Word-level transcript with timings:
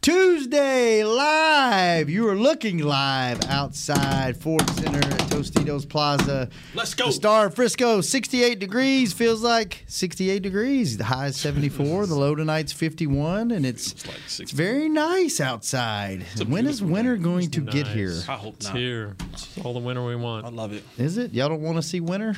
Tuesday 0.00 1.02
live. 1.02 2.08
You 2.10 2.28
are 2.28 2.36
looking 2.36 2.78
live 2.78 3.42
outside 3.48 4.36
Ford 4.36 4.68
Center 4.70 4.98
at 4.98 5.18
Tostitos 5.30 5.88
Plaza. 5.88 6.48
Let's 6.74 6.94
go. 6.94 7.06
The 7.06 7.12
Star 7.12 7.46
of 7.46 7.54
Frisco, 7.54 8.00
68 8.02 8.58
degrees. 8.58 9.12
Feels 9.14 9.42
like 9.42 9.84
68 9.86 10.42
degrees. 10.42 10.98
The 10.98 11.04
high 11.04 11.26
is 11.28 11.36
74. 11.38 12.06
the 12.06 12.14
low 12.14 12.34
tonight's 12.34 12.72
51, 12.72 13.50
and 13.50 13.64
it's 13.66 13.92
It's 13.92 14.06
like 14.06 14.16
it's 14.40 14.52
very 14.52 14.88
nice 14.88 15.40
outside. 15.40 16.24
When 16.46 16.66
is 16.66 16.82
winter 16.82 17.16
day. 17.16 17.22
going 17.22 17.50
to 17.52 17.60
get 17.62 17.86
here? 17.86 18.14
I 18.28 18.34
hope 18.36 18.56
It's 18.56 18.66
not. 18.66 18.76
here. 18.76 19.16
It's 19.32 19.58
all 19.64 19.72
the 19.74 19.80
winter 19.80 20.04
we 20.04 20.16
want. 20.16 20.44
I 20.46 20.50
love 20.50 20.72
it. 20.72 20.84
Is 20.98 21.16
it? 21.18 21.32
Y'all 21.32 21.48
don't 21.48 21.62
want 21.62 21.76
to 21.76 21.82
see 21.82 22.00
winter? 22.00 22.34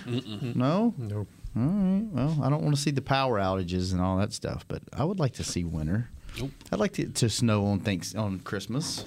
No. 0.55 0.95
Nope. 0.97 1.29
All 1.57 1.63
right. 1.63 2.05
Well, 2.13 2.39
I 2.43 2.49
don't 2.51 2.63
want 2.63 2.75
to 2.77 2.81
see 2.81 2.91
the 2.91 3.03
power 3.03 3.39
outages 3.39 3.93
and 3.93 4.01
all 4.01 4.17
that 4.19 4.33
stuff, 4.33 4.65
but 4.69 4.83
I 4.93 5.05
would 5.05 5.19
like 5.19 5.33
to 5.35 5.45
see 5.45 5.65
winter. 5.65 6.09
Nope. 6.39 6.51
I'd 6.71 6.79
like 6.79 6.93
to, 6.95 7.07
to 7.09 7.29
snow 7.29 7.67
on 7.67 7.81
thanks 7.81 8.15
on 8.15 8.39
Christmas. 8.41 9.05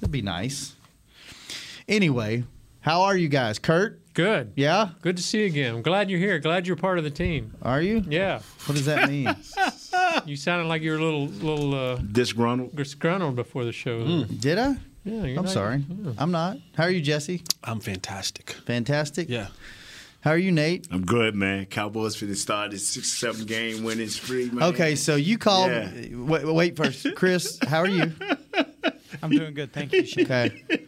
That'd 0.00 0.12
be 0.12 0.22
nice. 0.22 0.74
Anyway, 1.88 2.44
how 2.80 3.02
are 3.02 3.16
you 3.16 3.28
guys? 3.28 3.58
Kurt? 3.58 4.00
Good. 4.14 4.52
Yeah? 4.56 4.90
Good 5.00 5.16
to 5.16 5.22
see 5.22 5.40
you 5.40 5.46
again. 5.46 5.76
I'm 5.76 5.82
glad 5.82 6.10
you're 6.10 6.18
here. 6.18 6.38
Glad 6.38 6.66
you're 6.66 6.76
part 6.76 6.98
of 6.98 7.04
the 7.04 7.10
team. 7.10 7.54
Are 7.62 7.80
you? 7.80 8.04
Yeah. 8.08 8.40
What 8.66 8.74
does 8.74 8.86
that 8.86 9.08
mean? 9.08 9.34
You 10.26 10.36
sounded 10.36 10.68
like 10.68 10.82
you 10.82 10.90
were 10.92 10.96
a 10.98 11.02
little 11.02 11.26
little 11.26 11.74
uh, 11.74 11.96
Disgruntled. 11.96 12.74
disgruntled 12.74 13.36
before 13.36 13.64
the 13.64 13.72
show. 13.72 14.24
Did 14.24 14.58
I? 14.58 14.76
Yeah, 15.04 15.24
you're 15.24 15.38
I'm 15.38 15.44
not- 15.44 15.48
sorry. 15.50 15.84
yeah. 15.88 16.12
I'm 16.18 16.30
not. 16.30 16.58
How 16.76 16.84
are 16.84 16.90
you, 16.90 17.00
Jesse? 17.00 17.42
I'm 17.62 17.80
fantastic. 17.80 18.50
Fantastic. 18.66 19.28
Yeah. 19.28 19.48
How 20.20 20.32
are 20.32 20.38
you, 20.38 20.50
Nate? 20.50 20.88
I'm 20.90 21.04
good, 21.04 21.34
man. 21.36 21.66
Cowboys 21.66 22.16
for 22.16 22.24
the 22.26 22.34
start 22.34 22.72
this 22.72 22.88
six 22.88 23.12
seven 23.12 23.46
game 23.46 23.84
winning 23.84 24.08
streak, 24.08 24.52
man. 24.52 24.64
Okay, 24.74 24.96
so 24.96 25.14
you 25.16 25.38
called. 25.38 25.70
Yeah. 25.70 25.90
Wait, 26.16 26.44
wait 26.44 26.76
first, 26.76 27.06
Chris. 27.16 27.58
How 27.66 27.78
are 27.80 27.88
you? 27.88 28.12
I'm 29.22 29.30
doing 29.30 29.54
good, 29.54 29.72
thank 29.72 29.92
you. 29.92 30.04
Shane. 30.04 30.24
Okay. 30.24 30.86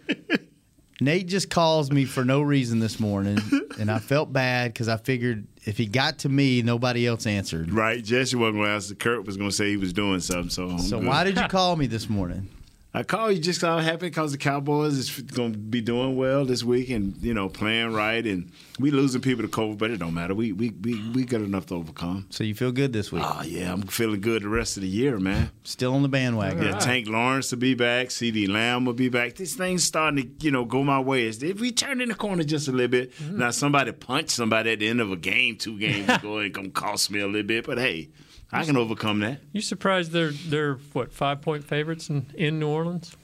Nate 1.02 1.28
just 1.28 1.48
calls 1.48 1.90
me 1.90 2.04
for 2.04 2.24
no 2.26 2.42
reason 2.42 2.78
this 2.80 3.00
morning, 3.00 3.38
and 3.78 3.90
I 3.90 3.98
felt 4.00 4.32
bad 4.34 4.74
because 4.74 4.86
I 4.88 4.98
figured 4.98 5.46
if 5.64 5.78
he 5.78 5.86
got 5.86 6.18
to 6.18 6.28
me, 6.28 6.60
nobody 6.60 7.06
else 7.06 7.26
answered. 7.26 7.72
Right, 7.72 8.04
Jesse 8.04 8.36
wasn't 8.36 8.56
going 8.56 8.66
to 8.68 8.74
answer. 8.74 8.94
Kurt 8.96 9.24
was 9.24 9.38
going 9.38 9.48
to 9.48 9.56
say 9.56 9.70
he 9.70 9.78
was 9.78 9.94
doing 9.94 10.20
something. 10.20 10.50
So, 10.50 10.68
I'm 10.68 10.78
So 10.78 10.98
good. 10.98 11.08
why 11.08 11.24
did 11.24 11.38
you 11.38 11.44
call 11.48 11.76
me 11.76 11.86
this 11.86 12.10
morning? 12.10 12.50
I 12.92 13.04
call 13.04 13.30
you 13.30 13.38
just 13.38 13.62
I'm 13.62 13.84
happy 13.84 14.08
because 14.08 14.32
the 14.32 14.38
Cowboys 14.38 14.94
is 14.94 15.10
going 15.20 15.52
to 15.52 15.58
be 15.58 15.80
doing 15.80 16.16
well 16.16 16.44
this 16.44 16.64
week 16.64 16.90
and 16.90 17.16
you 17.22 17.32
know 17.32 17.48
playing 17.48 17.92
right 17.92 18.26
and 18.26 18.50
we 18.80 18.90
losing 18.90 19.20
people 19.20 19.42
to 19.44 19.48
COVID, 19.48 19.78
but 19.78 19.92
it 19.92 19.98
don't 19.98 20.14
matter. 20.14 20.34
We 20.34 20.50
we 20.50 20.70
we, 20.70 21.10
we 21.10 21.24
got 21.24 21.40
enough 21.40 21.66
to 21.66 21.76
overcome. 21.76 22.26
So 22.30 22.42
you 22.42 22.54
feel 22.54 22.72
good 22.72 22.92
this 22.92 23.12
week? 23.12 23.22
Oh 23.24 23.42
yeah, 23.44 23.72
I'm 23.72 23.82
feeling 23.82 24.20
good 24.20 24.42
the 24.42 24.48
rest 24.48 24.76
of 24.76 24.82
the 24.82 24.88
year, 24.88 25.20
man. 25.20 25.52
Still 25.62 25.94
on 25.94 26.02
the 26.02 26.08
bandwagon. 26.08 26.64
Yeah, 26.64 26.78
Tank 26.80 27.06
Lawrence 27.08 27.52
will 27.52 27.58
be 27.58 27.74
back. 27.74 28.08
CeeDee 28.08 28.48
Lamb 28.48 28.84
will 28.84 28.92
be 28.92 29.08
back. 29.08 29.36
This 29.36 29.54
thing's 29.54 29.84
starting 29.84 30.24
to, 30.24 30.44
you 30.44 30.50
know, 30.50 30.64
go 30.64 30.82
my 30.82 30.98
way. 30.98 31.28
If 31.28 31.60
we 31.60 31.70
turn 31.70 32.00
in 32.00 32.08
the 32.08 32.16
corner 32.16 32.42
just 32.42 32.66
a 32.66 32.72
little 32.72 32.88
bit, 32.88 33.14
mm-hmm. 33.14 33.38
now 33.38 33.50
somebody 33.50 33.92
punch 33.92 34.30
somebody 34.30 34.72
at 34.72 34.80
the 34.80 34.88
end 34.88 35.00
of 35.00 35.12
a 35.12 35.16
game, 35.16 35.56
two 35.56 35.78
games 35.78 36.08
ago, 36.08 36.38
it 36.38 36.52
gonna 36.52 36.70
cost 36.70 37.12
me 37.12 37.20
a 37.20 37.26
little 37.26 37.46
bit. 37.46 37.66
But 37.66 37.78
hey, 37.78 38.08
I 38.52 38.64
can 38.64 38.76
overcome 38.76 39.20
that. 39.20 39.40
You 39.52 39.60
surprised 39.60 40.10
they're 40.12 40.32
they're 40.32 40.74
what 40.92 41.12
five 41.12 41.40
point 41.40 41.64
favorites 41.64 42.08
in, 42.10 42.26
in 42.34 42.58
New 42.58 42.68
Orleans? 42.68 43.16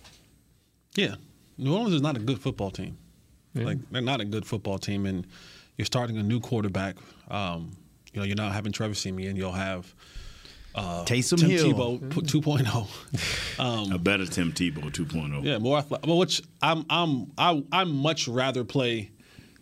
Yeah. 0.95 1.17
New 1.59 1.75
Orleans 1.75 1.95
is 1.95 2.03
not 2.03 2.17
a 2.17 2.21
good 2.21 2.39
football 2.41 2.71
team. 2.71 2.97
Like 3.55 3.79
they're 3.91 4.03
not 4.03 4.21
a 4.21 4.25
good 4.27 4.45
football 4.45 4.79
team, 4.79 5.07
and 5.07 5.27
you're 5.79 5.87
starting 5.87 6.19
a 6.19 6.23
new 6.23 6.41
quarterback. 6.41 6.97
Um, 7.31 7.75
you 8.13 8.21
know, 8.21 8.27
you're 8.27 8.37
not 8.37 8.53
having 8.53 8.71
Trevor 8.71 8.93
Siemian. 8.95 9.35
You'll 9.35 9.53
have 9.53 9.95
Taysom 10.75 11.39
Tim 11.41 11.49
Hill. 11.51 11.73
Tebow 11.73 12.11
p- 12.11 12.21
2.0. 12.21 13.59
Um, 13.59 13.91
A 13.93 13.99
better 13.99 14.27
Tim 14.27 14.53
Tebow 14.53 14.85
oh. 14.85 14.91
2.0. 14.91 15.43
yeah, 15.43 15.57
more 15.57 15.79
athletic. 15.79 16.07
Well, 16.07 16.19
which 16.19 16.43
I'm 16.61 16.85
I'm 16.91 17.33
I 17.39 17.65
I 17.73 17.85
much 17.85 18.29
rather 18.29 18.63
play 18.65 19.11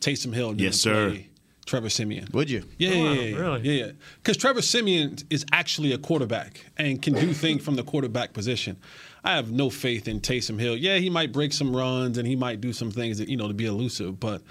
Taysom 0.01 0.35
Hill 0.35 0.49
than 0.51 0.59
Yes, 0.59 0.81
sir. 0.81 1.11
play 1.11 1.29
Trevor 1.65 1.89
Siemian. 1.89 2.29
Would 2.33 2.51
you? 2.51 2.65
Yeah, 2.79 2.91
Oh, 2.91 2.95
yeah, 2.95 3.13
yeah, 3.13 3.21
yeah, 3.23 3.37
really? 3.39 3.61
yeah, 3.63 3.87
yeah. 3.87 3.93
Because 4.23 4.37
Trevor 4.37 4.63
Siemian 4.63 5.17
is 5.31 5.45
actually 5.53 5.93
a 5.93 5.99
quarterback 5.99 6.65
and 6.77 7.01
can 7.01 7.15
do 7.15 7.33
things 7.33 7.63
from 7.65 7.77
the 7.77 7.83
quarterback 7.83 8.33
position. 8.33 8.77
I 9.25 9.35
have 9.37 9.51
no 9.51 9.71
faith 9.71 10.07
in 10.07 10.21
Taysom 10.21 10.61
Hill. 10.61 10.77
Yeah, 10.77 10.97
he 10.99 11.09
might 11.09 11.33
break 11.33 11.53
some 11.53 11.75
runs 11.75 12.19
and 12.19 12.29
he 12.29 12.37
might 12.37 12.61
do 12.61 12.73
some 12.73 12.91
things 12.91 13.19
that 13.19 13.29
you 13.29 13.37
know 13.37 13.49
to 13.49 13.55
be 13.55 13.65
elusive, 13.67 14.21
but 14.21 14.43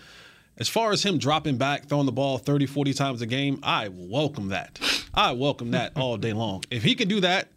as 0.58 0.68
far 0.70 0.92
as 0.92 1.04
him 1.04 1.18
dropping 1.18 1.58
back, 1.58 1.86
throwing 1.88 2.06
the 2.06 2.12
ball 2.12 2.38
30, 2.38 2.66
40 2.68 2.94
times 2.94 3.22
a 3.22 3.26
game, 3.26 3.60
I 3.64 3.90
welcome 3.92 4.50
that. 4.50 4.80
I 5.14 5.32
welcome 5.34 5.72
that 5.72 5.94
all 5.96 6.18
day 6.18 6.34
long. 6.34 6.64
If 6.72 6.84
he 6.84 6.96
can 6.96 7.08
do 7.08 7.20
that 7.22 7.48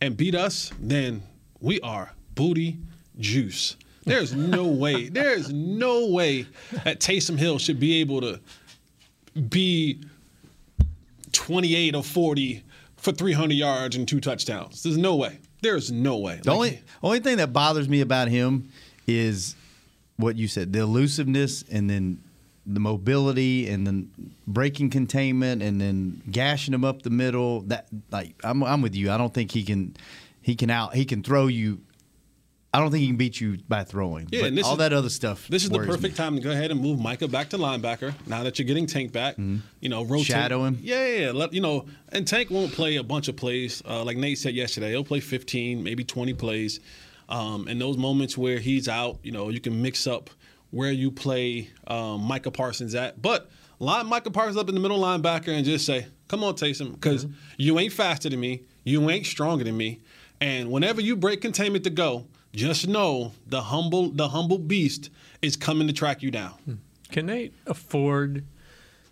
and 0.00 0.16
beat 0.16 0.34
us, 0.34 0.72
then 0.80 1.22
we 1.60 1.80
are 1.80 2.12
booty 2.34 2.78
juice. 3.18 3.76
There's 4.04 4.32
no 4.34 4.66
way. 4.66 5.08
There's 5.08 5.52
no 5.52 6.06
way 6.06 6.46
that 6.84 7.00
Taysom 7.00 7.36
Hill 7.38 7.58
should 7.58 7.80
be 7.80 8.00
able 8.00 8.20
to 8.20 8.38
be 9.48 10.00
28 11.32 11.94
or 11.94 12.02
40 12.02 12.62
for 12.96 13.12
300 13.12 13.54
yards 13.54 13.96
and 13.96 14.08
two 14.08 14.20
touchdowns. 14.20 14.82
There's 14.82 14.96
no 14.98 15.16
way. 15.16 15.38
There's 15.62 15.90
no 15.92 16.18
way. 16.18 16.40
The 16.42 16.50
Like, 16.50 16.56
only 16.56 16.80
only 17.02 17.20
thing 17.20 17.36
that 17.38 17.52
bothers 17.52 17.88
me 17.88 18.00
about 18.00 18.28
him 18.28 18.70
is 19.06 19.54
what 20.16 20.36
you 20.36 20.48
said, 20.48 20.72
the 20.72 20.80
elusiveness 20.80 21.64
and 21.70 21.88
then 21.88 22.22
the 22.66 22.80
mobility 22.80 23.68
and 23.68 23.86
then 23.86 24.10
breaking 24.46 24.90
containment 24.90 25.62
and 25.62 25.80
then 25.80 26.20
gashing 26.30 26.74
him 26.74 26.84
up 26.84 27.02
the 27.02 27.10
middle. 27.10 27.60
That 27.62 27.86
like 28.10 28.34
I'm 28.44 28.62
I'm 28.62 28.82
with 28.82 28.94
you. 28.94 29.10
I 29.10 29.18
don't 29.18 29.32
think 29.32 29.52
he 29.52 29.62
can 29.62 29.96
he 30.42 30.54
can 30.56 30.70
out 30.70 30.94
he 30.94 31.04
can 31.04 31.22
throw 31.22 31.46
you 31.46 31.80
I 32.76 32.80
don't 32.80 32.90
think 32.90 33.00
he 33.00 33.06
can 33.06 33.16
beat 33.16 33.40
you 33.40 33.58
by 33.68 33.84
throwing. 33.84 34.28
Yeah, 34.30 34.42
but 34.42 34.46
and 34.48 34.58
this 34.58 34.66
all 34.66 34.72
is- 34.72 34.78
that 34.78 34.92
other 34.92 35.08
stuff. 35.08 35.48
This 35.48 35.62
is 35.64 35.70
the 35.70 35.76
worries 35.76 35.88
me. 35.88 35.94
perfect 35.96 36.16
time 36.16 36.36
to 36.36 36.42
go 36.42 36.50
ahead 36.50 36.70
and 36.70 36.80
move 36.80 36.98
Micah 37.00 37.26
back 37.28 37.48
to 37.50 37.58
linebacker. 37.58 38.12
Now 38.26 38.42
that 38.42 38.58
you're 38.58 38.66
getting 38.66 38.86
Tank 38.86 39.12
back, 39.12 39.36
you 39.38 39.88
know, 39.88 40.02
rotate. 40.04 40.26
Mm-hmm. 40.26 40.32
Shadow 40.40 40.64
him. 40.64 40.78
Yeah, 40.82 41.06
yeah, 41.06 41.24
yeah. 41.26 41.30
Let, 41.32 41.52
you 41.54 41.60
know, 41.60 41.86
and 42.10 42.26
Tank 42.26 42.50
won't 42.50 42.72
play 42.72 42.96
a 42.96 43.02
bunch 43.02 43.28
of 43.28 43.36
plays. 43.36 43.82
Uh, 43.88 44.04
like 44.04 44.16
Nate 44.18 44.38
said 44.38 44.54
yesterday, 44.54 44.90
he'll 44.90 45.04
play 45.04 45.20
15, 45.20 45.82
maybe 45.82 46.04
20 46.04 46.34
plays. 46.34 46.80
Um, 47.28 47.66
and 47.68 47.80
those 47.80 47.96
moments 47.96 48.36
where 48.38 48.58
he's 48.58 48.88
out, 48.88 49.18
you 49.22 49.32
know, 49.32 49.48
you 49.48 49.60
can 49.60 49.80
mix 49.82 50.06
up 50.06 50.30
where 50.70 50.92
you 50.92 51.10
play 51.10 51.70
um, 51.86 52.20
Micah 52.22 52.50
Parsons 52.50 52.94
at. 52.94 53.20
But 53.22 53.48
line 53.78 54.06
Micah 54.06 54.30
Parsons 54.30 54.56
up 54.56 54.68
in 54.68 54.74
the 54.74 54.80
middle 54.80 55.00
linebacker 55.00 55.48
and 55.48 55.64
just 55.64 55.86
say, 55.86 56.06
"Come 56.28 56.44
on, 56.44 56.54
Taysom, 56.54 56.92
because 56.92 57.24
Mm-hmm. 57.24 57.34
you 57.58 57.78
ain't 57.78 57.92
faster 57.92 58.28
than 58.28 58.38
me, 58.40 58.62
you 58.84 59.08
ain't 59.10 59.26
stronger 59.26 59.64
than 59.64 59.76
me, 59.76 60.00
and 60.40 60.70
whenever 60.70 61.00
you 61.00 61.16
break 61.16 61.40
containment 61.40 61.84
to 61.84 61.90
go." 61.90 62.26
Just 62.56 62.88
know 62.88 63.32
the 63.46 63.60
humble, 63.60 64.08
the 64.08 64.30
humble 64.30 64.56
beast 64.56 65.10
is 65.42 65.56
coming 65.56 65.86
to 65.88 65.92
track 65.92 66.22
you 66.22 66.30
down. 66.30 66.52
Hmm. 66.64 66.74
Can 67.10 67.26
they 67.26 67.50
afford? 67.66 68.46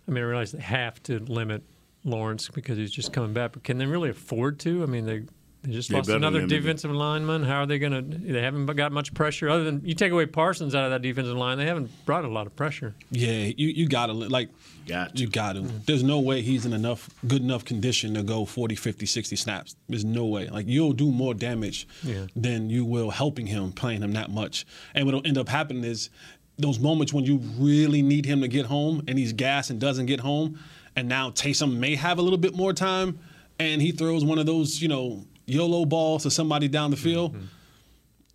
I 0.07 0.11
mean, 0.11 0.23
I 0.23 0.27
realize 0.27 0.51
they 0.51 0.61
have 0.61 1.01
to 1.03 1.19
limit 1.19 1.61
Lawrence 2.03 2.49
because 2.49 2.77
he's 2.77 2.91
just 2.91 3.13
coming 3.13 3.33
back, 3.33 3.53
but 3.53 3.63
can 3.63 3.77
they 3.77 3.85
really 3.85 4.09
afford 4.09 4.59
to? 4.61 4.81
I 4.81 4.87
mean, 4.87 5.05
they 5.05 5.23
they 5.65 5.71
just 5.73 5.89
They 5.89 5.95
lost 5.97 6.09
another 6.09 6.39
limit 6.39 6.51
it. 6.51 6.55
defensive 6.61 6.91
lineman. 6.91 7.43
How 7.43 7.61
are 7.61 7.65
they 7.65 7.79
going 7.79 7.91
to? 7.91 8.01
They 8.01 8.41
haven't 8.41 8.65
got 8.75 8.91
much 8.91 9.13
pressure 9.13 9.49
other 9.49 9.63
than 9.63 9.81
you 9.83 9.93
take 9.93 10.11
away 10.11 10.25
Parsons 10.25 10.75
out 10.75 10.85
of 10.85 10.91
that 10.91 11.01
defensive 11.01 11.35
line. 11.35 11.57
They 11.57 11.65
haven't 11.65 11.89
brought 12.05 12.25
a 12.25 12.27
lot 12.29 12.47
of 12.47 12.55
pressure. 12.55 12.93
Yeah, 13.11 13.51
you 13.57 13.67
you 13.67 13.87
gotta 13.87 14.13
like 14.13 14.49
Got 14.87 15.17
you 15.19 15.25
to. 15.25 15.31
got 15.31 15.53
to. 15.53 15.61
There's 15.61 16.03
no 16.03 16.19
way 16.19 16.41
he's 16.41 16.65
in 16.65 16.73
enough 16.73 17.09
good 17.27 17.41
enough 17.41 17.65
condition 17.65 18.13
to 18.13 18.23
go 18.23 18.45
40, 18.45 18.75
50, 18.75 19.05
60 19.05 19.35
snaps. 19.35 19.75
There's 19.89 20.05
no 20.05 20.25
way. 20.25 20.47
Like 20.47 20.67
you'll 20.67 20.93
do 20.93 21.11
more 21.11 21.33
damage 21.33 21.87
Yeah. 22.03 22.27
than 22.35 22.69
you 22.69 22.85
will 22.85 23.09
helping 23.09 23.47
him 23.47 23.71
playing 23.71 24.03
him 24.03 24.13
that 24.13 24.29
much. 24.31 24.65
And 24.93 25.05
what'll 25.05 25.25
end 25.25 25.37
up 25.37 25.49
happening 25.49 25.83
is 25.83 26.09
those 26.57 26.79
moments 26.79 27.11
when 27.11 27.25
you 27.25 27.37
really 27.57 28.01
need 28.01 28.25
him 28.25 28.41
to 28.41 28.47
get 28.47 28.67
home 28.67 29.03
and 29.07 29.17
he's 29.17 29.33
gas 29.33 29.69
and 29.69 29.79
doesn't 29.79 30.05
get 30.05 30.21
home, 30.21 30.57
and 30.95 31.09
now 31.09 31.29
Taysom 31.31 31.77
may 31.77 31.95
have 31.95 32.17
a 32.17 32.21
little 32.21 32.37
bit 32.37 32.55
more 32.55 32.71
time, 32.71 33.19
and 33.59 33.81
he 33.81 33.91
throws 33.91 34.23
one 34.23 34.37
of 34.39 34.45
those 34.45 34.81
you 34.81 34.87
know 34.87 35.25
YOLO 35.45 35.85
balls 35.85 36.23
to 36.23 36.31
somebody 36.31 36.67
down 36.67 36.91
the 36.91 36.97
field. 36.97 37.33
Mm-hmm. 37.35 37.45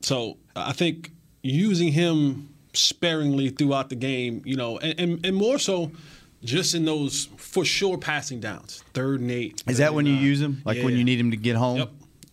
So 0.03 0.37
I 0.57 0.73
think 0.73 1.11
using 1.43 1.93
him 1.93 2.49
sparingly 2.73 3.51
throughout 3.51 3.89
the 3.91 3.97
game, 3.97 4.43
you 4.45 4.57
know, 4.57 4.79
and, 4.79 4.99
and, 4.99 5.27
and 5.27 5.37
more 5.37 5.59
so 5.59 5.91
just 6.43 6.75
in 6.75 6.85
those 6.85 7.29
for 7.37 7.65
sure 7.65 7.99
passing 7.99 8.41
downs, 8.41 8.83
third 8.95 9.21
and 9.21 9.31
eight. 9.31 9.62
Is 9.67 9.79
that 9.79 9.93
when 9.93 10.07
you 10.07 10.15
use 10.15 10.41
him? 10.41 10.62
Like 10.65 10.79
when 10.79 10.93
Yeah. 10.93 10.99
you 10.99 11.05
need 11.05 11.21
him 11.21 11.31
to 11.33 11.37
get 11.37 11.57
home? 11.57 11.79
Yep. 11.79 11.91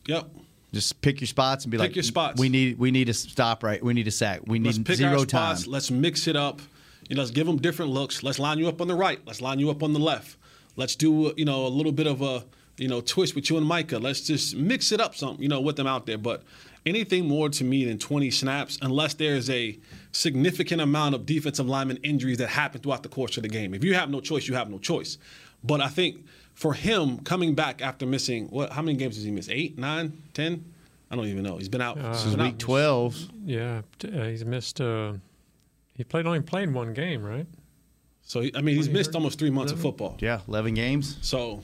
Yep. 0.07 0.29
Just 0.74 1.01
pick 1.01 1.21
your 1.21 1.27
spots 1.27 1.65
and 1.65 1.71
be 1.71 1.77
Pick 1.77 1.89
like, 1.89 1.95
your 1.95 2.03
spots. 2.03 2.39
We 2.39 2.50
need 2.50 2.77
we 2.77 2.91
need 2.91 3.09
a 3.09 3.13
stop 3.13 3.63
right. 3.63 3.83
We 3.83 3.94
need 3.94 4.07
a 4.07 4.12
sack. 4.12 4.41
We 4.45 4.59
Let's 4.59 4.77
need 4.77 4.85
pick 4.85 4.97
zero 4.97 5.19
our 5.19 5.25
time. 5.25 5.56
spots. 5.56 5.68
Let's 5.68 5.91
mix 5.91 6.27
it 6.27 6.35
up. 6.35 6.62
You 7.09 7.15
know, 7.15 7.21
let's 7.21 7.31
give 7.31 7.47
them 7.47 7.57
different 7.57 7.91
looks. 7.91 8.21
Let's 8.21 8.38
line 8.38 8.59
you 8.59 8.68
up 8.68 8.81
on 8.81 8.88
the 8.88 8.95
right. 8.95 9.19
Let's 9.25 9.41
line 9.41 9.59
you 9.59 9.69
up 9.69 9.81
on 9.81 9.94
the 9.94 10.00
left. 10.00 10.38
Let's 10.75 10.95
do 10.95 11.33
you 11.38 11.45
know 11.45 11.65
a 11.65 11.69
little 11.69 11.94
bit 11.94 12.06
of 12.06 12.21
a 12.21 12.44
you 12.77 12.88
know 12.88 13.01
twist 13.01 13.35
with 13.35 13.50
you 13.50 13.57
and 13.57 13.65
Micah. 13.65 14.00
Let's 14.00 14.21
just 14.21 14.56
mix 14.56 14.91
it 14.91 15.01
up 15.01 15.15
some 15.15 15.38
you 15.39 15.47
know 15.47 15.62
with 15.62 15.75
them 15.75 15.88
out 15.88 16.06
there. 16.06 16.18
But 16.18 16.44
anything 16.85 17.27
more 17.27 17.50
to 17.50 17.63
me 17.63 17.85
than 17.85 17.97
20 18.00 18.31
snaps, 18.31 18.77
unless 18.81 19.13
there's 19.15 19.50
a 19.50 19.77
significant 20.12 20.81
amount 20.81 21.15
of 21.15 21.25
defensive 21.25 21.68
lineman 21.68 21.97
injuries 21.97 22.38
that 22.38 22.47
happen 22.50 22.81
throughout 22.81 23.03
the 23.03 23.09
course 23.09 23.38
of 23.38 23.44
the 23.44 23.50
game. 23.50 23.74
If 23.74 23.83
you 23.83 23.94
have 23.94 24.09
no 24.09 24.21
choice, 24.21 24.47
you 24.47 24.56
have 24.56 24.69
no 24.69 24.79
choice. 24.79 25.18
But 25.63 25.81
I 25.81 25.88
think 25.89 26.25
for 26.53 26.74
him 26.74 27.19
coming 27.19 27.53
back 27.56 27.81
after 27.81 28.06
missing 28.06 28.47
what? 28.47 28.71
How 28.71 28.81
many 28.81 28.97
games 28.97 29.15
has 29.15 29.23
he 29.23 29.31
missed? 29.31 29.50
Eight, 29.51 29.77
nine, 29.77 30.21
ten? 30.33 30.73
I 31.09 31.15
don't 31.15 31.27
even 31.27 31.44
know. 31.44 31.57
He's 31.57 31.69
been 31.69 31.81
out. 31.81 31.95
This 31.95 32.23
he's 32.23 32.31
is 32.31 32.35
been 32.35 32.45
week 32.45 32.53
out. 32.53 32.59
twelve. 32.59 33.15
Yeah, 33.45 33.81
uh, 34.03 34.23
he's 34.23 34.44
missed. 34.44 34.81
Uh, 34.81 35.13
he 35.95 36.03
played 36.03 36.25
only 36.25 36.41
played 36.41 36.73
one 36.73 36.94
game, 36.94 37.23
right? 37.23 37.47
So 38.23 38.44
I 38.56 38.62
mean, 38.62 38.75
he's 38.75 38.89
missed 38.89 39.15
almost 39.15 39.39
three 39.39 39.50
months 39.50 39.71
of 39.71 39.80
football. 39.80 40.18
Yeah, 40.19 40.41
eleven 40.47 40.73
games. 40.73 41.18
So, 41.21 41.63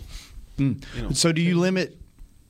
Mm. 0.57 0.83
you 0.95 1.01
know, 1.01 1.09
So 1.11 1.31
do 1.31 1.41
you 1.41 1.59
limit? 1.59 1.97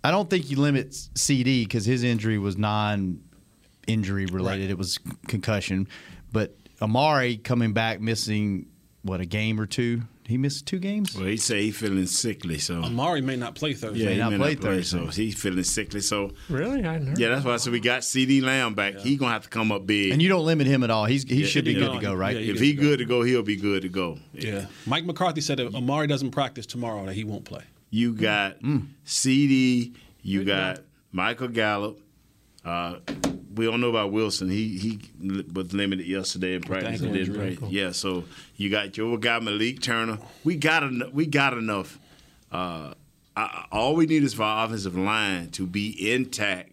I 0.03 0.11
don't 0.11 0.29
think 0.29 0.49
you 0.51 0.57
limit 0.57 0.91
CeeDee 0.91 1.63
because 1.63 1.85
his 1.85 2.03
injury 2.03 2.37
was 2.37 2.57
non-injury 2.57 4.25
related. 4.27 4.61
Right. 4.63 4.69
It 4.69 4.77
was 4.77 4.99
concussion. 5.27 5.87
But 6.31 6.55
Amari 6.81 7.37
coming 7.37 7.73
back 7.73 8.01
missing 8.01 8.67
what 9.03 9.19
a 9.21 9.25
game 9.25 9.59
or 9.59 9.65
two. 9.65 10.01
He 10.25 10.37
missed 10.37 10.65
two 10.65 10.79
games. 10.79 11.13
Well, 11.15 11.25
he 11.25 11.35
say 11.35 11.63
he 11.63 11.71
feeling 11.71 12.05
sickly, 12.05 12.57
so 12.57 12.81
Amari 12.81 13.19
may 13.19 13.35
not 13.35 13.55
play 13.55 13.73
Thursday. 13.73 14.05
yeah, 14.05 14.09
he 14.11 14.17
not 14.19 14.31
may 14.31 14.37
play 14.37 14.53
not 14.53 14.61
play, 14.61 14.75
Thursday. 14.77 14.97
so 14.99 15.07
he's 15.07 15.35
feeling 15.35 15.63
sickly. 15.65 15.99
So 15.99 16.31
Really? 16.49 16.85
I 16.85 16.97
heard. 16.99 17.19
yeah, 17.19 17.27
that's 17.29 17.43
why 17.43 17.53
I 17.53 17.57
said 17.57 17.73
we 17.73 17.81
got 17.81 18.03
CeeDee 18.03 18.41
Lamb 18.41 18.73
back. 18.73 18.95
He's 18.99 19.19
gonna 19.19 19.33
have 19.33 19.43
to 19.43 19.49
come 19.49 19.69
up 19.73 19.85
big. 19.85 20.13
And 20.13 20.21
you 20.21 20.29
don't 20.29 20.45
limit 20.45 20.65
him 20.67 20.81
at 20.81 20.89
all. 20.89 21.03
He's 21.05 21.23
he 21.23 21.41
Yeah, 21.41 21.47
should 21.47 21.65
be 21.65 21.73
good 21.73 21.87
no, 21.91 21.95
to 21.95 21.99
go, 21.99 22.13
right? 22.13 22.37
yeah, 22.37 22.53
if 22.53 22.59
he 22.61 22.73
good 22.73 22.99
to 22.99 23.05
go, 23.05 23.21
he'll 23.23 23.43
be 23.43 23.57
good 23.57 23.81
to 23.81 23.89
go. 23.89 24.17
Yeah. 24.33 24.67
Mike 24.85 25.03
McCarthy 25.05 25.41
said 25.41 25.59
if 25.59 25.75
Amari 25.75 26.07
doesn't 26.07 26.31
practice 26.31 26.65
tomorrow, 26.65 27.05
that 27.05 27.15
he 27.15 27.25
won't 27.25 27.43
play. 27.43 27.63
You 27.93 28.15
got 28.15 28.59
CeeDee. 29.05 29.93
You 30.23 30.43
got 30.43 30.79
Michael 31.11 31.49
Gallup. 31.49 31.99
Uh, 32.65 32.95
we 33.53 33.65
don't 33.65 33.81
know 33.81 33.89
about 33.89 34.11
Wilson. 34.11 34.49
He 34.49 34.79
he 34.79 34.99
was 35.53 35.73
limited 35.73 36.07
yesterday 36.07 36.55
in 36.55 36.61
practice. 36.61 37.01
and 37.01 37.13
didn't 37.13 37.35
injury. 37.35 37.55
play. 37.55 37.69
Yeah, 37.69 37.91
so 37.91 38.23
you 38.57 38.71
got 38.71 38.97
your 38.97 39.19
guy 39.19 39.37
Malik 39.39 39.79
Turner. 39.79 40.17
We 40.43 40.55
got 40.55 40.81
en- 40.81 41.11
we 41.13 41.27
got 41.27 41.55
enough. 41.55 41.99
Uh, 42.51 42.95
I, 43.37 43.65
all 43.71 43.95
we 43.95 44.07
need 44.07 44.23
is 44.23 44.33
for 44.33 44.41
our 44.41 44.65
offensive 44.65 44.97
line 44.97 45.51
to 45.51 45.67
be 45.67 46.11
intact 46.11 46.71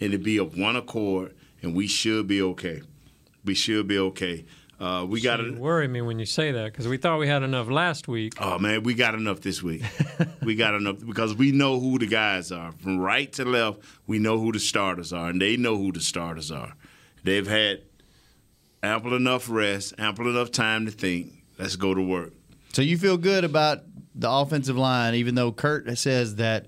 and 0.00 0.12
to 0.12 0.18
be 0.18 0.36
of 0.36 0.58
one 0.58 0.76
accord, 0.76 1.34
and 1.62 1.74
we 1.74 1.86
should 1.86 2.26
be 2.26 2.42
okay. 2.42 2.82
We 3.42 3.54
should 3.54 3.88
be 3.88 3.98
okay. 3.98 4.44
Uh, 4.80 5.04
we 5.08 5.20
got 5.20 5.40
You 5.40 5.54
to. 5.54 5.58
worry 5.60 5.88
me 5.88 6.00
when 6.02 6.18
you 6.20 6.24
say 6.26 6.52
that 6.52 6.66
because 6.72 6.86
we 6.86 6.98
thought 6.98 7.18
we 7.18 7.26
had 7.26 7.42
enough 7.42 7.68
last 7.68 8.06
week. 8.06 8.34
Oh 8.40 8.58
man, 8.58 8.84
we 8.84 8.94
got 8.94 9.14
enough 9.14 9.40
this 9.40 9.60
week. 9.62 9.82
we 10.42 10.54
got 10.54 10.74
enough 10.74 11.04
because 11.04 11.34
we 11.34 11.50
know 11.50 11.80
who 11.80 11.98
the 11.98 12.06
guys 12.06 12.52
are 12.52 12.70
from 12.72 12.98
right 13.00 13.32
to 13.32 13.44
left. 13.44 13.80
We 14.06 14.18
know 14.20 14.38
who 14.38 14.52
the 14.52 14.60
starters 14.60 15.12
are, 15.12 15.30
and 15.30 15.42
they 15.42 15.56
know 15.56 15.76
who 15.76 15.90
the 15.90 16.00
starters 16.00 16.52
are. 16.52 16.74
They've 17.24 17.46
had 17.46 17.82
ample 18.82 19.14
enough 19.16 19.48
rest, 19.50 19.94
ample 19.98 20.28
enough 20.30 20.52
time 20.52 20.86
to 20.86 20.92
think. 20.92 21.32
Let's 21.58 21.74
go 21.74 21.92
to 21.92 22.00
work. 22.02 22.32
So 22.72 22.82
you 22.82 22.96
feel 22.98 23.16
good 23.16 23.42
about 23.44 23.80
the 24.14 24.30
offensive 24.30 24.76
line, 24.76 25.16
even 25.16 25.34
though 25.34 25.50
Kurt 25.50 25.98
says 25.98 26.36
that 26.36 26.66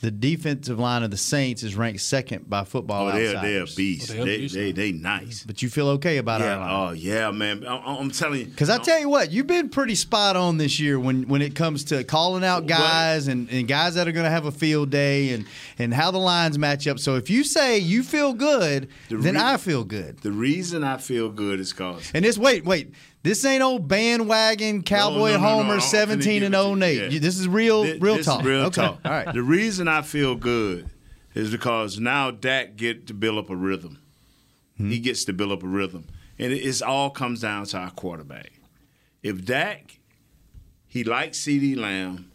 the 0.00 0.10
defensive 0.10 0.78
line 0.78 1.02
of 1.02 1.10
the 1.10 1.16
Saints 1.16 1.62
is 1.62 1.76
ranked 1.76 2.00
second 2.00 2.48
by 2.48 2.64
football 2.64 3.08
Oh, 3.08 3.12
they're 3.12 3.32
they're 3.40 3.58
a 3.58 3.62
outsiders. 3.62 3.74
beast. 3.74 4.10
Oh, 4.10 4.14
they're 4.14 4.22
a 4.22 4.24
they, 4.26 4.36
beast 4.38 4.54
they 4.54 4.66
now. 4.70 4.76
they 4.76 4.92
nice. 4.92 5.44
But 5.44 5.62
you 5.62 5.68
feel 5.68 5.88
okay 5.90 6.16
about 6.18 6.40
Yeah. 6.40 6.54
our 6.56 6.58
line. 6.60 6.90
Oh 6.90 6.92
yeah, 6.94 7.30
man. 7.30 7.66
I, 7.66 7.76
I'm 7.98 8.10
telling 8.10 8.40
you. 8.40 8.46
Because 8.46 8.70
I 8.70 8.78
tell 8.78 8.98
you 8.98 9.08
what, 9.08 9.30
you've 9.30 9.46
been 9.46 9.68
pretty 9.68 9.94
spot 9.94 10.36
on 10.36 10.56
this 10.56 10.80
year 10.80 10.98
when, 10.98 11.28
when 11.28 11.42
it 11.42 11.54
comes 11.54 11.84
to 11.84 12.02
calling 12.04 12.44
out 12.44 12.66
guys 12.66 13.28
and, 13.28 13.50
and 13.50 13.68
guys 13.68 13.94
that 13.96 14.08
are 14.08 14.12
going 14.12 14.24
to 14.24 14.30
have 14.30 14.46
a 14.46 14.52
field 14.52 14.90
day 14.90 15.30
and, 15.30 15.44
and 15.78 15.92
how 15.92 16.10
the 16.10 16.18
lines 16.18 16.58
match 16.58 16.86
up. 16.88 16.98
So 16.98 17.16
if 17.16 17.28
you 17.30 17.44
say 17.44 17.78
you 17.78 18.02
feel 18.02 18.32
good, 18.32 18.88
The 19.08 19.16
then 19.18 19.34
re- 19.34 19.40
I 19.40 19.56
feel 19.58 19.84
good. 19.84 20.18
the 20.20 20.32
reason 20.32 20.82
I 20.84 20.96
feel 20.96 21.28
good 21.28 21.60
is 21.60 21.72
cause 21.72 22.10
And 22.14 22.24
this, 22.24 22.38
wait, 22.38 22.64
wait, 22.64 22.92
this 23.22 23.44
ain't 23.44 23.62
old 23.62 23.86
bandwagon 23.86 24.82
cowboy 24.82 25.32
no, 25.32 25.36
no, 25.36 25.40
no, 25.42 25.48
homer 25.48 25.74
I'm 25.74 25.80
17 25.80 26.42
and 26.42 26.52
give 26.52 26.60
0 26.60 26.70
you. 26.70 26.76
Nate. 26.76 27.12
Yeah. 27.12 27.18
This 27.18 27.38
is 27.38 27.46
real, 27.48 27.84
Thi- 27.84 27.98
real 27.98 28.16
this 28.16 28.26
talk. 28.26 28.40
Is 28.40 28.46
real 28.46 28.60
okay. 28.66 28.82
talk. 28.82 29.00
All 29.04 29.10
right. 29.12 29.32
The 29.32 29.42
reason 29.42 29.88
I 29.88 30.02
feel 30.02 30.34
good 30.34 30.88
is 31.34 31.50
because 31.50 31.98
now 31.98 32.30
Dak 32.30 32.76
get 32.76 33.06
to 33.08 33.14
build 33.14 33.38
up 33.38 33.50
a 33.50 33.56
rhythm. 33.56 33.98
Hmm. 34.76 34.90
He 34.90 34.98
gets 34.98 35.24
to 35.26 35.32
build 35.32 35.52
up 35.52 35.62
a 35.62 35.66
rhythm, 35.66 36.06
and 36.38 36.52
it 36.52 36.82
all 36.82 37.10
comes 37.10 37.40
down 37.42 37.66
to 37.66 37.76
our 37.78 37.90
quarterback. 37.90 38.52
If 39.22 39.44
Dak, 39.44 39.98
he 40.86 41.04
likes 41.04 41.38
CeeDee 41.40 41.76
Lamb. 41.76 42.32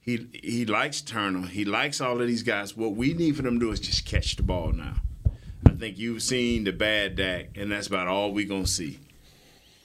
He 0.00 0.26
he 0.32 0.64
likes 0.64 1.02
Turner. 1.02 1.46
He 1.46 1.64
likes 1.66 2.00
all 2.00 2.20
of 2.20 2.26
these 2.26 2.42
guys. 2.42 2.74
What 2.76 2.94
we 2.96 3.12
need 3.12 3.36
for 3.36 3.42
them 3.42 3.60
to 3.60 3.66
do 3.66 3.72
is 3.72 3.80
just 3.80 4.06
catch 4.06 4.36
the 4.36 4.42
ball 4.42 4.72
now. 4.72 4.96
I 5.66 5.72
think 5.74 5.98
you've 5.98 6.22
seen 6.22 6.64
the 6.64 6.72
bad 6.72 7.16
Dak, 7.16 7.50
and 7.56 7.70
that's 7.70 7.86
about 7.86 8.08
all 8.08 8.32
we're 8.32 8.48
gonna 8.48 8.66
see. 8.66 8.98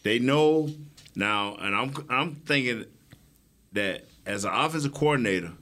They 0.05 0.19
know 0.19 0.69
now, 1.15 1.55
and 1.59 1.75
I'm 1.75 1.91
I'm 2.11 2.35
thinking 2.35 2.85
that 3.71 4.05
as 4.23 4.45
an 4.45 4.53
offensive 4.53 4.93
coordinator, 4.93 5.53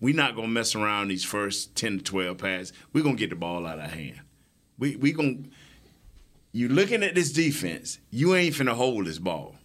we're 0.00 0.16
not 0.16 0.34
gonna 0.34 0.48
mess 0.48 0.74
around 0.74 1.08
these 1.08 1.24
first 1.24 1.76
ten 1.76 1.98
to 1.98 2.02
twelve 2.02 2.38
passes. 2.38 2.72
We're 2.94 3.04
gonna 3.04 3.16
get 3.16 3.28
the 3.28 3.36
ball 3.36 3.66
out 3.66 3.78
of 3.78 3.90
hand. 3.90 4.18
We 4.78 4.96
we 4.96 5.12
gonna 5.12 5.40
you 6.52 6.70
looking 6.70 7.02
at 7.02 7.14
this 7.14 7.32
defense, 7.32 7.98
you 8.10 8.34
ain't 8.34 8.54
finna 8.54 8.72
hold 8.72 9.04
this 9.04 9.18
ball. 9.18 9.56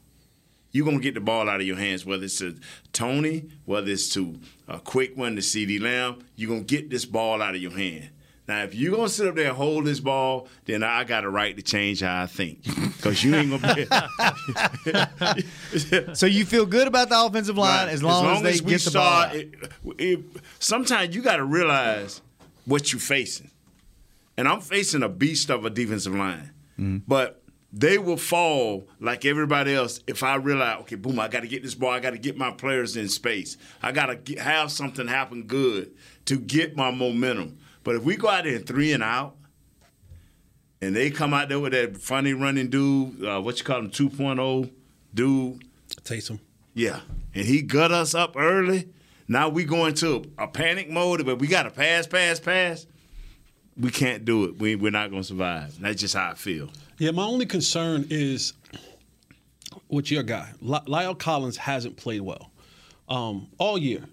You're 0.74 0.86
gonna 0.86 1.00
get 1.00 1.14
the 1.14 1.22
ball 1.22 1.48
out 1.48 1.62
of 1.62 1.66
your 1.66 1.78
hands, 1.78 2.06
whether 2.06 2.26
it's 2.26 2.40
to 2.40 2.60
Tony, 2.92 3.46
whether 3.64 3.90
it's 3.90 4.10
to 4.16 4.42
a 4.68 4.82
quick 4.82 5.16
one 5.16 5.38
to 5.38 5.42
CeeDee 5.42 5.82
Lamb, 5.82 6.20
you're 6.36 6.50
gonna 6.50 6.64
get 6.64 6.90
this 6.90 7.06
ball 7.06 7.42
out 7.42 7.56
of 7.56 7.62
your 7.62 7.72
hand. 7.72 8.10
Now, 8.48 8.64
if 8.64 8.74
you're 8.74 8.96
gonna 8.96 9.10
sit 9.10 9.28
up 9.28 9.36
there 9.36 9.50
and 9.50 9.58
hold 9.58 9.86
this 9.86 10.00
ball, 10.00 10.48
then 10.66 10.82
I 10.82 11.04
got 11.04 11.26
a 11.26 11.30
right 11.30 11.56
to 11.56 11.62
change 11.62 12.00
how 12.02 12.22
I 12.24 12.28
think. 12.28 12.64
Because 12.64 13.22
you 13.24 13.36
ain't 13.36 13.62
gonna 13.62 13.76
be 13.76 13.86
So 16.16 16.26
you 16.26 16.46
feel 16.46 16.66
good 16.66 16.88
about 16.88 17.10
the 17.10 17.22
offensive 17.22 17.58
line 17.58 17.88
Right. 17.88 17.94
as 17.94 18.02
long 18.04 18.26
as, 18.38 18.42
they 18.42 18.64
we 18.66 18.72
get 18.72 18.82
the 18.82 18.92
ball 18.92 19.30
it- 19.34 19.54
it- 20.00 20.26
sometimes 20.60 21.16
you 21.16 21.22
got 21.22 21.38
to 21.38 21.44
realize 21.44 22.22
what 22.66 22.92
you're 22.92 23.00
facing. 23.00 23.52
And 24.38 24.48
I'm 24.48 24.62
facing 24.62 25.04
a 25.04 25.10
beast 25.10 25.50
of 25.50 25.66
a 25.66 25.70
defensive 25.70 26.14
line. 26.16 26.52
Mm-hmm. 26.80 26.98
But 27.08 27.42
they 27.74 27.98
will 27.98 28.18
fall 28.18 28.88
like 29.00 29.26
everybody 29.26 29.74
else 29.74 30.00
if 30.08 30.24
I 30.24 30.36
realize, 30.36 30.80
okay, 30.82 30.96
boom, 30.96 31.20
I 31.20 31.28
got 31.28 31.42
to 31.42 31.48
get 31.48 31.64
this 31.64 31.76
ball. 31.76 31.90
I 31.92 32.00
got 32.00 32.12
to 32.12 32.18
get 32.18 32.38
my 32.38 32.52
players 32.52 32.96
in 32.96 33.10
space. 33.10 33.58
I 33.84 33.92
got 33.92 34.26
to 34.26 34.36
have 34.36 34.72
something 34.72 35.08
happen 35.08 35.44
good 35.44 35.92
to 36.26 36.40
get 36.40 36.78
my 36.78 36.92
momentum. 36.92 37.58
But 37.88 37.96
if 37.96 38.04
we 38.04 38.18
go 38.18 38.28
out 38.28 38.44
there 38.44 38.58
and 38.58 38.68
three 38.68 38.92
and 38.92 39.02
out, 39.02 39.38
and 40.82 40.94
they 40.94 41.10
come 41.10 41.34
out 41.34 41.48
there 41.48 41.58
with 41.58 41.72
that 41.72 41.96
funny 41.96 42.34
running 42.34 42.70
dude, 42.70 43.24
uh, 43.24 43.40
what 43.40 43.60
you 43.60 43.64
call 43.64 43.80
him, 43.80 43.90
2.0 43.90 44.70
dude, 45.14 45.64
Taysom. 46.04 46.42
yeah, 46.74 47.00
and 47.34 47.46
he 47.46 47.62
gut 47.62 47.94
us 47.94 48.14
up 48.14 48.36
early. 48.36 48.90
Now 49.30 49.48
we 49.48 49.64
go 49.64 49.86
into 49.86 50.30
a 50.38 50.50
panic 50.50 50.90
mode, 50.90 51.26
but 51.26 51.40
we 51.40 51.48
got 51.48 51.64
to 51.64 51.72
pass, 51.72 52.06
pass, 52.06 52.42
pass. 52.42 52.86
We 53.78 53.90
can't 53.90 54.26
do 54.26 54.44
it. 54.44 54.60
We, 54.60 54.76
we're 54.76 54.92
not 54.92 55.10
going 55.10 55.22
to 55.22 55.28
survive. 55.30 55.80
That's 55.80 56.02
just 56.02 56.14
how 56.14 56.32
I 56.32 56.34
feel. 56.34 56.70
Yeah, 56.98 57.12
my 57.12 57.24
only 57.24 57.46
concern 57.46 58.06
is 58.10 58.52
with 59.88 60.12
your 60.12 60.24
guy. 60.24 60.52
La'el 60.62 61.18
Collins 61.18 61.56
hasn't 61.56 61.96
played 61.96 62.20
well 62.20 62.52
um, 63.08 63.48
all 63.58 63.78
year, 63.78 64.04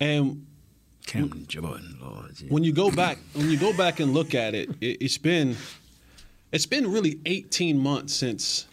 and 0.00 0.46
Cameron 1.06 1.46
Jordan, 1.46 1.98
Lord. 2.00 2.34
yeah. 2.40 2.48
when 2.48 2.64
you 2.64 2.72
go 2.72 2.90
back, 2.90 3.18
when 3.34 3.50
you 3.50 3.58
go 3.58 3.76
back 3.76 4.00
and 4.00 4.12
look 4.14 4.34
at 4.34 4.54
it, 4.54 4.70
it, 4.80 4.98
it's 5.02 5.18
been 5.18 5.56
it's 6.52 6.66
been 6.66 6.90
really 6.90 7.18
18 7.26 7.78
months 7.78 8.14
since 8.14 8.66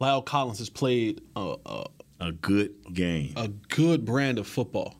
La'el 0.00 0.24
Collins 0.24 0.58
has 0.58 0.68
played 0.70 1.20
a, 1.36 1.56
a, 1.66 1.84
A 2.20 2.32
good 2.32 2.72
game. 2.92 3.32
a 3.36 3.48
good 3.48 4.04
brand 4.04 4.38
of 4.38 4.46
football, 4.46 4.96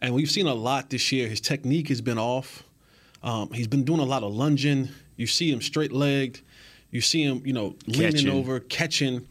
and 0.00 0.14
we've 0.14 0.30
seen 0.30 0.46
a 0.46 0.54
lot 0.54 0.90
this 0.90 1.10
year. 1.12 1.28
His 1.28 1.40
technique 1.40 1.88
has 1.88 2.00
been 2.00 2.18
off. 2.18 2.62
Um, 3.22 3.50
he's 3.52 3.68
been 3.68 3.84
doing 3.84 4.00
a 4.00 4.04
lot 4.04 4.22
of 4.22 4.34
lunging. 4.34 4.88
You 5.16 5.26
see 5.26 5.50
him 5.50 5.62
straight 5.62 5.92
legged. 5.92 6.40
You 6.90 7.00
see 7.00 7.22
him, 7.24 7.42
you 7.44 7.52
know, 7.52 7.74
leaning 7.86 8.12
Catching. 8.12 8.30
over, 8.30 8.60
catching. 8.60 9.26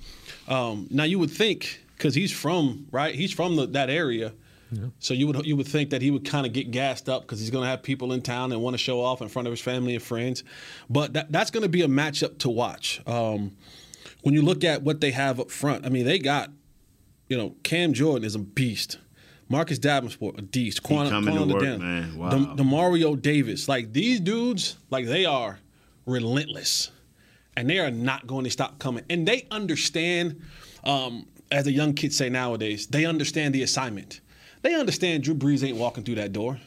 Um, 0.47 0.87
now 0.89 1.03
you 1.03 1.19
would 1.19 1.29
think 1.31 1.81
because 1.95 2.15
he's 2.15 2.31
from 2.31 2.87
right, 2.91 3.13
he's 3.15 3.31
from 3.31 3.55
the, 3.55 3.67
that 3.67 3.89
area. 3.89 4.33
So 4.99 5.13
you 5.13 5.27
would 5.27 5.45
you 5.45 5.55
would 5.55 5.67
think 5.67 5.89
that 5.91 6.01
he 6.01 6.11
would 6.11 6.25
kind 6.25 6.45
of 6.45 6.53
get 6.53 6.71
gassed 6.71 7.09
up 7.09 7.23
because 7.23 7.39
he's 7.39 7.49
going 7.49 7.63
to 7.63 7.69
have 7.69 7.83
people 7.83 8.13
in 8.13 8.21
town 8.21 8.51
and 8.51 8.61
want 8.61 8.73
to 8.73 8.77
show 8.77 9.01
off 9.01 9.21
in 9.21 9.29
front 9.29 9.47
of 9.47 9.51
his 9.51 9.61
family 9.61 9.93
and 9.93 10.03
friends, 10.03 10.43
but 10.89 11.13
that, 11.13 11.31
that's 11.31 11.51
going 11.51 11.63
to 11.63 11.69
be 11.69 11.81
a 11.81 11.87
matchup 11.87 12.39
to 12.39 12.49
watch. 12.49 13.01
Um, 13.07 13.55
when 14.21 14.33
you 14.33 14.41
look 14.41 14.63
at 14.63 14.83
what 14.83 15.01
they 15.01 15.11
have 15.11 15.39
up 15.39 15.51
front, 15.51 15.85
I 15.85 15.89
mean 15.89 16.05
they 16.05 16.19
got 16.19 16.49
you 17.33 17.37
know, 17.37 17.55
Cam 17.63 17.93
Jordan 17.93 18.25
is 18.25 18.35
a 18.35 18.39
beast. 18.39 18.99
Marcus 19.49 19.79
Davenport, 19.79 20.39
a 20.39 20.41
beast. 20.41 20.83
Quan, 20.83 21.09
coming 21.09 21.35
to 21.35 21.53
work, 21.53 21.63
Ledan, 21.63 21.79
man. 21.79 22.17
Wow. 22.17 22.29
Dem- 22.29 22.57
Demario 22.57 23.19
Davis. 23.19 23.67
Like 23.67 23.91
these 23.93 24.19
dudes, 24.19 24.77
like 24.89 25.05
they 25.05 25.25
are 25.25 25.59
relentless. 26.05 26.91
And 27.55 27.69
they 27.69 27.79
are 27.79 27.91
not 27.91 28.25
going 28.25 28.45
to 28.45 28.49
stop 28.49 28.79
coming. 28.79 29.03
And 29.09 29.27
they 29.27 29.47
understand, 29.51 30.41
um, 30.83 31.27
as 31.51 31.65
the 31.65 31.71
young 31.71 31.93
kids 31.93 32.17
say 32.17 32.29
nowadays, 32.29 32.87
they 32.87 33.05
understand 33.05 33.53
the 33.53 33.61
assignment. 33.61 34.21
They 34.63 34.73
understand 34.73 35.23
Drew 35.23 35.35
Brees 35.35 35.63
ain't 35.63 35.77
walking 35.77 36.03
through 36.03 36.15
that 36.15 36.33
door. 36.33 36.57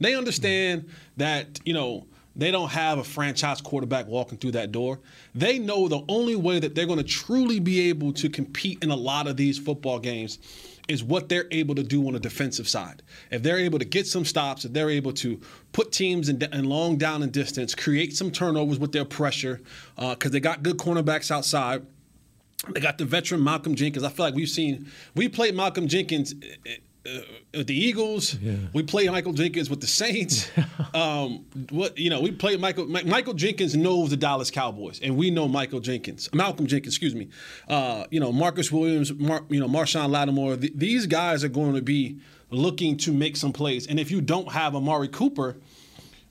They 0.00 0.14
understand 0.14 0.90
that, 1.16 1.60
you 1.64 1.72
know, 1.72 2.06
they 2.36 2.50
don't 2.50 2.70
have 2.70 2.98
a 2.98 3.04
franchise 3.04 3.60
quarterback 3.60 4.06
walking 4.06 4.38
through 4.38 4.52
that 4.52 4.72
door. 4.72 5.00
They 5.34 5.58
know 5.58 5.88
the 5.88 6.02
only 6.08 6.36
way 6.36 6.58
that 6.58 6.74
they're 6.74 6.86
going 6.86 6.98
to 6.98 7.04
truly 7.04 7.58
be 7.58 7.88
able 7.88 8.12
to 8.14 8.28
compete 8.28 8.82
in 8.82 8.90
a 8.90 8.96
lot 8.96 9.26
of 9.26 9.36
these 9.36 9.58
football 9.58 9.98
games 9.98 10.38
is 10.88 11.04
what 11.04 11.28
they're 11.28 11.46
able 11.50 11.74
to 11.74 11.82
do 11.82 12.06
on 12.06 12.14
the 12.14 12.20
defensive 12.20 12.68
side. 12.68 13.02
If 13.30 13.42
they're 13.42 13.58
able 13.58 13.78
to 13.78 13.84
get 13.84 14.06
some 14.06 14.24
stops, 14.24 14.64
if 14.64 14.72
they're 14.72 14.90
able 14.90 15.12
to 15.14 15.40
put 15.72 15.92
teams 15.92 16.28
in, 16.28 16.42
in 16.42 16.64
long 16.64 16.96
down 16.98 17.22
and 17.22 17.30
distance, 17.30 17.74
create 17.74 18.16
some 18.16 18.30
turnovers 18.30 18.78
with 18.78 18.92
their 18.92 19.04
pressure, 19.04 19.60
because 19.96 20.32
they 20.32 20.40
got 20.40 20.62
good 20.62 20.78
cornerbacks 20.78 21.30
outside. 21.30 21.86
They 22.70 22.80
got 22.80 22.98
the 22.98 23.04
veteran 23.04 23.42
Malcolm 23.42 23.74
Jenkins. 23.74 24.04
I 24.04 24.08
feel 24.08 24.26
like 24.26 24.34
we've 24.34 24.48
seen 24.48 24.90
we 25.14 25.28
played 25.28 25.54
Malcolm 25.54 25.88
Jenkins 25.88 26.34
uh, 26.34 26.70
with 27.52 27.66
the 27.66 27.74
Eagles. 27.74 28.36
We 28.72 28.82
played 28.82 29.10
Michael 29.10 29.32
Jenkins 29.32 29.68
with 29.70 29.80
the 29.80 29.86
Saints. 29.86 30.50
um, 30.94 31.44
what 31.70 31.98
you 31.98 32.10
know, 32.10 32.20
we 32.20 32.30
played 32.30 32.60
Michael. 32.60 32.86
Mi- 32.86 33.04
Michael 33.04 33.34
Jenkins 33.34 33.76
knows 33.76 34.10
the 34.10 34.16
Dallas 34.16 34.50
Cowboys, 34.50 35.00
and 35.02 35.16
we 35.16 35.30
know 35.30 35.48
Michael 35.48 35.80
Jenkins, 35.80 36.28
Malcolm 36.32 36.66
Jenkins. 36.66 36.94
Excuse 36.94 37.14
me. 37.14 37.28
Uh, 37.68 38.04
you 38.10 38.20
know, 38.20 38.32
Marcus 38.32 38.70
Williams. 38.70 39.12
Mar- 39.12 39.44
you 39.48 39.60
know, 39.60 39.68
Marshon 39.68 40.08
Lattimore. 40.10 40.56
Th- 40.56 40.72
these 40.74 41.06
guys 41.06 41.44
are 41.44 41.48
going 41.48 41.74
to 41.74 41.82
be 41.82 42.18
looking 42.50 42.96
to 42.98 43.12
make 43.12 43.36
some 43.36 43.52
plays, 43.52 43.86
and 43.86 43.98
if 44.00 44.10
you 44.10 44.20
don't 44.20 44.52
have 44.52 44.74
Amari 44.74 45.08
Cooper, 45.08 45.56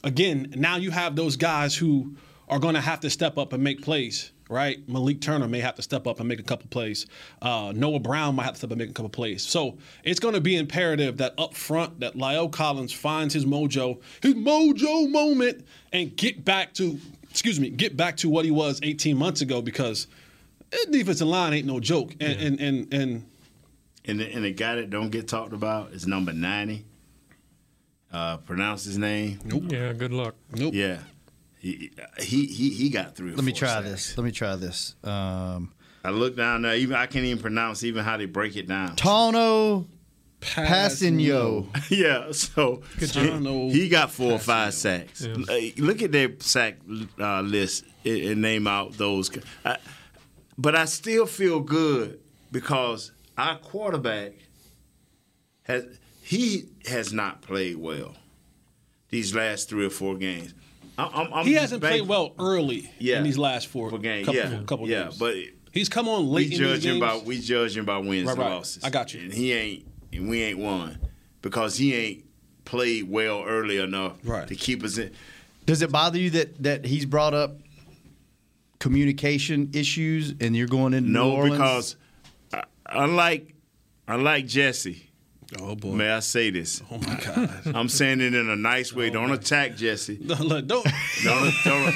again, 0.03 0.53
now 0.55 0.75
you 0.77 0.91
have 0.91 1.15
those 1.15 1.35
guys 1.35 1.75
who 1.75 2.15
are 2.47 2.59
going 2.59 2.75
to 2.75 2.81
have 2.81 2.99
to 3.01 3.09
step 3.09 3.37
up 3.37 3.53
and 3.53 3.63
make 3.63 3.81
plays, 3.81 4.31
right? 4.49 4.87
Malik 4.89 5.21
Turner 5.21 5.47
may 5.47 5.59
have 5.61 5.75
to 5.75 5.81
step 5.81 6.07
up 6.07 6.19
and 6.19 6.27
make 6.27 6.39
a 6.39 6.43
couple 6.43 6.67
plays. 6.69 7.05
Uh, 7.41 7.71
Noah 7.73 7.99
Brown 7.99 8.35
might 8.35 8.43
have 8.43 8.53
to 8.53 8.57
step 8.57 8.67
up 8.69 8.71
and 8.71 8.79
make 8.79 8.89
a 8.89 8.93
couple 8.93 9.09
plays. 9.09 9.45
So 9.45 9.77
it's 10.03 10.19
going 10.19 10.33
to 10.33 10.41
be 10.41 10.57
imperative 10.57 11.17
that 11.17 11.35
up 11.37 11.53
front 11.53 12.01
that 12.01 12.15
La'el 12.15 12.51
Collins 12.51 12.91
finds 12.91 13.33
his 13.33 13.45
mojo, 13.45 14.01
his 14.21 14.33
mojo 14.33 15.09
moment, 15.09 15.65
and 15.93 16.15
get 16.17 16.43
back 16.43 16.73
to, 16.73 16.99
excuse 17.29 17.59
me, 17.59 17.69
get 17.69 17.95
back 17.95 18.17
to 18.17 18.29
what 18.29 18.43
he 18.43 18.51
was 18.51 18.79
18 18.83 19.15
months 19.15 19.41
ago 19.41 19.61
because 19.61 20.07
that 20.71 20.87
defensive 20.91 21.27
line 21.27 21.53
ain't 21.53 21.67
no 21.67 21.79
joke. 21.79 22.13
And 22.19 22.39
and 22.41 22.59
and, 22.59 22.93
and 22.93 23.25
And 24.05 24.19
the, 24.19 24.33
and 24.33 24.43
the 24.43 24.51
guy 24.51 24.75
that 24.75 24.89
don't 24.89 25.09
get 25.11 25.27
talked 25.27 25.53
about 25.53 25.91
is 25.93 26.07
number 26.07 26.33
90. 26.33 26.85
Uh, 28.11 28.37
pronounce 28.37 28.83
his 28.85 28.97
name. 28.97 29.39
Nope. 29.45 29.65
Yeah, 29.67 29.93
good 29.93 30.11
luck. 30.11 30.33
nope. 30.55 30.73
Yeah. 30.73 30.97
He, 31.59 31.91
he 32.17 32.45
he 32.45 32.69
he 32.69 32.89
got 32.89 33.15
three. 33.15 33.33
or 33.33 33.35
Let 33.35 33.43
me 33.45 33.51
try 33.51 33.67
sacks. 33.67 33.85
this. 33.89 34.17
Let 34.17 34.23
me 34.23 34.31
try 34.31 34.55
this. 34.55 34.95
Um, 35.03 35.73
I 36.03 36.11
look 36.11 36.35
down 36.37 36.61
there. 36.61 36.75
Even 36.75 36.95
I 36.95 37.05
can't 37.05 37.25
even 37.25 37.41
pronounce 37.41 37.83
even 37.83 38.03
how 38.05 38.17
they 38.17 38.25
break 38.25 38.55
it 38.55 38.67
down. 38.67 38.95
Tanoh 38.95 39.85
Kpassagnon. 40.41 41.67
yeah. 41.89 42.31
So 42.31 42.81
he, 42.97 43.69
he 43.71 43.89
got 43.89 44.11
four 44.11 44.33
or 44.33 44.39
five 44.39 44.73
sacks. 44.73 45.25
Uh, 45.25 45.35
Look 45.77 46.01
at 46.01 46.11
their 46.11 46.31
sack 46.39 46.77
uh, 47.19 47.41
list 47.41 47.83
and, 48.05 48.17
and 48.17 48.41
name 48.41 48.67
out 48.67 48.93
those. 48.93 49.29
I, 49.65 49.77
but 50.57 50.75
I 50.75 50.85
still 50.85 51.25
feel 51.25 51.59
good 51.59 52.19
because 52.51 53.11
our 53.37 53.57
quarterback 53.57 54.33
has 55.63 55.85
he 56.21 56.69
has 56.87 57.11
not 57.13 57.41
played 57.41 57.77
well 57.77 58.15
these 59.09 59.35
last 59.35 59.69
three 59.69 59.85
or 59.85 59.89
four 59.89 60.15
games. 60.15 60.53
I- 60.99 61.21
I'm, 61.21 61.33
I'm 61.33 61.45
He 61.45 61.53
hasn't 61.53 61.81
bank- 61.81 61.97
played 61.99 62.09
well 62.09 62.33
early 62.39 62.91
Yeah. 62.99 63.17
in 63.17 63.23
these 63.23 63.37
last 63.37 63.67
four, 63.67 63.89
for 63.89 63.97
games. 63.97 64.25
couple, 64.25 64.41
yeah, 64.41 64.59
couple 64.65 64.89
yeah, 64.89 65.03
games. 65.03 65.17
but 65.17 65.35
he's 65.71 65.89
come 65.89 66.07
on 66.07 66.27
late 66.27 66.45
in 66.45 66.49
these 66.51 66.59
judge 66.59 66.85
him 66.85 66.99
by 66.99 67.17
we 67.17 67.39
judge 67.39 67.77
him 67.77 67.85
by 67.85 67.97
wins 67.97 68.25
Right, 68.27 68.33
and 68.33 68.39
right. 68.39 68.49
losses. 68.55 68.83
I 68.83 68.89
got 68.89 69.13
you. 69.13 69.21
And 69.21 69.33
he 69.33 69.53
ain't 69.53 69.85
and 70.11 70.27
we 70.29 70.41
ain't 70.41 70.59
won 70.59 70.97
because 71.41 71.77
he 71.77 71.93
ain't 71.95 72.25
played 72.65 73.09
well 73.09 73.43
early 73.45 73.77
enough 73.77 74.13
Right. 74.23 74.47
to 74.47 74.55
keep 74.55 74.83
us 74.83 74.97
in. 74.97 75.11
Does 75.65 75.81
it 75.81 75.91
bother 75.91 76.17
you 76.19 76.29
that 76.31 76.61
that 76.63 76.85
he's 76.85 77.05
brought 77.05 77.33
up 77.33 77.57
communication 78.79 79.69
issues 79.73 80.33
and 80.39 80.55
you're 80.55 80.67
going 80.67 80.93
into 80.93 81.07
New 81.09 81.13
No, 81.19 81.31
Orleans? 81.31 81.53
because 81.57 81.95
uh, 82.53 82.61
unlike 82.87 83.53
unlike 84.07 84.47
Jesse, 84.47 85.08
oh 85.59 85.75
boy! 85.75 85.89
may 85.93 86.09
I 86.09 86.19
say 86.19 86.49
this? 86.49 86.81
Oh 86.91 86.97
my 86.97 87.15
God! 87.23 87.61
I'm 87.75 87.89
saying 87.89 88.21
it 88.21 88.33
in 88.33 88.49
a 88.49 88.55
nice 88.55 88.93
way. 88.93 89.09
Oh, 89.09 89.13
don't 89.13 89.31
attack 89.31 89.75
Jesse. 89.75 90.17
Look, 90.21 90.67
don't. 90.67 90.85
Don't, 91.23 91.53
don't, 91.65 91.93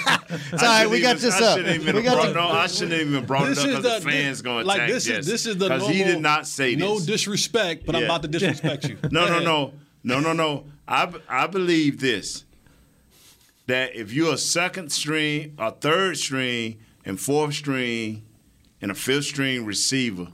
It's 0.51 0.61
all 0.63 0.69
right, 0.69 0.89
we 0.89 0.99
got 0.99 1.15
this 1.17 1.39
I 1.41 1.45
up. 1.45 1.57
shouldn't 1.57 1.79
We 1.85 1.91
have 1.91 2.03
got 2.03 2.13
brought, 2.15 2.27
the- 2.27 2.33
no, 2.33 2.47
I 2.49 2.67
shouldn't 2.67 2.99
even 3.01 3.25
brought 3.25 3.49
it 3.49 3.57
up 3.57 3.65
because 3.65 3.83
the, 3.83 3.89
the 3.99 4.01
fans 4.01 4.41
going 4.41 4.63
to 4.63 4.67
like 4.67 4.77
attack 4.79 4.89
this 4.89 5.05
Jesse. 5.05 5.19
is 5.19 5.25
this 5.27 5.45
is 5.45 5.57
the 5.57 5.69
because 5.69 5.87
he 5.87 6.03
did 6.03 6.19
not 6.21 6.45
say 6.45 6.75
no 6.75 6.95
this. 6.95 7.05
disrespect, 7.05 7.85
but 7.85 7.95
I'm 7.95 8.03
about 8.03 8.23
to 8.23 8.27
disrespect 8.27 8.89
you. 8.89 8.97
No, 9.11 9.27
no, 9.27 9.39
no, 9.39 9.73
no, 10.03 10.19
no, 10.19 10.33
no. 10.33 10.65
I 10.87 11.13
I 11.29 11.47
believe 11.47 12.01
this 12.01 12.43
that 13.67 13.95
if 13.95 14.11
you're 14.11 14.33
a 14.33 14.37
second 14.37 14.91
string, 14.91 15.53
a 15.57 15.71
third 15.71 16.17
string, 16.17 16.79
and 17.05 17.17
fourth 17.19 17.53
string, 17.53 18.23
and 18.81 18.91
a 18.91 18.95
fifth 18.95 19.25
string 19.25 19.65
receiver, 19.65 20.27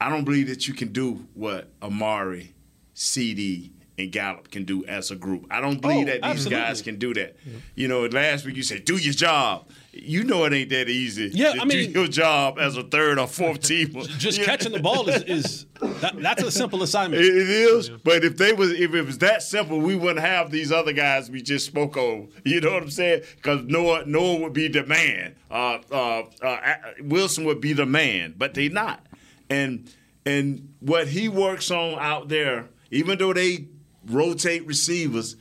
I 0.00 0.08
don't 0.08 0.24
believe 0.24 0.48
that 0.48 0.68
you 0.68 0.74
can 0.74 0.92
do 0.92 1.26
what 1.34 1.70
Amari, 1.82 2.54
CeeDee, 2.94 3.70
and 3.98 4.12
Gallup 4.12 4.48
can 4.52 4.62
do 4.64 4.84
as 4.84 5.10
a 5.10 5.16
group. 5.16 5.46
I 5.50 5.60
don't 5.60 5.80
believe 5.80 6.02
Oh, 6.06 6.10
that 6.10 6.22
these 6.22 6.30
absolutely. 6.30 6.62
guys 6.64 6.82
can 6.82 6.98
do 7.00 7.14
that. 7.14 7.36
You 7.74 7.88
know, 7.88 8.06
last 8.06 8.46
week 8.46 8.54
you 8.54 8.62
said, 8.62 8.84
"Do 8.84 8.96
your 8.96 9.12
job." 9.12 9.68
You 9.92 10.22
know 10.22 10.44
it 10.44 10.52
ain't 10.52 10.70
that 10.70 10.88
easy. 10.88 11.30
Yeah, 11.34 11.54
to 11.54 11.62
I 11.62 11.64
mean- 11.64 11.92
do 11.92 11.98
your 12.00 12.06
job 12.08 12.60
as 12.60 12.76
a 12.76 12.84
third 12.84 13.18
or 13.18 13.26
fourth 13.26 13.58
teamer. 13.62 14.06
Just 14.18 14.38
Yeah. 14.38 14.44
catching 14.44 14.70
the 14.70 14.78
ball 14.78 15.08
is, 15.08 15.22
is 15.24 15.66
that, 16.00 16.14
that's 16.22 16.44
a 16.44 16.52
simple 16.52 16.84
assignment. 16.84 17.24
It, 17.24 17.34
it 17.36 17.48
is, 17.50 17.88
but 17.90 18.22
if 18.22 18.36
they 18.36 18.52
was 18.52 18.70
if 18.70 18.94
it 18.94 19.02
was 19.04 19.18
that 19.18 19.42
simple, 19.42 19.80
we 19.80 19.96
wouldn't 19.96 20.20
have 20.24 20.52
these 20.52 20.70
other 20.70 20.92
guys 20.92 21.28
we 21.28 21.42
just 21.42 21.66
spoke 21.66 21.96
of. 21.96 22.28
You 22.44 22.60
know 22.60 22.74
what 22.74 22.84
I'm 22.84 22.90
saying? 22.90 23.22
Because 23.34 23.64
Noah 23.64 24.04
Noah 24.06 24.38
would 24.42 24.52
be 24.52 24.68
the 24.68 24.86
man. 24.86 25.34
Uh, 25.50 25.78
uh, 25.90 26.22
uh, 26.40 26.74
Wilson 27.02 27.44
would 27.46 27.60
be 27.60 27.72
the 27.72 27.86
man, 27.86 28.34
but 28.38 28.54
they 28.54 28.68
not. 28.68 29.04
And 29.50 29.90
and 30.26 30.74
what 30.80 31.08
he 31.08 31.28
works 31.28 31.70
on 31.70 31.98
out 31.98 32.28
there, 32.28 32.68
even 32.90 33.18
though 33.18 33.32
they 33.32 33.68
rotate 34.06 34.66
receivers, 34.66 35.36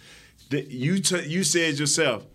that 0.49 0.67
you 0.69 0.99
t- 0.99 1.27
you 1.27 1.43
said 1.43 1.79
yourself. 1.79 2.25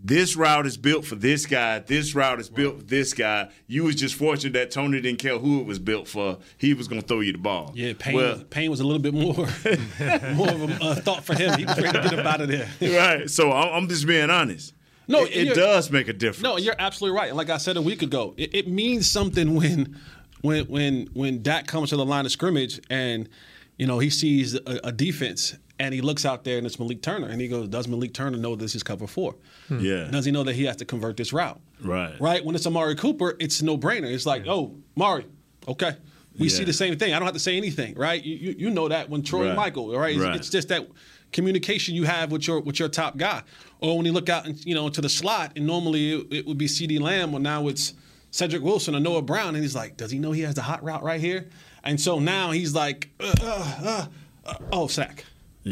This 0.00 0.36
route 0.36 0.64
is 0.64 0.76
built 0.76 1.04
for 1.04 1.16
this 1.16 1.44
guy. 1.44 1.80
This 1.80 2.14
route 2.14 2.38
is 2.38 2.48
built 2.48 2.78
for 2.78 2.84
this 2.84 3.12
guy. 3.12 3.48
You 3.66 3.82
was 3.82 3.96
just 3.96 4.14
fortunate 4.14 4.52
that 4.52 4.70
Tony 4.70 5.00
didn't 5.00 5.18
care 5.18 5.38
who 5.38 5.58
it 5.58 5.66
was 5.66 5.80
built 5.80 6.06
for. 6.06 6.38
He 6.56 6.72
was 6.72 6.86
going 6.86 7.02
to 7.02 7.06
throw 7.06 7.18
you 7.18 7.32
the 7.32 7.38
ball. 7.38 7.72
Yeah, 7.74 7.94
Payne, 7.98 8.14
Well, 8.14 8.38
Payne 8.48 8.70
was 8.70 8.78
a 8.78 8.84
little 8.84 9.02
bit 9.02 9.12
more 9.12 9.34
more 10.34 10.48
of 10.50 10.70
a 10.70 10.78
uh, 10.80 10.94
thought 10.94 11.24
for 11.24 11.34
him. 11.34 11.58
He 11.58 11.64
was 11.64 11.76
ready 11.80 11.98
to 11.98 12.08
get 12.10 12.12
him 12.12 12.24
out 12.24 12.40
of 12.40 12.46
there. 12.46 12.68
right. 12.80 13.28
So 13.28 13.50
I'm 13.50 13.74
I'm 13.74 13.88
just 13.88 14.06
being 14.06 14.30
honest. 14.30 14.72
No, 15.08 15.24
it, 15.24 15.48
it 15.48 15.54
does 15.54 15.90
make 15.90 16.06
a 16.06 16.12
difference. 16.12 16.42
No, 16.44 16.58
you're 16.58 16.76
absolutely 16.78 17.18
right. 17.18 17.28
And 17.28 17.36
like 17.36 17.50
I 17.50 17.56
said 17.56 17.76
a 17.76 17.82
week 17.82 18.02
ago, 18.02 18.34
it, 18.36 18.54
it 18.54 18.68
means 18.68 19.10
something 19.10 19.56
when 19.56 19.98
when 20.42 20.64
when 20.66 21.08
when 21.14 21.42
Dak 21.42 21.66
comes 21.66 21.90
to 21.90 21.96
the 21.96 22.04
line 22.04 22.26
of 22.26 22.32
scrimmage 22.32 22.80
and 22.90 23.28
you 23.76 23.86
know 23.86 23.98
he 23.98 24.10
sees 24.10 24.54
a, 24.54 24.80
a 24.84 24.92
defense 24.92 25.56
and 25.78 25.94
he 25.94 26.00
looks 26.00 26.24
out 26.24 26.44
there 26.44 26.58
and 26.58 26.66
it's 26.66 26.78
Malik 26.78 27.02
Turner 27.02 27.28
and 27.28 27.40
he 27.40 27.48
goes, 27.48 27.68
"Does 27.68 27.86
Malik 27.88 28.12
Turner 28.14 28.36
know 28.38 28.56
this 28.56 28.74
is 28.74 28.82
cover 28.82 29.06
four? 29.06 29.36
Hmm. 29.68 29.80
Yeah. 29.80 30.04
Does 30.10 30.24
he 30.24 30.32
know 30.32 30.44
that 30.44 30.54
he 30.54 30.64
has 30.64 30.76
to 30.76 30.84
convert 30.84 31.16
this 31.16 31.32
route? 31.32 31.60
Right. 31.82 32.20
Right. 32.20 32.44
When 32.44 32.54
it's 32.56 32.66
Amari 32.66 32.96
Cooper, 32.96 33.36
it's 33.38 33.62
no 33.62 33.76
brainer. 33.78 34.12
It's 34.12 34.26
like, 34.26 34.46
oh, 34.46 34.74
Mari, 34.96 35.26
okay." 35.66 35.96
We 36.38 36.48
see 36.48 36.62
the 36.62 36.72
same 36.72 36.96
thing. 36.96 37.12
I 37.14 37.18
don't 37.18 37.26
have 37.26 37.34
to 37.34 37.40
say 37.40 37.56
anything, 37.56 37.96
right? 37.96 38.22
You, 38.22 38.36
you, 38.36 38.54
you 38.56 38.70
know 38.70 38.86
that 38.86 39.10
when 39.10 39.22
Troy 39.24 39.46
Right. 39.48 39.56
Michael, 39.56 39.92
right? 39.98 40.14
It's, 40.14 40.24
Right. 40.24 40.36
it's 40.36 40.50
just 40.50 40.68
that 40.68 40.86
communication 41.32 41.96
you 41.96 42.04
have 42.04 42.30
with 42.30 42.46
your 42.46 42.60
with 42.60 42.78
your 42.78 42.88
top 42.88 43.16
guy. 43.16 43.42
Or 43.80 43.96
when 43.96 44.06
you 44.06 44.12
look 44.12 44.28
out, 44.28 44.46
and, 44.46 44.64
you 44.64 44.72
know, 44.72 44.88
to 44.88 45.00
the 45.00 45.08
slot, 45.08 45.52
and 45.56 45.66
normally 45.66 46.12
it, 46.14 46.26
it 46.32 46.46
would 46.46 46.56
be 46.56 46.66
CeeDee 46.66 47.00
Lamb, 47.00 47.34
or 47.34 47.40
now 47.40 47.66
it's 47.66 47.94
Cedric 48.30 48.62
Wilson 48.62 48.94
or 48.94 49.00
Noah 49.00 49.22
Brown, 49.22 49.54
and 49.54 49.62
he's 49.62 49.74
like, 49.74 49.96
does 49.96 50.10
he 50.10 50.18
know 50.18 50.32
he 50.32 50.42
has 50.42 50.54
the 50.54 50.62
hot 50.62 50.82
route 50.82 51.02
right 51.02 51.20
here? 51.20 51.48
And 51.84 52.00
so 52.00 52.18
now 52.18 52.50
he's 52.50 52.74
like, 52.74 53.08
uh, 53.20 53.34
uh, 53.40 53.80
uh, 53.84 54.06
uh, 54.44 54.54
oh, 54.72 54.86
sack. 54.86 55.24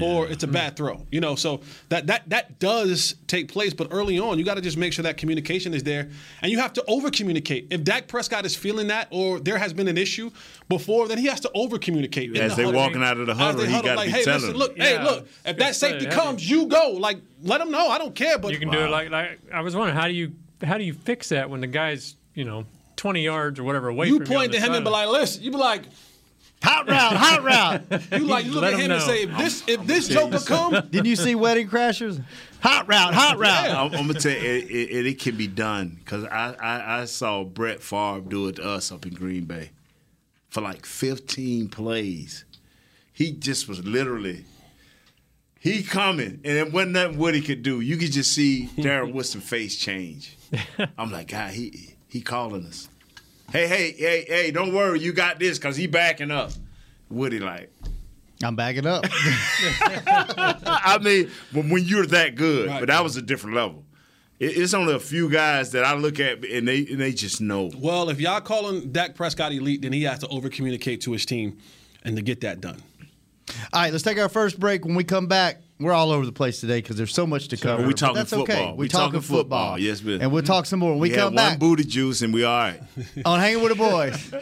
Or 0.03 0.27
it's 0.27 0.45
a 0.45 0.47
bad 0.47 0.77
throw, 0.77 1.07
you 1.11 1.23
know. 1.23 1.37
So 1.37 1.63
that 1.89 2.09
that 2.09 2.29
that 2.29 2.59
does 2.59 3.15
take 3.29 3.49
place, 3.51 3.73
but 3.73 3.89
early 3.91 4.19
on, 4.19 4.39
you 4.39 4.45
got 4.45 4.57
to 4.57 4.61
just 4.61 4.77
make 4.77 4.93
sure 4.93 5.03
that 5.05 5.17
communication 5.17 5.73
is 5.73 5.85
there, 5.85 6.11
and 6.43 6.53
you 6.53 6.59
have 6.59 6.75
to 6.75 6.85
over 6.87 7.11
communicate. 7.11 7.69
If 7.71 7.83
Dak 7.83 8.07
Prescott 8.07 8.45
is 8.45 8.55
feeling 8.55 8.89
that, 8.89 9.09
or 9.11 9.41
there 9.41 9.57
has 9.57 9.73
been 9.73 9.89
an 9.89 9.97
issue 9.97 10.31
before, 10.69 11.09
then 11.09 11.17
he 11.17 11.29
has 11.29 11.41
to 11.41 11.51
over 11.55 11.79
communicate. 11.79 12.37
As 12.37 12.57
they 12.57 12.71
walking 12.71 13.03
out 13.03 13.17
of 13.17 13.27
the 13.27 13.35
huddle, 13.35 13.65
he 13.65 13.73
gotta 13.73 13.95
like, 13.95 14.09
be 14.09 14.13
hey, 14.13 14.25
telling 14.25 14.41
listen, 14.43 14.51
them. 14.51 14.59
look, 14.59 14.77
hey, 14.77 15.03
look, 15.03 15.29
if 15.47 15.57
that 15.57 15.75
safety 15.75 16.05
say, 16.05 16.11
comes, 16.11 16.49
you 16.51 16.67
go. 16.67 16.91
Like, 16.91 17.23
let 17.41 17.59
them 17.59 17.71
know. 17.71 17.89
I 17.89 17.97
don't 17.97 18.15
care, 18.15 18.37
but 18.37 18.53
You 18.53 18.59
can 18.59 18.71
do 18.71 18.81
it 18.81 18.91
like 18.91 19.09
like 19.09 19.39
I 19.51 19.63
was 19.63 19.75
wondering 19.75 19.97
how 19.97 20.09
do 20.09 20.13
you 20.13 20.33
how 20.63 20.77
do 20.77 20.85
you 20.85 20.93
fix 20.93 21.31
that 21.31 21.49
when 21.49 21.63
the 21.63 21.69
guy's 21.69 22.17
you 22.37 22.45
know 22.45 22.65
twenty 22.95 23.23
yards 23.25 23.59
or 23.59 23.65
whatever 23.65 23.89
away 23.89 24.07
you 24.07 24.19
from 24.19 24.27
you 24.31 24.39
point 24.39 24.53
to 24.53 24.61
him 24.61 24.73
and 24.73 24.85
be 24.85 24.91
like, 24.91 25.09
listen, 25.09 25.43
you 25.43 25.51
be 25.51 25.57
like, 25.57 25.83
Hot 26.63 26.89
route, 26.89 27.17
hot 27.17 27.43
route. 27.43 28.03
You 28.13 28.27
like 28.27 28.45
you 28.47 28.53
look 28.53 28.63
Let 28.63 28.75
at 28.75 28.81
'em 28.81 28.87
him 28.87 28.93
and 28.93 29.03
say, 29.03 29.23
if 29.25 29.37
this 29.37 29.63
if 29.67 29.87
this 29.87 30.09
Joker 30.09 30.39
come, 30.39 30.73
Didn't 30.91 31.07
you 31.07 31.17
see 31.17 31.35
Wedding 31.35 31.69
Crashers? 31.69 32.23
Hot 32.61 32.89
route, 32.89 33.13
hot 33.15 33.39
route. 33.39 33.71
I'm, 33.71 33.95
I'm 33.95 34.07
gonna 34.07 34.15
tell 34.19 34.33
you, 34.33 34.39
it, 34.39 34.71
it, 34.71 35.07
it 35.07 35.21
can 35.21 35.37
be 35.37 35.47
done 35.47 35.99
because 35.99 36.25
I, 36.25 36.55
I 36.61 37.01
I 37.01 37.05
saw 37.05 37.45
Brett 37.45 37.83
Favre 37.83 38.21
do 38.21 38.49
it 38.49 38.57
to 38.57 38.65
us 38.69 38.91
up 38.91 39.05
in 39.07 39.13
Green 39.15 39.45
Bay 39.45 39.71
for 40.49 40.61
like 40.63 40.87
15 40.87 41.69
plays. 41.69 42.45
He 43.13 43.33
just 43.33 43.69
was 43.69 43.85
literally 43.85 44.45
he 45.61 45.83
coming, 45.83 46.41
and 46.45 46.57
it 46.59 46.73
wasn't 46.73 46.93
nothing 46.93 47.19
what 47.19 47.35
he 47.35 47.43
could 47.43 47.63
do. 47.63 47.81
You 47.81 47.97
could 47.97 48.13
just 48.13 48.33
see 48.33 48.71
Darren 48.77 49.13
Woodson 49.13 49.41
face 49.41 49.77
change. 49.77 50.37
I'm 50.99 51.11
like, 51.13 51.29
God, 51.29 51.53
he 51.53 51.96
he 52.17 52.23
calling 52.23 52.65
us. 52.67 52.89
Hey, 53.53 53.69
hey, 53.69 53.93
hey, 53.93 54.25
hey! 54.27 54.51
Don't 54.51 54.73
worry, 54.75 54.99
you 55.01 55.13
got 55.13 55.39
this 55.39 55.59
because 55.59 55.77
he 55.77 55.87
backing 55.87 56.31
up. 56.31 56.51
Woody 57.11 57.39
like, 57.39 57.71
I'm 58.43 58.57
backing 58.57 58.87
up. 58.87 59.05
I 60.07 60.99
mean, 61.03 61.31
when, 61.53 61.69
when 61.71 61.85
you're 61.85 62.07
that 62.07 62.35
good, 62.35 62.69
Right. 62.69 62.81
but 62.81 62.87
that 62.89 63.03
was 63.05 63.17
a 63.17 63.23
different 63.23 63.55
level. 63.57 63.85
It, 64.41 64.57
it's 64.57 64.75
only 64.75 64.95
a 64.95 64.99
few 64.99 65.29
guys 65.31 65.73
that 65.73 65.85
I 65.85 65.95
look 65.95 66.19
at 66.21 66.45
and 66.45 66.67
they 66.67 66.87
and 66.87 66.99
they 67.01 67.13
just 67.13 67.41
know. 67.41 67.71
well, 67.77 68.09
if 68.09 68.19
y'all 68.21 68.41
calling 68.41 68.91
Dak 68.93 69.15
Prescott 69.15 69.53
elite, 69.53 69.83
then 69.83 69.93
he 69.93 70.03
has 70.05 70.19
to 70.21 70.29
over 70.29 70.49
communicate 70.49 71.03
to 71.03 71.13
his 71.13 71.25
team 71.27 71.59
and 72.03 72.17
to 72.17 72.23
get 72.23 72.41
that 72.41 72.61
done. 72.61 72.83
All 73.73 73.83
right, 73.83 73.93
let's 73.93 74.03
take 74.03 74.19
our 74.19 74.29
first 74.29 74.59
break. 74.59 74.85
When 74.85 74.95
we 74.97 75.05
come 75.05 75.27
back, 75.29 75.61
we're 75.79 75.93
all 75.93 76.11
over 76.11 76.25
the 76.25 76.33
place 76.33 76.61
today 76.61 76.81
because 76.81 76.97
there's 76.97 77.13
so 77.15 77.27
much 77.27 77.49
to 77.49 77.57
cover. 77.57 77.83
we 77.83 77.89
but 77.89 77.99
talking 77.99 78.17
that's 78.17 78.33
okay. 78.33 78.55
football. 78.55 78.77
We 78.77 78.85
We 78.85 78.89
talking 78.89 79.07
talking 79.07 79.21
football. 79.21 79.39
football. 79.73 79.79
Yes, 79.79 80.03
we- 80.03 80.19
And 80.21 80.33
we'll 80.33 80.43
talk 80.43 80.67
some 80.67 80.81
more 80.81 80.91
when 80.93 81.01
we, 81.01 81.09
We 81.11 81.15
had 81.15 81.19
come 81.25 81.35
one 81.35 81.51
back 81.51 81.59
booty 81.59 81.85
juice 81.85 82.23
and 82.23 82.33
we 82.33 82.45
all 82.45 82.59
right. 82.59 82.81
on 83.25 83.41
Hanging 83.41 83.63
with 83.63 83.73
the 83.73 83.79
Boys. 83.79 84.35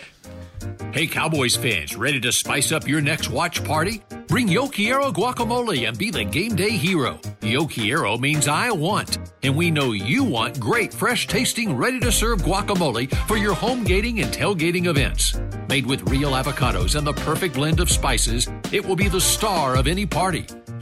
Hey, 0.92 1.06
Cowboys 1.08 1.56
fans, 1.56 1.94
ready 1.96 2.20
to 2.20 2.32
spice 2.32 2.72
up 2.72 2.86
your 2.88 3.00
next 3.00 3.28
watch 3.28 3.62
party? 3.64 4.02
Bring 4.28 4.48
Yo 4.48 4.68
Quiero 4.68 5.10
guacamole 5.12 5.86
and 5.86 5.98
be 5.98 6.10
the 6.10 6.24
game 6.24 6.54
day 6.56 6.70
hero. 6.70 7.20
Yo 7.42 7.66
Quiero 7.66 8.16
means 8.16 8.48
I 8.48 8.70
want, 8.70 9.18
and 9.42 9.54
we 9.56 9.70
know 9.70 9.92
you 9.92 10.24
want 10.24 10.58
great, 10.58 10.94
fresh 10.94 11.26
tasting, 11.26 11.76
ready 11.76 12.00
to 12.00 12.10
serve 12.12 12.42
guacamole 12.42 13.14
for 13.26 13.36
your 13.36 13.54
home 13.54 13.84
gating 13.84 14.20
and 14.20 14.32
tailgating 14.32 14.86
events. 14.86 15.38
Made 15.68 15.84
with 15.84 16.08
real 16.08 16.30
avocados 16.30 16.94
and 16.96 17.06
the 17.06 17.12
perfect 17.12 17.54
blend 17.56 17.80
of 17.80 17.90
spices, 17.90 18.48
it 18.72 18.84
will 18.86 18.96
be 18.96 19.08
the 19.08 19.20
star 19.20 19.76
of 19.76 19.86
any 19.86 20.06
party. 20.06 20.46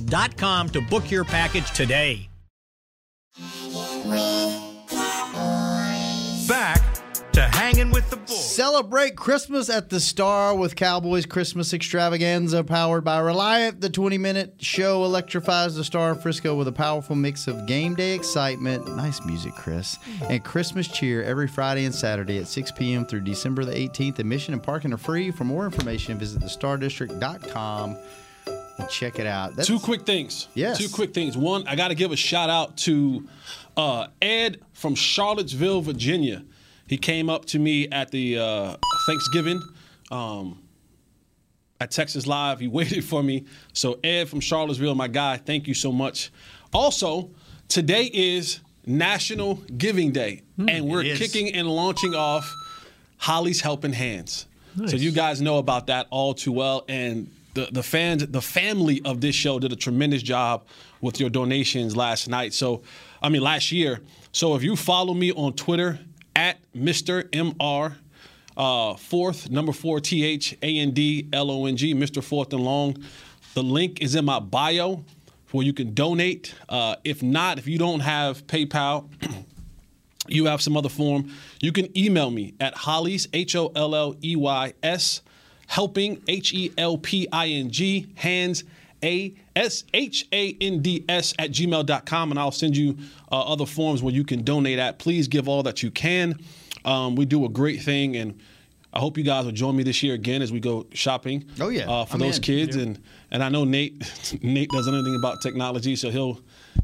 cowboystravel.com 0.00 0.68
to 0.70 0.80
book 0.82 1.10
your 1.10 1.24
package 1.24 1.70
today. 1.72 2.28
Back 6.48 6.82
to 7.32 7.40
hanging 7.40 7.90
with 7.90 8.10
the 8.10 8.16
boys. 8.16 8.54
Celebrate 8.54 9.16
Christmas 9.16 9.70
at 9.70 9.88
the 9.88 10.00
Star 10.00 10.54
with 10.54 10.76
Cowboys 10.76 11.24
Christmas 11.24 11.72
Extravaganza, 11.72 12.62
powered 12.62 13.04
by 13.04 13.20
Reliant. 13.20 13.80
The 13.80 13.88
20 13.88 14.18
minute 14.18 14.56
show 14.58 15.04
electrifies 15.04 15.74
the 15.76 15.84
Star 15.84 16.10
in 16.10 16.18
Frisco 16.18 16.54
with 16.54 16.68
a 16.68 16.72
powerful 16.72 17.16
mix 17.16 17.46
of 17.46 17.66
game 17.66 17.94
day 17.94 18.14
excitement, 18.14 18.86
nice 18.96 19.24
music, 19.24 19.54
Chris, 19.54 19.98
and 20.28 20.44
Christmas 20.44 20.88
cheer 20.88 21.22
every 21.22 21.48
Friday 21.48 21.86
and 21.86 21.94
Saturday 21.94 22.38
at 22.38 22.48
6 22.48 22.72
p.m. 22.72 23.06
through 23.06 23.20
December 23.20 23.64
the 23.64 23.72
18th. 23.72 24.18
Admission 24.18 24.52
and 24.52 24.62
parking 24.62 24.92
are 24.92 24.98
free. 24.98 25.30
For 25.30 25.44
more 25.44 25.64
information, 25.64 26.18
visit 26.18 26.42
thestardistrict.com 26.42 27.96
and 28.82 28.90
check 28.90 29.18
it 29.18 29.26
out. 29.26 29.56
That's, 29.56 29.68
Two 29.68 29.78
quick 29.78 30.02
things. 30.02 30.48
Yes. 30.54 30.78
Two 30.78 30.88
quick 30.88 31.14
things. 31.14 31.36
One, 31.36 31.66
I 31.66 31.76
got 31.76 31.88
to 31.88 31.94
give 31.94 32.12
a 32.12 32.16
shout 32.16 32.50
out 32.50 32.76
to 32.78 33.26
uh, 33.76 34.08
Ed 34.20 34.60
from 34.72 34.94
Charlottesville, 34.94 35.80
Virginia. 35.80 36.44
He 36.86 36.98
came 36.98 37.30
up 37.30 37.46
to 37.46 37.58
me 37.58 37.88
at 37.88 38.10
the 38.10 38.38
uh, 38.38 38.76
Thanksgiving 39.06 39.62
um, 40.10 40.62
at 41.80 41.90
Texas 41.90 42.26
Live. 42.26 42.60
He 42.60 42.68
waited 42.68 43.04
for 43.04 43.22
me. 43.22 43.46
So, 43.72 43.98
Ed 44.04 44.28
from 44.28 44.40
Charlottesville, 44.40 44.94
my 44.94 45.08
guy, 45.08 45.36
thank 45.38 45.66
you 45.66 45.74
so 45.74 45.92
much. 45.92 46.30
Also, 46.72 47.30
today 47.68 48.10
is 48.12 48.60
National 48.84 49.54
Giving 49.76 50.10
Day, 50.10 50.42
and 50.58 50.88
we're 50.88 51.02
kicking 51.02 51.54
and 51.54 51.68
launching 51.68 52.14
off 52.14 52.52
Holley's 53.18 53.60
Helping 53.60 53.92
Hands. 53.92 54.46
So 54.86 54.96
you 54.96 55.12
guys 55.12 55.42
know 55.42 55.58
about 55.58 55.88
that 55.88 56.06
all 56.08 56.32
too 56.32 56.50
well, 56.50 56.86
and 56.88 57.30
the 57.54 57.68
the 57.70 57.82
fans, 57.82 58.26
the 58.26 58.42
family 58.42 59.00
of 59.04 59.20
this 59.20 59.34
show 59.34 59.58
did 59.58 59.72
a 59.72 59.76
tremendous 59.76 60.22
job 60.22 60.64
with 61.00 61.20
your 61.20 61.30
donations 61.30 61.96
last 61.96 62.28
night. 62.28 62.54
So, 62.54 62.82
I 63.22 63.28
mean 63.28 63.42
last 63.42 63.72
year. 63.72 64.00
So 64.32 64.54
if 64.54 64.62
you 64.62 64.76
follow 64.76 65.14
me 65.14 65.32
on 65.32 65.52
Twitter 65.54 65.98
at 66.34 66.58
Mr. 66.74 67.24
Mr. 67.30 67.96
Uh, 68.54 68.94
fourth 68.96 69.48
number 69.50 69.72
four 69.72 70.00
T 70.00 70.24
H 70.24 70.56
A 70.62 70.78
N 70.78 70.90
D 70.90 71.28
L 71.32 71.50
O 71.50 71.66
N 71.66 71.76
G 71.76 71.94
Mr. 71.94 72.22
Fourth 72.22 72.52
and 72.52 72.62
Long. 72.62 72.96
The 73.54 73.62
link 73.62 74.02
is 74.02 74.14
in 74.14 74.24
my 74.24 74.40
bio 74.40 75.04
where 75.52 75.64
you 75.64 75.72
can 75.72 75.94
donate. 75.94 76.54
Uh, 76.68 76.96
if 77.04 77.22
not, 77.22 77.58
if 77.58 77.66
you 77.66 77.78
don't 77.78 78.00
have 78.00 78.46
PayPal, 78.46 79.08
you 80.28 80.46
have 80.46 80.60
some 80.62 80.76
other 80.76 80.88
form, 80.88 81.32
you 81.60 81.72
can 81.72 81.96
email 81.96 82.30
me 82.30 82.54
at 82.60 82.74
Holley's, 82.74 83.28
H 83.32 83.56
O 83.56 83.72
L 83.74 83.94
L 83.94 84.16
E 84.22 84.36
Y 84.36 84.74
S, 84.82 85.22
helping, 85.72 86.22
H 86.28 86.52
E 86.52 86.70
L 86.76 86.98
P 86.98 87.26
I 87.32 87.48
N 87.48 87.70
G, 87.70 88.06
hands, 88.14 88.64
A 89.02 89.34
S 89.56 89.84
H 89.94 90.28
A 90.30 90.54
N 90.60 90.82
D 90.82 91.02
S 91.08 91.32
at 91.38 91.50
gmail.com, 91.50 92.30
and 92.30 92.38
I'll 92.38 92.50
send 92.52 92.76
you 92.76 92.96
uh, 93.30 93.40
other 93.40 93.64
forms 93.64 94.02
where 94.02 94.12
you 94.12 94.22
can 94.22 94.42
donate 94.44 94.78
at. 94.78 94.98
Please 94.98 95.28
give 95.28 95.48
all 95.48 95.62
that 95.62 95.82
you 95.82 95.90
can. 95.90 96.38
Um, 96.84 97.16
we 97.16 97.24
do 97.24 97.46
a 97.46 97.48
great 97.48 97.80
thing, 97.80 98.16
and 98.16 98.38
I 98.92 98.98
hope 98.98 99.16
you 99.16 99.24
guys 99.24 99.46
will 99.46 99.52
join 99.52 99.74
me 99.74 99.82
this 99.82 100.02
year 100.02 100.12
again 100.14 100.42
as 100.42 100.52
we 100.52 100.60
go 100.60 100.86
shopping. 100.92 101.46
Oh, 101.58 101.70
yeah. 101.70 101.90
uh, 101.90 102.04
for 102.04 102.14
I'm 102.14 102.20
those 102.20 102.36
in. 102.36 102.42
kids, 102.42 102.76
and 102.76 103.00
and 103.30 103.42
I 103.42 103.48
know 103.48 103.64
Nate. 103.64 103.94
Nate 104.42 104.68
doesn't 104.68 104.92
know 104.92 104.98
anything 104.98 105.16
about 105.16 105.40
technology, 105.40 105.96
so 105.96 106.10
he'll 106.10 106.38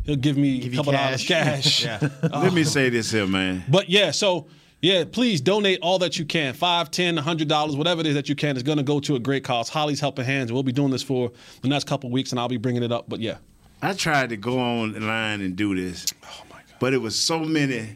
he'll 0.07 0.17
give 0.17 0.39
me 0.39 0.61
Give 0.61 0.69
a 0.69 0.71
you 0.71 0.77
couple 0.79 0.93
dollars 0.93 1.27
cash. 1.27 1.85
cash. 1.85 2.11
Let 2.23 2.55
me 2.55 2.65
say 2.65 2.89
this 2.89 3.11
here, 3.11 3.27
man. 3.27 3.65
But 3.69 3.91
yeah, 3.91 4.13
so 4.13 4.47
yeah, 4.81 5.05
please 5.11 5.41
donate 5.41 5.81
all 5.83 5.99
that 6.01 6.19
you 6.19 6.25
can. 6.25 6.55
Five, 6.55 6.91
ten, 6.91 7.19
a 7.19 7.23
hundred 7.23 7.49
dollars, 7.49 7.77
whatever 7.77 8.01
it 8.01 8.07
is 8.07 8.15
that 8.15 8.29
you 8.29 8.35
can 8.35 8.57
is 8.57 8.63
gonna 8.63 8.83
go 8.83 9.01
to 9.01 9.17
a 9.17 9.19
great 9.19 9.45
cause. 9.45 9.69
Holley's 9.69 10.01
Helping 10.01 10.25
Hands. 10.25 10.53
We'll 10.53 10.63
be 10.63 10.73
doing 10.73 10.91
this 10.91 11.03
for 11.03 11.33
the 11.63 11.69
next 11.69 11.85
couple 11.87 12.11
weeks 12.11 12.31
and 12.31 12.39
I'll 12.41 12.49
be 12.49 12.57
bringing 12.59 12.83
it 12.83 12.93
up. 12.93 13.09
But 13.09 13.21
yeah. 13.21 13.39
I 13.83 13.93
tried 13.95 14.31
to 14.31 14.37
go 14.37 14.59
online 14.59 15.41
and 15.41 15.55
do 15.55 15.75
this, 15.77 16.07
Oh 16.25 16.43
my 16.51 16.57
God. 16.57 16.65
but 16.81 16.95
it 16.95 16.99
was 16.99 17.17
so 17.19 17.39
many 17.41 17.91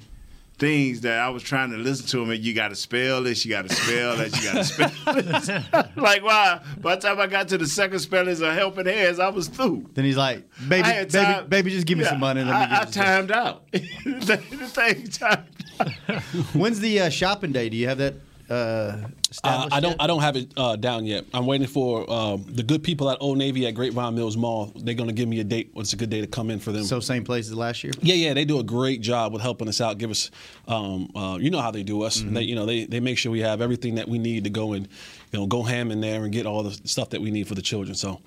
things 0.62 1.00
that 1.00 1.18
I 1.18 1.28
was 1.28 1.42
trying 1.42 1.72
to 1.72 1.76
listen 1.76 2.06
to 2.06 2.22
him. 2.22 2.30
And 2.30 2.40
you 2.40 2.54
got 2.54 2.68
to 2.68 2.76
spell 2.76 3.20
this, 3.20 3.44
you 3.44 3.50
got 3.50 3.68
to 3.68 3.74
spell 3.74 4.16
that, 4.16 4.36
you 4.36 4.44
got 4.44 4.54
to 4.54 4.64
spell 4.64 5.14
this. 5.14 5.96
like, 5.96 6.22
wow. 6.22 6.60
By 6.78 6.94
the 6.94 7.00
time 7.00 7.18
I 7.18 7.26
got 7.26 7.48
to 7.48 7.58
the 7.58 7.66
second 7.66 7.98
spellings 7.98 8.40
of 8.40 8.54
helping 8.54 8.86
hands, 8.86 9.18
I 9.18 9.28
was 9.28 9.48
through. 9.48 9.90
Then 9.94 10.04
he's 10.04 10.16
like, 10.16 10.48
baby, 10.68 10.88
baby, 10.88 11.10
time- 11.10 11.48
baby, 11.48 11.70
just 11.72 11.84
give 11.84 11.98
me 11.98 12.04
Yeah, 12.04 12.10
some 12.10 12.20
money. 12.20 12.44
Let 12.44 12.70
me 12.70 12.76
I, 12.76 12.82
I 12.82 12.84
timed 12.84 13.32
out. 13.32 13.68
the, 13.72 14.36
thing 14.36 15.08
timed 15.08 16.22
When's 16.54 16.78
the 16.78 17.00
uh, 17.00 17.08
shopping 17.08 17.50
day? 17.50 17.68
Do 17.68 17.76
you 17.76 17.88
have 17.88 17.98
that 17.98 18.14
uh, 18.52 19.08
Uh, 19.44 19.68
I 19.72 19.80
don't. 19.80 19.92
yet? 19.92 19.96
I 20.00 20.06
don't 20.06 20.20
have 20.20 20.36
it 20.36 20.52
uh, 20.56 20.76
down 20.76 21.06
yet. 21.06 21.24
I'm 21.32 21.46
waiting 21.46 21.66
for 21.66 22.10
um, 22.12 22.44
the 22.48 22.62
good 22.62 22.82
people 22.82 23.08
at 23.10 23.16
Old 23.20 23.38
Navy 23.38 23.66
at 23.66 23.74
Grapevine 23.74 24.14
Mills 24.14 24.36
Mall. 24.36 24.72
They're 24.76 24.94
going 24.94 25.08
to 25.08 25.14
give 25.14 25.28
me 25.28 25.40
a 25.40 25.44
date. 25.44 25.70
What's 25.72 25.92
a 25.94 25.96
good 25.96 26.10
day 26.10 26.20
to 26.20 26.26
come 26.26 26.50
in 26.50 26.58
for 26.58 26.70
them? 26.70 26.84
So 26.84 27.00
same 27.00 27.24
place 27.24 27.46
as 27.48 27.54
last 27.54 27.82
year. 27.82 27.94
Yeah, 28.02 28.14
yeah, 28.14 28.34
they 28.34 28.44
do 28.44 28.58
a 28.58 28.62
great 28.62 29.00
job 29.00 29.32
with 29.32 29.40
helping 29.42 29.68
us 29.68 29.80
out. 29.80 29.96
Give 29.96 30.10
us, 30.10 30.30
um, 30.68 31.10
uh, 31.16 31.38
you 31.40 31.50
know 31.50 31.60
how 31.60 31.70
they 31.70 31.82
do 31.82 32.02
us. 32.02 32.18
Mm-hmm. 32.20 32.34
They, 32.34 32.42
you 32.42 32.54
know, 32.54 32.66
they, 32.66 32.84
they 32.84 33.00
make 33.00 33.16
sure 33.16 33.32
we 33.32 33.40
have 33.40 33.62
everything 33.62 33.94
that 33.94 34.06
we 34.08 34.18
need 34.18 34.44
to 34.44 34.50
go 34.50 34.74
and, 34.74 34.86
you 35.32 35.38
know, 35.38 35.46
go 35.46 35.62
ham 35.62 35.90
in 35.90 36.00
there 36.02 36.24
and 36.24 36.32
get 36.32 36.44
all 36.44 36.62
the 36.62 36.72
stuff 36.86 37.10
that 37.10 37.22
we 37.22 37.30
need 37.30 37.48
for 37.48 37.54
the 37.54 37.62
children. 37.62 37.94
So, 37.94 38.20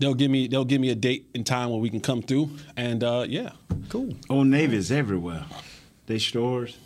they'll 0.00 0.14
give 0.14 0.30
me 0.30 0.48
they'll 0.48 0.64
give 0.64 0.80
me 0.80 0.90
a 0.90 0.94
date 0.94 1.30
and 1.34 1.46
time 1.46 1.70
where 1.70 1.78
we 1.78 1.88
can 1.88 2.00
come 2.00 2.22
through. 2.22 2.50
And 2.76 3.02
uh, 3.02 3.24
yeah, 3.28 3.52
cool. 3.88 4.14
Old 4.28 4.48
Navy 4.48 4.76
is 4.76 4.90
everywhere. 4.92 5.44
They 6.06 6.18
stores. 6.18 6.76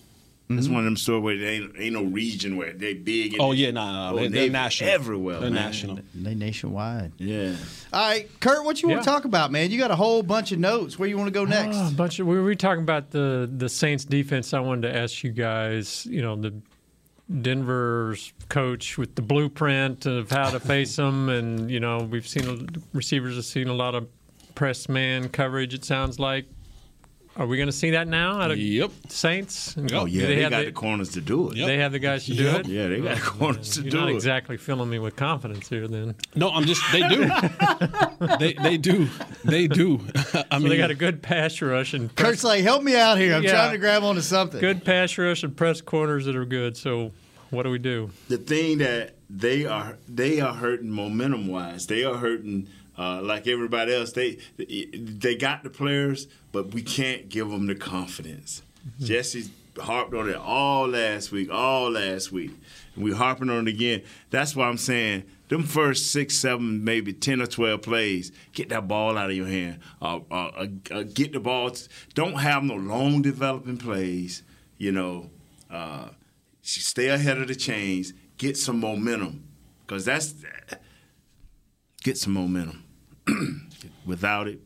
Mm-hmm. 0.49 0.59
It's 0.61 0.69
one 0.69 0.79
of 0.79 0.85
them 0.85 0.97
stores 0.97 1.23
where 1.25 1.37
there 1.37 1.49
ain't, 1.49 1.73
ain't 1.77 1.93
no 1.95 2.05
region 2.05 2.57
where 2.57 2.73
they 2.73 2.95
big. 2.95 3.33
and 3.33 3.43
Oh 3.43 3.51
they- 3.53 3.59
yeah, 3.63 3.73
nah, 3.73 3.93
nah, 3.93 4.11
Old 4.11 4.19
they, 4.21 4.29
they're 4.29 4.41
Navy 4.43 4.53
national. 4.53 4.91
everywhere. 4.91 5.41
They're 5.41 5.51
man. 5.51 5.65
national. 5.65 5.99
They 6.15 6.35
nationwide. 6.37 7.13
Yeah. 7.19 7.57
All 7.93 8.09
right, 8.09 8.29
Kurt, 8.41 8.65
what 8.65 8.81
you 8.81 8.89
want 8.89 9.01
to 9.03 9.05
talk 9.05 9.25
about, 9.25 9.51
man? 9.51 9.73
You 9.73 9.79
got 9.79 9.91
a 9.91 9.97
whole 9.97 10.23
bunch 10.23 10.53
of 10.53 10.61
notes. 10.61 10.99
Where 11.01 11.09
you 11.09 11.17
want 11.19 11.27
to 11.27 11.33
go 11.33 11.45
next? 11.45 11.77
Oh, 11.77 11.89
a 11.89 11.91
bunch 11.91 12.21
of 12.21 12.29
we 12.29 12.41
were 12.41 12.55
talking 12.55 12.83
about 12.85 13.11
the 13.11 13.51
the 13.57 13.69
Saints 13.69 14.05
defense. 14.05 14.55
I 14.55 14.61
wanted 14.61 14.83
to 14.93 14.97
ask 14.97 15.25
you 15.25 15.33
guys. 15.33 16.07
You 16.07 16.23
know 16.23 16.37
the 16.37 16.55
Denver's 17.43 18.33
coach 18.49 18.97
with 18.99 19.17
the 19.17 19.23
blueprint 19.23 20.07
of 20.07 20.31
how 20.31 20.51
to 20.51 20.61
face 20.61 20.95
them, 21.03 21.29
and 21.29 21.71
you 21.71 21.81
know 21.81 21.99
we've 21.99 22.27
seen 22.29 22.69
receivers 22.93 23.35
have 23.37 23.45
seen 23.45 23.69
a 23.69 23.75
lot 23.75 23.95
of 23.95 24.07
press 24.55 24.89
man 24.89 25.29
coverage. 25.29 25.75
It 25.75 25.85
sounds 25.85 26.19
like. 26.21 26.47
Are 27.39 27.47
we 27.47 27.59
going 27.59 27.67
to 27.69 27.73
see 27.73 27.91
that 27.91 28.09
now 28.09 28.41
out 28.41 28.51
of 28.51 28.59
Yep. 28.59 28.91
Saints? 29.09 29.77
Oh 29.93 30.07
yeah, 30.07 30.23
Do 30.23 30.27
they, 30.27 30.41
have 30.43 30.51
got 30.53 30.59
the, 30.61 30.65
the 30.67 30.73
corners 30.73 31.11
to 31.11 31.21
do 31.21 31.51
it. 31.51 31.57
They 31.57 31.77
have 31.79 31.93
the 31.93 31.99
guys 31.99 32.25
to 32.27 32.35
do 32.35 32.45
Yep. 32.45 32.61
it. 32.61 32.67
Yeah, 32.69 32.89
they 32.89 33.01
got 33.01 33.17
the 33.17 33.23
corners 33.23 33.75
to 33.75 33.83
You're 33.83 33.91
do 33.91 33.97
not 34.01 34.09
it. 34.09 34.15
exactly 34.15 34.57
filling 34.57 34.89
me 34.89 34.99
with 34.99 35.17
confidence 35.17 35.69
here, 35.69 35.87
then. 35.87 36.15
No, 36.35 36.49
I'm 36.51 36.65
just 36.65 36.81
they 36.93 37.07
do. 37.09 37.29
they 38.39 38.55
they 38.55 38.79
do. 38.79 39.09
They 39.45 39.67
do. 39.69 40.01
I 40.15 40.45
So 40.53 40.59
mean, 40.61 40.69
they 40.71 40.79
got 40.79 40.91
a 40.91 40.95
good 40.95 41.21
pass 41.23 41.61
rush 41.61 41.93
and 41.93 42.15
press, 42.15 42.27
Kurt's 42.31 42.45
like, 42.45 42.63
help 42.63 42.83
me 42.83 42.97
out 42.97 43.19
here. 43.19 43.35
I'm 43.35 43.43
Yeah. 43.43 43.51
trying 43.53 43.73
to 43.73 43.79
grab 43.79 44.03
onto 44.03 44.23
something. 44.23 44.61
good 44.61 44.85
pass 44.85 45.17
rush 45.19 45.43
and 45.43 45.55
press 45.55 45.83
corners 45.83 46.25
that 46.25 46.37
are 46.37 46.47
good. 46.47 46.77
So 46.77 47.13
what 47.51 47.65
do 47.65 47.71
we 47.71 47.79
do? 47.79 48.11
the 48.29 48.39
thing 48.39 48.79
that 48.79 49.15
they 49.29 49.67
are 49.67 49.99
they 50.09 50.41
are 50.41 50.55
hurting 50.55 50.91
momentum 50.91 51.49
wise. 51.49 51.87
They 51.87 52.03
are 52.05 52.15
hurting 52.17 52.69
uh, 52.99 53.21
like 53.23 53.47
everybody 53.47 53.95
else. 53.95 54.13
They 54.13 54.39
they 54.57 55.35
got 55.37 55.63
the 55.63 55.71
players, 55.71 56.29
but 56.53 56.73
we 56.75 56.83
can't 56.83 57.29
give 57.29 57.49
them 57.51 57.67
the 57.67 57.75
confidence. 57.75 58.63
Jesse 59.01 59.51
harped 59.79 60.15
on 60.15 60.29
it 60.29 60.37
all 60.37 60.89
last 60.89 61.33
week, 61.33 61.51
all 61.51 61.91
last 61.91 62.33
week, 62.33 62.53
and 62.95 63.05
we 63.05 63.13
harping 63.13 63.51
on 63.51 63.67
it 63.67 63.71
again. 63.71 64.03
That's 64.31 64.57
why 64.57 64.69
I'm 64.69 64.79
saying. 64.79 65.25
Them 65.49 65.63
first 65.63 66.11
six, 66.11 66.35
seven, 66.35 66.83
maybe 66.83 67.13
ten 67.13 67.41
or 67.41 67.47
twelve 67.47 67.83
plays, 67.83 68.33
get 68.53 68.69
that 68.71 68.89
ball 68.89 69.17
out 69.17 69.31
of 69.31 69.37
your 69.37 69.47
hand. 69.47 69.79
Uh, 70.03 70.19
uh, 70.29 70.35
uh, 70.35 70.67
uh, 70.91 71.03
get 71.05 71.33
the 71.33 71.39
ball. 71.39 71.71
Don't 72.15 72.35
have 72.41 72.65
no 72.65 72.75
long 72.75 73.23
developing 73.23 73.77
plays. 73.77 74.43
You 74.77 74.91
know, 74.91 75.31
uh, 75.71 76.09
stay 76.63 77.11
ahead 77.11 77.39
of 77.39 77.47
the 77.47 77.55
chains, 77.55 78.13
get 78.39 78.57
some 78.57 78.81
momentum, 78.81 79.45
because 79.87 80.05
that's 80.05 80.35
get 82.03 82.19
some 82.19 82.33
momentum. 82.33 82.83
Without 84.07 84.49
it, 84.49 84.61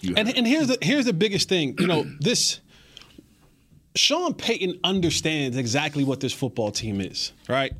you 0.00 0.14
And, 0.16 0.34
and 0.36 0.46
here's 0.46 0.68
the 0.68 0.78
here's 0.82 1.04
the 1.06 1.12
biggest 1.12 1.48
thing. 1.48 1.76
You 1.78 1.86
know, 1.86 2.04
this 2.20 2.60
Sean 3.94 4.34
Payton 4.34 4.80
understands 4.84 5.56
exactly 5.56 6.04
what 6.04 6.20
this 6.20 6.32
football 6.32 6.70
team 6.70 7.00
is, 7.00 7.32
right? 7.48 7.72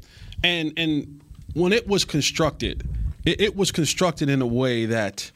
And 0.43 0.73
and 0.77 1.21
when 1.55 1.73
it 1.73 1.87
was 1.87 2.05
constructed, 2.05 2.87
it, 3.25 3.41
it 3.41 3.57
was 3.57 3.71
constructed 3.73 4.29
in 4.29 4.41
a 4.43 4.47
way 4.47 4.87
that, 4.87 5.31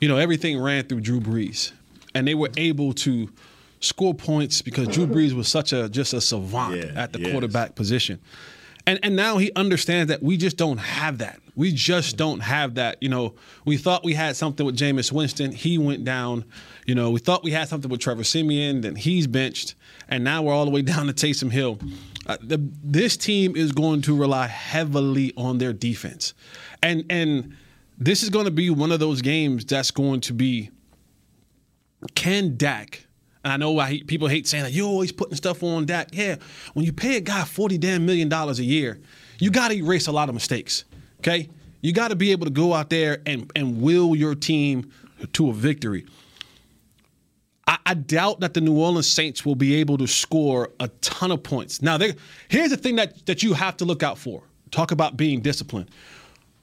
you 0.00 0.08
know, 0.08 0.16
everything 0.16 0.60
ran 0.60 0.84
through 0.84 1.00
Drew 1.00 1.20
Brees, 1.20 1.72
and 2.14 2.26
they 2.26 2.34
were 2.34 2.50
able 2.56 2.92
to 2.94 3.28
score 3.80 4.14
points 4.14 4.62
because 4.62 4.88
Drew 4.88 5.06
Brees 5.06 5.32
was 5.32 5.48
such 5.48 5.72
a 5.72 5.88
just 5.88 6.14
a 6.14 6.20
savant 6.20 6.76
Yeah, 6.76 6.92
at 7.02 7.12
the 7.12 7.20
yes. 7.20 7.30
quarterback 7.32 7.74
position. 7.74 8.18
And 8.86 8.98
and 9.02 9.16
now 9.16 9.38
he 9.38 9.50
understands 9.56 10.08
that 10.10 10.22
we 10.22 10.36
just 10.36 10.56
don't 10.56 10.78
have 10.78 11.18
that. 11.18 11.40
We 11.56 11.72
just 11.72 12.16
don't 12.16 12.40
have 12.40 12.74
that. 12.74 13.02
You 13.02 13.08
know, 13.08 13.34
we 13.64 13.76
thought 13.76 14.04
we 14.04 14.14
had 14.14 14.36
something 14.36 14.66
with 14.66 14.76
Jameis 14.76 15.10
Winston. 15.10 15.52
He 15.52 15.78
went 15.78 16.04
down. 16.04 16.44
You 16.86 16.94
know, 16.94 17.10
we 17.10 17.20
thought 17.20 17.44
we 17.44 17.52
had 17.52 17.68
something 17.68 17.90
with 17.90 18.00
Trevor 18.00 18.24
Siemian. 18.24 18.82
Then 18.82 18.96
he's 18.96 19.26
benched, 19.26 19.74
and 20.08 20.22
now 20.22 20.42
we're 20.42 20.52
all 20.52 20.64
the 20.64 20.70
way 20.70 20.82
down 20.92 21.06
to 21.06 21.12
Taysom 21.12 21.50
Hill. 21.50 21.78
Uh, 22.26 22.36
the, 22.42 22.58
this 22.82 23.16
team 23.16 23.54
is 23.54 23.72
going 23.72 24.02
to 24.02 24.16
rely 24.16 24.46
heavily 24.46 25.32
on 25.36 25.58
their 25.58 25.72
defense, 25.72 26.34
and 26.82 27.04
and 27.08 27.56
this 27.98 28.22
is 28.22 28.30
going 28.30 28.46
to 28.46 28.50
be 28.50 28.70
one 28.70 28.92
of 28.92 29.00
those 29.00 29.22
games 29.22 29.64
that's 29.64 29.90
going 29.90 30.20
to 30.22 30.32
be 30.32 30.70
can 32.14 32.56
Dak, 32.56 33.03
and 33.44 33.52
I 33.52 33.56
know 33.56 33.72
why 33.72 34.00
people 34.06 34.26
hate 34.26 34.46
saying 34.46 34.64
that 34.64 34.72
you're 34.72 34.88
always 34.88 35.12
putting 35.12 35.36
stuff 35.36 35.62
on 35.62 35.84
Dak. 35.84 36.08
Yeah, 36.12 36.36
when 36.72 36.84
you 36.84 36.92
pay 36.92 37.16
a 37.16 37.20
guy 37.20 37.44
forty 37.44 37.78
damn 37.78 38.04
million 38.06 38.28
dollars 38.28 38.58
a 38.58 38.64
year, 38.64 38.98
you 39.38 39.50
got 39.50 39.68
to 39.68 39.74
erase 39.74 40.06
a 40.06 40.12
lot 40.12 40.28
of 40.28 40.34
mistakes. 40.34 40.84
Okay, 41.20 41.48
you 41.82 41.92
got 41.92 42.08
to 42.08 42.16
be 42.16 42.32
able 42.32 42.46
to 42.46 42.52
go 42.52 42.72
out 42.72 42.90
there 42.90 43.18
and 43.26 43.50
and 43.54 43.80
will 43.80 44.16
your 44.16 44.34
team 44.34 44.90
to 45.32 45.50
a 45.50 45.52
victory. 45.52 46.06
I, 47.66 47.78
I 47.86 47.94
doubt 47.94 48.40
that 48.40 48.54
the 48.54 48.60
New 48.60 48.78
Orleans 48.78 49.10
Saints 49.10 49.44
will 49.44 49.54
be 49.54 49.76
able 49.76 49.96
to 49.98 50.06
score 50.06 50.70
a 50.80 50.88
ton 51.00 51.30
of 51.30 51.42
points. 51.42 51.80
Now, 51.80 51.98
here's 52.48 52.70
the 52.70 52.76
thing 52.76 52.96
that 52.96 53.24
that 53.26 53.42
you 53.42 53.54
have 53.54 53.76
to 53.78 53.84
look 53.84 54.02
out 54.02 54.18
for. 54.18 54.42
Talk 54.70 54.90
about 54.90 55.16
being 55.16 55.40
disciplined. 55.40 55.90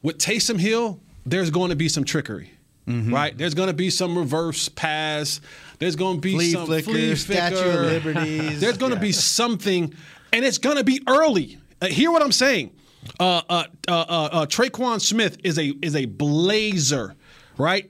With 0.02 0.17
Taysom 0.17 0.60
Hill, 0.60 1.00
there's 1.26 1.50
going 1.52 1.70
to 1.70 1.76
be 1.76 1.88
some 1.88 2.04
trickery. 2.04 2.52
Right, 2.88 3.38
there's 3.38 3.54
going 3.54 3.67
to 3.67 3.74
be 3.74 3.89
some 3.89 4.17
reverse 4.17 4.67
pass. 4.70 5.39
There's 5.80 5.96
going 5.96 6.17
to 6.17 6.22
be 6.22 6.34
Flea 6.34 6.52
some 6.52 6.65
flicker, 6.65 6.91
flea 6.91 7.15
Statue 7.15 7.56
of 7.56 7.62
flicker. 7.62 7.82
Liberties. 7.84 8.60
There's 8.62 8.78
going 8.78 8.91
to 8.91 8.98
Yeah. 8.98 9.02
be 9.02 9.12
something, 9.13 9.94
and 10.34 10.44
it's 10.46 10.58
going 10.58 10.78
to 10.78 10.84
be 10.84 11.02
early. 11.08 11.58
Uh, 11.82 11.88
hear 11.88 12.12
what 12.12 12.22
I'm 12.22 12.32
saying? 12.34 12.72
Uh, 13.20 13.41
uh, 13.50 13.63
uh, 13.88 13.91
uh, 13.91 14.30
uh, 14.32 14.46
Tre'Quan 14.46 15.00
Smith 15.02 15.38
is 15.44 15.58
a 15.58 15.70
is 15.82 15.96
a 15.96 16.06
blazer, 16.06 17.15
right? 17.58 17.89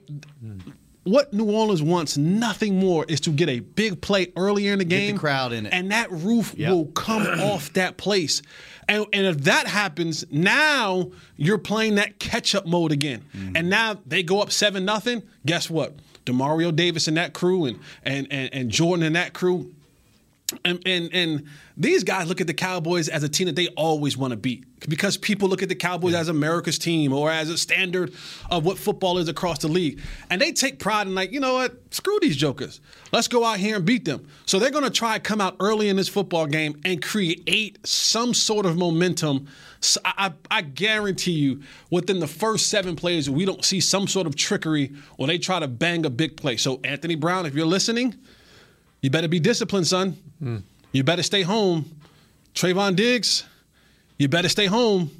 What 1.04 1.32
New 1.34 1.50
Orleans 1.50 1.82
wants 1.82 2.16
nothing 2.16 2.78
more 2.78 3.04
is 3.08 3.20
to 3.22 3.30
get 3.30 3.48
a 3.48 3.58
big 3.58 4.00
play 4.00 4.32
earlier 4.36 4.72
in 4.72 4.78
the 4.78 4.84
game, 4.84 5.08
Get 5.08 5.12
the 5.14 5.18
crowd 5.18 5.52
in 5.52 5.66
it. 5.66 5.72
and 5.72 5.90
that 5.90 6.12
roof 6.12 6.54
Yep. 6.56 6.70
will 6.70 6.86
come 6.86 7.22
off 7.40 7.72
that 7.72 7.96
place. 7.96 8.40
And, 8.92 9.06
and 9.14 9.26
if 9.26 9.38
that 9.44 9.66
happens, 9.66 10.26
now 10.30 11.10
you're 11.36 11.56
playing 11.56 11.94
that 11.94 12.18
catch-up 12.18 12.66
mode 12.66 12.92
again. 12.92 13.24
Mm-hmm. 13.34 13.56
And 13.56 13.70
now 13.70 13.98
they 14.06 14.22
go 14.22 14.42
up 14.42 14.52
seven 14.52 14.84
nothing. 14.84 15.22
Guess 15.46 15.70
what? 15.70 15.94
Demario 16.26 16.76
Davis 16.76 17.08
and 17.08 17.16
that 17.16 17.32
crew, 17.32 17.64
and 17.64 17.78
and 18.04 18.28
and, 18.30 18.52
and 18.52 18.70
Jordan 18.70 19.04
and 19.06 19.16
that 19.16 19.32
crew, 19.32 19.74
and, 20.64 20.82
and 20.86 21.12
and 21.12 21.46
these 21.76 22.04
guys 22.04 22.28
look 22.28 22.40
at 22.40 22.46
the 22.46 22.54
Cowboys 22.54 23.08
as 23.08 23.22
a 23.22 23.28
team 23.28 23.46
that 23.46 23.56
they 23.56 23.68
always 23.68 24.16
want 24.16 24.32
to 24.32 24.36
beat 24.36 24.64
because 24.88 25.16
people 25.16 25.48
look 25.48 25.62
at 25.62 25.68
the 25.68 25.74
Cowboys 25.74 26.14
as 26.14 26.28
America's 26.28 26.78
team 26.78 27.12
or 27.12 27.30
as 27.30 27.48
a 27.48 27.56
standard 27.56 28.12
of 28.50 28.64
what 28.64 28.78
football 28.78 29.18
is 29.18 29.28
across 29.28 29.58
the 29.58 29.68
league, 29.68 30.00
and 30.30 30.40
they 30.40 30.52
take 30.52 30.78
pride 30.78 31.06
in 31.06 31.14
like 31.14 31.32
you 31.32 31.40
know 31.40 31.54
what, 31.54 31.76
screw 31.94 32.18
these 32.20 32.36
jokers, 32.36 32.80
let's 33.12 33.28
go 33.28 33.44
out 33.44 33.58
here 33.58 33.76
and 33.76 33.84
beat 33.84 34.04
them. 34.04 34.26
So 34.46 34.58
they're 34.58 34.70
going 34.70 34.84
to 34.84 34.90
try 34.90 35.14
to 35.14 35.20
come 35.20 35.40
out 35.40 35.56
early 35.60 35.88
in 35.88 35.96
this 35.96 36.08
football 36.08 36.46
game 36.46 36.80
and 36.84 37.02
create 37.02 37.78
some 37.86 38.34
sort 38.34 38.66
of 38.66 38.76
momentum. 38.76 39.48
So 39.80 40.00
I, 40.04 40.32
I, 40.50 40.58
I 40.58 40.62
guarantee 40.62 41.32
you, 41.32 41.62
within 41.90 42.20
the 42.20 42.28
first 42.28 42.68
seven 42.68 42.96
plays, 42.96 43.28
we 43.28 43.44
don't 43.44 43.64
see 43.64 43.80
some 43.80 44.06
sort 44.06 44.26
of 44.26 44.36
trickery 44.36 44.92
or 45.18 45.26
they 45.26 45.38
try 45.38 45.58
to 45.58 45.68
bang 45.68 46.06
a 46.06 46.10
big 46.10 46.36
play. 46.36 46.56
So 46.56 46.80
Anthony 46.84 47.14
Brown, 47.14 47.46
if 47.46 47.54
you're 47.54 47.66
listening. 47.66 48.14
You 49.02 49.10
better 49.10 49.28
be 49.28 49.40
disciplined, 49.40 49.86
son. 49.86 50.16
You 50.92 51.02
better 51.04 51.22
stay 51.22 51.42
home. 51.42 51.90
Trevon 52.54 52.96
Diggs, 52.96 53.44
you 54.18 54.28
better 54.28 54.48
stay 54.48 54.66
home. 54.66 55.10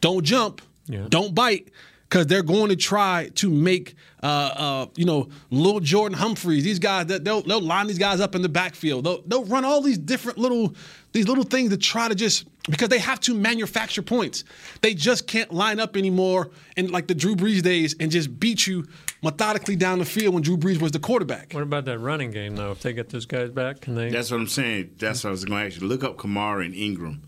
Don't 0.00 0.22
jump. 0.24 0.60
Yeah. 0.86 1.06
Don't 1.08 1.34
bite. 1.34 1.68
Because 2.08 2.26
they're 2.26 2.42
going 2.42 2.68
to 2.68 2.76
try 2.76 3.30
to 3.34 3.50
make, 3.50 3.94
uh, 4.22 4.26
uh, 4.26 4.86
you 4.96 5.04
know, 5.04 5.28
little 5.50 5.80
Jordan 5.80 6.16
Humphreys. 6.16 6.64
These 6.64 6.78
guys 6.78 7.06
they'll, 7.06 7.42
they'll 7.42 7.60
line 7.60 7.86
these 7.86 7.98
guys 7.98 8.20
up 8.20 8.34
in 8.34 8.42
the 8.42 8.48
backfield. 8.48 9.04
They'll, 9.04 9.22
they'll 9.22 9.44
run 9.44 9.64
all 9.64 9.80
these 9.80 9.98
different 9.98 10.38
little 10.38 10.74
these 11.12 11.28
little 11.28 11.44
things 11.44 11.70
to 11.70 11.76
try 11.76 12.08
to 12.08 12.14
just 12.14 12.46
because 12.68 12.88
they 12.88 12.98
have 12.98 13.20
to 13.20 13.34
manufacture 13.34 14.02
points. 14.02 14.44
They 14.80 14.94
just 14.94 15.26
can't 15.26 15.52
line 15.52 15.78
up 15.78 15.96
anymore 15.96 16.50
in 16.76 16.90
like 16.90 17.06
the 17.06 17.14
Drew 17.14 17.36
Brees 17.36 17.62
days 17.62 17.94
and 18.00 18.10
just 18.10 18.38
beat 18.40 18.66
you 18.66 18.86
methodically 19.22 19.76
down 19.76 19.98
the 19.98 20.04
field 20.04 20.34
when 20.34 20.42
Drew 20.42 20.56
Brees 20.56 20.80
was 20.80 20.92
the 20.92 20.98
quarterback. 20.98 21.52
What 21.52 21.62
about 21.62 21.84
that 21.86 21.98
running 21.98 22.30
game 22.30 22.56
though? 22.56 22.72
If 22.72 22.80
they 22.80 22.92
get 22.92 23.10
those 23.10 23.26
guys 23.26 23.50
back, 23.50 23.80
can 23.80 23.94
they? 23.94 24.10
That's 24.10 24.30
what 24.30 24.40
I'm 24.40 24.46
saying. 24.46 24.90
That's 24.98 25.24
what 25.24 25.30
I 25.30 25.32
was 25.32 25.44
going 25.44 25.60
to 25.60 25.66
actually 25.66 25.88
look 25.88 26.04
up 26.04 26.16
Kamara 26.16 26.64
and 26.64 26.74
Ingram 26.74 27.22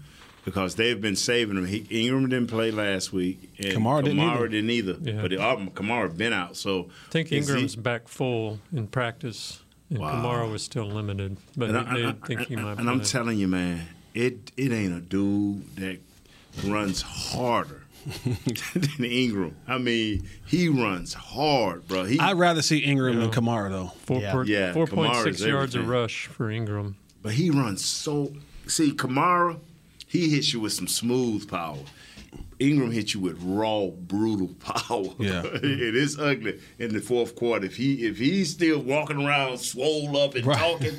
because 0.46 0.76
they've 0.76 0.98
been 1.00 1.16
saving 1.16 1.58
him. 1.58 1.66
He, 1.66 1.78
Ingram 1.90 2.30
didn't 2.30 2.46
play 2.48 2.70
last 2.70 3.12
week, 3.12 3.50
and 3.58 3.66
Kamara 3.74 4.02
didn't 4.04 4.20
either. 4.20 4.48
didn't 4.48 4.70
either. 4.70 4.96
Yeah. 5.02 5.20
But 5.20 5.32
uh, 5.34 5.56
Kamara 5.74 6.16
been 6.16 6.32
out, 6.32 6.56
so 6.56 6.88
I 7.08 7.10
think 7.10 7.30
is 7.32 7.46
he- 7.46 7.52
Ingram's 7.52 7.76
back 7.76 8.08
full 8.08 8.58
in 8.72 8.86
practice, 8.86 9.60
and 9.90 9.98
Wow. 9.98 10.22
Kamara 10.24 10.50
was 10.50 10.62
still 10.62 10.86
limited. 10.86 11.36
But 11.56 11.70
and, 11.70 11.76
they, 11.76 11.80
I, 11.90 11.94
they 11.96 12.06
I- 12.06 12.12
think 12.26 12.40
he 12.48 12.56
might. 12.56 12.78
and 12.78 12.88
I'm 12.88 13.00
play. 13.00 13.08
telling 13.08 13.38
you, 13.38 13.48
man, 13.48 13.86
it 14.14 14.52
it 14.56 14.72
ain't 14.72 14.96
a 14.96 15.00
dude 15.00 15.76
that 15.76 15.98
runs 16.64 17.02
harder 17.02 17.82
than 18.74 19.04
Ingram. 19.04 19.56
I 19.66 19.78
mean, 19.78 20.28
he 20.46 20.68
runs 20.68 21.12
hard, 21.12 21.88
bro. 21.88 22.04
He, 22.04 22.20
I'd 22.20 22.38
rather 22.38 22.62
see 22.62 22.78
Ingram 22.78 23.18
than 23.18 23.30
Kamara 23.32 23.68
though. 23.70 23.92
Four 24.06 24.20
Yeah. 24.20 24.32
point- 24.32 24.48
Yeah, 24.48 24.72
4.6 24.72 25.44
yards 25.46 25.74
a 25.74 25.82
rush 25.82 26.26
for 26.28 26.50
Ingram. 26.50 26.96
but 27.22 27.32
he 27.32 27.50
runs 27.50 27.84
so. 27.84 28.32
See, 28.68 28.92
Kamara, 28.92 29.58
he 30.06 30.30
hits 30.30 30.52
you 30.52 30.60
with 30.60 30.72
some 30.72 30.88
smooth 30.88 31.48
power. 31.48 31.78
Ingram 32.58 32.90
hits 32.90 33.12
you 33.14 33.20
with 33.20 33.36
raw, 33.42 33.86
brutal 33.88 34.48
power. 34.60 35.04
Yeah. 35.18 35.42
it 35.44 35.94
is 35.96 36.18
ugly 36.18 36.58
in 36.78 36.92
the 36.92 37.00
fourth 37.00 37.34
quarter. 37.36 37.66
If 37.66 37.76
he 37.76 38.06
if 38.06 38.16
he's 38.18 38.50
still 38.52 38.80
walking 38.80 39.24
around 39.24 39.58
swole 39.58 40.16
up 40.16 40.34
and 40.34 40.46
Right. 40.46 40.58
talking, 40.58 40.94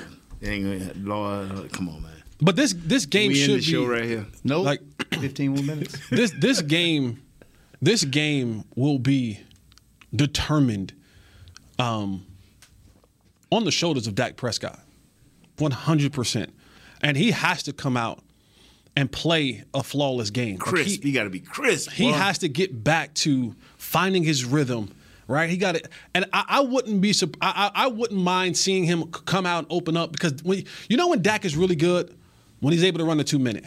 ain't 0.42 1.04
Lord, 1.04 1.72
come 1.72 1.88
on, 1.88 2.02
man. 2.02 2.10
But 2.40 2.56
this 2.56 2.74
this 2.76 3.06
game 3.06 3.28
we 3.28 3.34
should 3.34 3.50
end 3.50 3.58
the 3.60 3.64
show 3.64 3.82
be 3.82 3.86
right 3.88 4.04
here. 4.04 4.26
Nope. 4.44 4.64
Like- 4.64 4.80
15 5.20 5.50
more 5.54 5.62
minutes. 5.62 6.08
this 6.08 6.32
this 6.38 6.62
game 6.62 7.20
this 7.82 8.04
game 8.04 8.64
will 8.74 8.98
be 8.98 9.40
determined 10.14 10.92
um, 11.78 12.24
on 13.50 13.64
the 13.64 13.70
shoulders 13.70 14.06
of 14.06 14.14
Dak 14.14 14.36
Prescott. 14.36 14.78
100%. 15.58 16.50
And 17.02 17.16
he 17.16 17.32
has 17.32 17.62
to 17.64 17.72
come 17.72 17.96
out 17.96 18.20
and 18.96 19.10
play 19.10 19.64
a 19.74 19.82
flawless 19.82 20.30
game. 20.30 20.58
Like, 20.64 20.84
he- 20.86 21.00
you 21.08 21.12
got 21.14 21.24
to 21.24 21.30
be 21.30 21.40
crisp. 21.40 21.90
he 21.92 22.10
boy. 22.10 22.12
has 22.18 22.38
to 22.38 22.48
get 22.48 22.82
back 22.84 23.14
to 23.14 23.54
finding 23.76 24.22
his 24.24 24.44
rhythm, 24.44 24.90
right? 25.28 25.48
He 25.48 25.56
got 25.56 25.76
it, 25.76 25.88
and 26.14 26.26
I, 26.32 26.44
I 26.48 26.60
wouldn't 26.60 27.00
be, 27.00 27.12
sup- 27.12 27.36
I, 27.40 27.70
I 27.74 27.84
I 27.84 27.86
wouldn't 27.88 28.20
mind 28.20 28.56
seeing 28.56 28.84
him 28.84 29.04
come 29.10 29.46
out 29.46 29.58
and 29.60 29.66
open 29.70 29.96
up 29.96 30.12
because 30.12 30.42
when 30.42 30.64
you 30.88 30.96
know 30.96 31.08
when 31.08 31.22
Dak 31.22 31.44
is 31.44 31.56
really 31.56 31.76
good 31.76 32.14
when 32.60 32.72
he's 32.72 32.84
able 32.84 32.98
to 32.98 33.04
run 33.04 33.16
the 33.16 33.24
two 33.24 33.38
minute. 33.38 33.64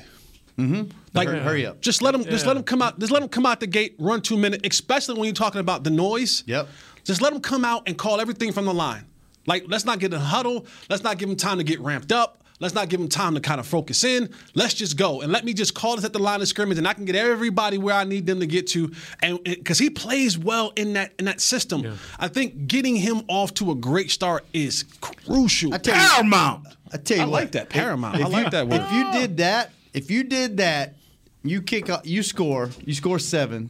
Mm-hmm. 0.58 0.90
Like 1.14 1.28
Hurry- 1.28 1.40
hurry 1.40 1.66
up. 1.66 1.82
Just 1.82 2.02
let 2.02 2.16
him, 2.16 2.24
just 2.24 2.46
let 2.46 2.56
him 2.56 2.64
come 2.64 2.82
out, 2.82 2.98
just 2.98 3.12
let 3.12 3.22
him 3.22 3.28
come 3.28 3.46
out 3.46 3.60
the 3.60 3.68
gate, 3.68 3.96
run 4.00 4.22
two 4.22 4.38
minute, 4.38 4.66
especially 4.66 5.16
when 5.16 5.26
you're 5.26 5.34
talking 5.34 5.60
about 5.60 5.84
the 5.84 5.90
noise. 5.90 6.44
Yep. 6.46 6.70
Just 7.04 7.22
let 7.22 7.34
him 7.34 7.42
come 7.42 7.66
out 7.66 7.84
and 7.88 7.98
call 7.98 8.22
everything 8.22 8.54
from 8.54 8.64
the 8.66 8.74
line. 8.74 9.06
Like 9.48 9.66
let's 9.68 9.84
not 9.84 10.00
get 10.00 10.14
in 10.14 10.20
a 10.20 10.24
huddle. 10.24 10.66
Let's 10.90 11.04
not 11.04 11.18
give 11.18 11.30
him 11.30 11.36
time 11.36 11.58
to 11.58 11.64
get 11.66 11.82
ramped 11.82 12.12
up. 12.14 12.42
Let's 12.60 12.74
not 12.74 12.88
give 12.88 13.02
them 13.02 13.10
time 13.10 13.34
to 13.36 13.42
kind 13.42 13.60
of 13.60 13.68
focus 13.68 14.04
in. 14.06 14.30
Let's 14.54 14.74
just 14.74 14.96
go 14.96 15.22
and 15.22 15.32
let 15.32 15.44
me 15.44 15.54
just 15.54 15.76
call 15.76 15.98
this 15.98 16.06
at 16.06 16.14
the 16.14 16.20
line 16.20 16.42
of 16.42 16.48
scrimmage, 16.48 16.78
and 16.78 16.88
I 16.88 16.94
can 16.94 17.04
get 17.04 17.16
everybody 17.16 17.78
where 17.78 17.94
I 17.96 18.06
need 18.06 18.26
them 18.26 18.40
to 18.40 18.48
get 18.48 18.68
to. 18.68 18.92
And 19.22 19.44
because 19.44 19.78
he 19.78 19.90
plays 19.90 20.38
well 20.38 20.72
in 20.78 20.94
that 20.94 21.14
in 21.20 21.26
that 21.26 21.42
system, 21.42 21.98
I 22.18 22.30
think 22.30 22.68
getting 22.68 22.96
him 22.96 23.24
off 23.28 23.54
to 23.56 23.72
a 23.72 23.76
great 23.76 24.10
start 24.10 24.46
is 24.54 24.86
crucial. 25.02 25.74
I 25.74 25.80
tell 25.80 25.96
you, 25.96 26.08
Paramount. 26.10 26.68
I 26.94 26.98
tell 26.98 27.18
you 27.18 27.24
I 27.24 27.26
what, 27.26 27.42
like 27.42 27.52
that, 27.54 27.70
paramount. 27.70 28.16
I 28.16 28.22
if 28.22 28.30
like 28.30 28.46
you- 28.46 28.52
that 28.52 28.68
word. 28.70 28.82
If 28.82 28.92
you 28.94 29.12
did 29.12 29.38
that, 29.38 29.72
if 29.94 30.10
you 30.10 30.24
did 30.24 30.58
that, 30.58 30.96
you 31.44 31.62
kick 31.62 31.90
off, 31.90 32.06
you 32.08 32.24
score, 32.24 32.70
you 32.86 32.94
score 32.94 33.20
seven, 33.20 33.70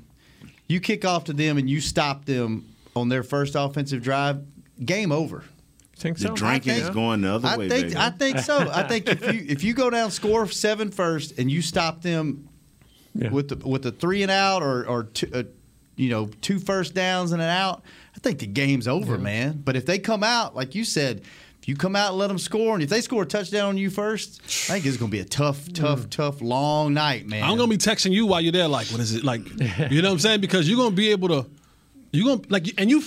you 0.67 0.79
kick 0.79 1.05
off 1.05 1.23
to 1.25 1.33
them, 1.33 1.57
and 1.57 1.67
you 1.67 1.81
stop 1.81 2.25
them 2.25 2.67
on 2.95 3.09
their 3.09 3.23
first 3.23 3.55
offensive 3.55 4.03
drive. 4.03 4.43
Game 4.83 5.11
over. 5.11 5.43
Think 5.97 6.17
The 6.17 6.27
so? 6.27 6.33
drinking 6.35 6.73
I 6.73 6.75
is 6.75 6.81
think- 6.83 6.93
going 6.93 7.21
the 7.21 7.33
other 7.33 7.47
I 7.47 7.57
way, 7.57 7.69
think 7.69 7.87
baby. 7.87 7.97
I 7.97 8.09
think 8.09 8.39
so. 8.39 8.69
I 8.71 8.83
think 8.83 9.07
if 9.07 9.21
you 9.33 9.45
if 9.47 9.63
you 9.63 9.73
go 9.73 9.89
down 9.89 10.11
score 10.11 10.47
seven 10.47 10.91
first 10.91 11.37
and 11.39 11.49
you 11.49 11.61
stop 11.61 12.01
them 12.01 12.49
Yeah. 13.13 13.29
with 13.29 13.47
the 13.47 13.55
with 13.67 13.83
the 13.83 13.91
three 13.91 14.21
and 14.21 14.31
out 14.31 14.61
or 14.61 14.85
or 14.85 15.03
two, 15.03 15.29
uh, 15.33 15.43
you 15.95 16.09
know 16.09 16.29
two 16.41 16.59
first 16.59 16.93
downs 16.93 17.31
and 17.31 17.41
an 17.41 17.47
out, 17.49 17.81
I 18.15 18.19
think 18.19 18.39
the 18.39 18.47
game's 18.47 18.87
over, 18.89 19.17
man. 19.17 19.61
But 19.63 19.77
if 19.77 19.85
they 19.85 19.97
come 19.99 20.23
out 20.23 20.55
like 20.55 20.75
you 20.75 20.83
said. 20.83 21.21
If 21.61 21.69
you 21.69 21.75
come 21.75 21.95
out 21.95 22.09
and 22.09 22.19
let 22.19 22.27
them 22.27 22.37
score, 22.37 22.75
and 22.75 22.83
if 22.83 22.89
they 22.91 23.01
score 23.01 23.23
a 23.23 23.25
touchdown 23.25 23.69
on 23.69 23.77
you 23.79 23.89
first, 23.89 24.39
I 24.69 24.73
think 24.73 24.85
it's 24.85 24.97
going 24.97 25.09
to 25.09 25.11
be 25.17 25.21
a 25.21 25.25
tough, 25.25 25.73
tough, 25.73 26.11
tough, 26.11 26.39
long 26.39 26.93
night, 26.93 27.25
man. 27.25 27.41
I'm 27.41 27.57
gonna 27.57 27.67
be 27.67 27.77
texting 27.79 28.11
you 28.11 28.27
while 28.27 28.39
you're 28.39 28.51
there. 28.51 28.67
Like, 28.67 28.85
what 28.89 29.01
is 29.01 29.15
it 29.15 29.23
like? 29.23 29.41
You 29.89 30.03
know 30.03 30.09
what 30.09 30.13
I'm 30.13 30.19
saying? 30.19 30.41
Because 30.41 30.69
you're 30.69 30.77
gonna 30.77 30.95
be 30.95 31.09
able 31.09 31.29
to, 31.29 31.49
you're 32.11 32.35
gonna 32.35 32.47
like, 32.49 32.71
and 32.79 32.87
you, 32.91 33.01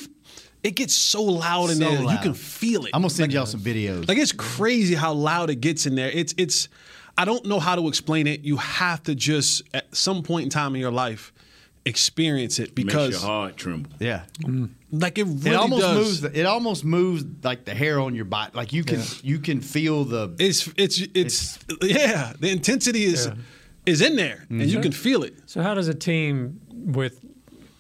it 0.63 0.73
gets 0.73 0.95
so 0.95 1.23
loud 1.23 1.71
in 1.71 1.77
So 1.77 1.85
there, 1.85 1.99
that 2.03 2.13
you 2.13 2.19
can 2.19 2.35
feel 2.35 2.85
it. 2.85 2.91
I'm 2.95 3.03
gonna 3.03 3.11
send 3.11 3.31
Like- 3.33 3.35
y'all 3.37 3.47
some 3.47 3.61
videos. 3.61 4.09
Like 4.09 4.19
it's 4.19 4.33
crazy 4.33 4.95
how 4.95 5.13
loud 5.13 5.51
it 5.51 5.57
gets 5.61 5.87
in 5.87 5.95
there. 5.95 6.11
It's 6.11 6.35
it's 6.37 6.69
I 7.17 7.25
don't 7.25 7.45
know 7.47 7.59
how 7.61 7.75
to 7.77 7.89
explain 7.89 8.27
it. 8.27 8.41
You 8.43 8.57
have 8.59 9.03
to 9.05 9.15
just 9.15 9.63
at 9.75 9.95
some 9.97 10.23
point 10.23 10.45
in 10.45 10.51
time 10.51 10.75
in 10.75 10.81
your 10.81 10.91
life 10.93 11.33
experience 11.85 12.59
it 12.59 12.77
Makes 12.77 12.85
because 12.87 13.11
your 13.13 13.21
heart 13.21 13.57
tremble. 13.57 13.91
yeah, 13.99 14.25
like 14.91 15.17
it 15.19 15.25
really 15.25 15.51
it 15.51 15.55
almost 15.55 15.83
does. 15.83 15.97
moves. 15.97 16.21
The, 16.21 16.41
it 16.41 16.45
almost 16.47 16.85
moves 16.85 17.25
like 17.43 17.65
the 17.65 17.75
hair 17.75 17.99
on 18.01 18.15
your 18.15 18.25
body. 18.27 18.51
Like 18.55 18.73
you 18.73 18.85
can, 18.85 19.03
you 19.23 19.39
can 19.39 19.61
feel 19.61 20.05
the. 20.05 20.35
it's 20.39 20.69
it's 20.77 21.01
it's, 21.15 21.59
yeah. 21.83 22.33
The 22.39 22.51
intensity 22.51 23.05
is 23.05 23.27
Yeah. 23.27 23.35
is 23.87 24.01
in 24.03 24.17
there 24.17 24.45
and 24.51 24.61
Mm-hmm. 24.61 24.71
you 24.71 24.81
can 24.81 24.93
feel 24.93 25.23
it. 25.23 25.35
So 25.47 25.63
how 25.63 25.75
does 25.75 25.89
a 25.89 25.95
team 25.95 26.61
with 26.73 27.25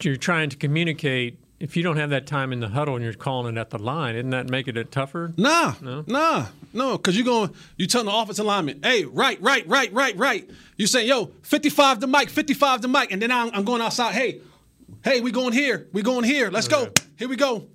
you're 0.00 0.16
trying 0.16 0.48
to 0.50 0.56
communicate 0.56 1.38
if 1.60 1.76
you 1.76 1.82
don't 1.82 1.96
have 1.96 2.10
that 2.10 2.26
time 2.26 2.52
in 2.52 2.60
the 2.60 2.68
huddle 2.68 2.94
and 2.94 3.04
you're 3.04 3.12
calling 3.14 3.56
it 3.56 3.60
at 3.60 3.70
the 3.70 3.78
line, 3.78 4.14
isn't 4.14 4.30
that 4.30 4.48
make 4.48 4.68
it 4.68 4.92
tougher? 4.92 5.32
Nah, 5.36 5.74
No? 5.80 6.04
nah, 6.06 6.46
no, 6.72 6.96
because 6.96 7.16
you're 7.16 7.24
going, 7.24 7.52
you 7.76 7.86
telling 7.86 8.06
the 8.06 8.14
offensive 8.14 8.46
lineman, 8.46 8.80
hey, 8.82 9.04
right, 9.04 9.40
right, 9.42 9.66
right, 9.66 9.92
right, 9.92 10.16
right. 10.16 10.48
You 10.76 10.86
saying, 10.86 11.08
yo, 11.08 11.26
55 11.42 12.00
to 12.00 12.06
Mike, 12.06 12.30
55 12.30 12.82
to 12.82 12.88
Mike. 12.88 13.10
And 13.10 13.20
then 13.20 13.32
I'm, 13.32 13.50
I'm 13.52 13.64
going 13.64 13.82
outside, 13.82 14.14
hey, 14.14 14.40
hey, 15.02 15.20
we 15.20 15.32
going 15.32 15.52
here, 15.52 15.88
we 15.92 16.02
going 16.02 16.24
here, 16.24 16.50
let's 16.50 16.68
go, 16.68 16.90
here 17.18 17.28
we 17.28 17.36
go. 17.36 17.66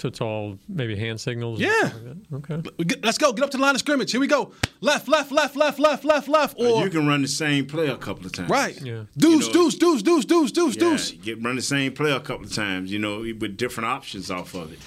So 0.00 0.08
it's 0.08 0.20
all 0.22 0.58
maybe 0.66 0.96
hand 0.96 1.20
signals. 1.20 1.60
Yeah. 1.60 1.90
like? 2.32 2.50
Okay. 2.50 2.96
Let's 3.02 3.18
go, 3.18 3.34
get 3.34 3.44
up 3.44 3.50
to 3.50 3.58
the 3.58 3.62
line 3.62 3.74
of 3.74 3.80
scrimmage, 3.80 4.10
here 4.10 4.20
we 4.20 4.26
go. 4.26 4.52
Left, 4.80 5.08
left, 5.08 5.30
left, 5.30 5.56
left, 5.56 5.78
left, 5.78 6.04
left, 6.04 6.26
left. 6.26 6.58
Or, 6.58 6.82
you 6.84 6.88
can 6.88 7.06
run 7.06 7.20
the 7.20 7.28
same 7.28 7.66
play 7.66 7.88
a 7.88 7.98
couple 7.98 8.24
of 8.24 8.32
times. 8.32 8.48
right. 8.48 8.80
Yeah. 8.80 9.04
Deuce, 9.18 9.46
You 9.48 9.52
know, 9.52 9.70
deuce, 9.70 9.74
deuce, 9.74 10.02
deuce, 10.02 10.24
deuce, 10.24 10.52
deuce, 10.52 10.76
Yeah, 10.76 10.80
deuce. 10.80 11.10
get 11.10 11.42
run 11.42 11.56
the 11.56 11.62
same 11.62 11.92
play 11.92 12.12
a 12.12 12.20
couple 12.20 12.46
of 12.46 12.52
times. 12.54 12.90
You 12.90 12.98
know, 12.98 13.18
with 13.18 13.58
different 13.58 13.88
options 13.88 14.30
off 14.30 14.54
of 14.54 14.72
it. 14.72 14.78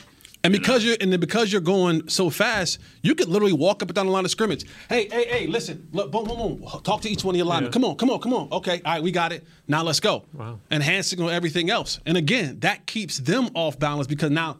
And 0.45 0.51
because 0.51 0.83
you're 0.83 0.97
and 0.99 1.11
then 1.11 1.19
because 1.19 1.51
you're 1.51 1.61
going 1.61 2.09
so 2.09 2.29
fast, 2.31 2.79
you 3.03 3.13
could 3.13 3.29
literally 3.29 3.53
walk 3.53 3.81
up 3.83 3.89
and 3.89 3.95
down 3.95 4.07
the 4.07 4.11
line 4.11 4.25
of 4.25 4.31
scrimmage. 4.31 4.65
Hey, 4.89 5.07
hey, 5.09 5.25
hey, 5.27 5.47
listen, 5.47 5.87
look, 5.93 6.11
boom, 6.11 6.25
boom, 6.25 6.59
boom. 6.59 6.81
Talk 6.81 7.01
to 7.01 7.09
each 7.09 7.23
one 7.23 7.35
of 7.35 7.37
your 7.37 7.45
linemen. 7.45 7.69
Yeah. 7.69 7.71
Come 7.73 7.85
on, 7.85 7.95
come 7.95 8.09
on, 8.09 8.19
come 8.19 8.33
on. 8.33 8.49
Okay, 8.51 8.81
all 8.83 8.93
right, 8.93 9.03
we 9.03 9.11
got 9.11 9.31
it. 9.31 9.45
Now 9.69 9.83
let's 9.83 9.99
go. 10.01 10.25
Wow. 10.33 10.59
And 10.71 10.81
hand 10.81 11.05
signal 11.05 11.29
everything 11.29 11.69
else. 11.69 11.99
And 12.05 12.17
again, 12.17 12.59
that 12.61 12.87
keeps 12.87 13.19
them 13.19 13.51
off 13.53 13.77
balance 13.79 14.07
because 14.07 14.31
now 14.31 14.57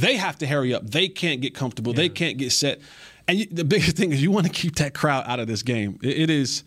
they 0.00 0.16
have 0.16 0.38
to 0.38 0.46
hurry 0.46 0.74
up. 0.74 0.88
They 0.90 1.08
can't 1.08 1.40
get 1.40 1.54
comfortable. 1.54 1.92
They 1.92 2.08
can't 2.08 2.36
get 2.38 2.52
set. 2.52 2.80
And 3.28 3.38
you, 3.38 3.46
the 3.50 3.64
biggest 3.64 3.96
thing 3.96 4.12
is 4.12 4.22
you 4.22 4.30
want 4.30 4.46
to 4.46 4.52
keep 4.52 4.76
that 4.76 4.94
crowd 4.94 5.24
out 5.26 5.40
of 5.40 5.46
this 5.48 5.62
game. 5.62 5.98
It- 6.02 6.18
it 6.18 6.30
is, 6.30 6.62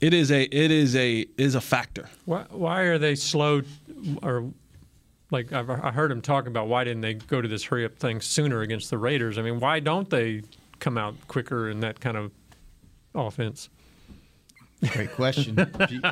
it 0.00 0.12
is 0.12 0.30
a, 0.30 0.42
it 0.42 0.70
is 0.70 0.94
a, 0.96 1.20
it 1.20 1.28
is 1.38 1.54
a 1.54 1.60
factor. 1.60 2.08
Why, 2.24 2.44
why 2.50 2.80
are 2.82 2.98
they 2.98 3.14
slow 3.14 3.62
or 4.22 4.50
like 5.30 5.52
I've, 5.52 5.70
I 5.70 5.90
heard 5.90 6.10
him 6.12 6.20
talk 6.20 6.46
about 6.46 6.68
why 6.68 6.84
didn't 6.84 7.00
they 7.00 7.14
go 7.14 7.40
to 7.40 7.48
this 7.48 7.64
hurry 7.64 7.84
up 7.84 7.96
thing 7.98 8.20
sooner 8.20 8.60
against 8.60 8.90
the 8.90 8.98
Raiders? 8.98 9.38
I 9.38 9.42
mean, 9.42 9.58
why 9.60 9.80
don't 9.80 10.08
they 10.10 10.42
come 10.80 10.98
out 10.98 11.14
quicker 11.28 11.70
in 11.70 11.80
that 11.80 12.00
kind 12.00 12.16
of 12.16 12.30
offense? 13.14 13.68
Great 14.92 15.12
question. 15.12 15.54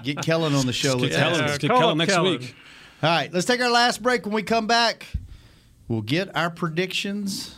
Get 0.02 0.22
Kellen 0.22 0.54
on 0.54 0.64
the 0.66 0.72
show. 0.72 0.94
Get 0.94 1.02
Let's 1.12 1.16
Kellen, 1.16 1.32
ask 1.34 1.40
him. 1.40 1.46
let's 1.46 1.58
get 1.58 1.68
Kellen 1.70 1.98
next 1.98 2.12
Kellen. 2.14 2.38
week. 2.38 2.54
All 3.02 3.10
right, 3.10 3.32
let's 3.32 3.44
take 3.46 3.60
our 3.60 3.70
last 3.70 4.02
break. 4.02 4.24
When 4.24 4.34
we 4.34 4.42
come 4.42 4.66
back, 4.66 5.06
we'll 5.92 6.00
get 6.00 6.34
our 6.34 6.48
predictions. 6.48 7.54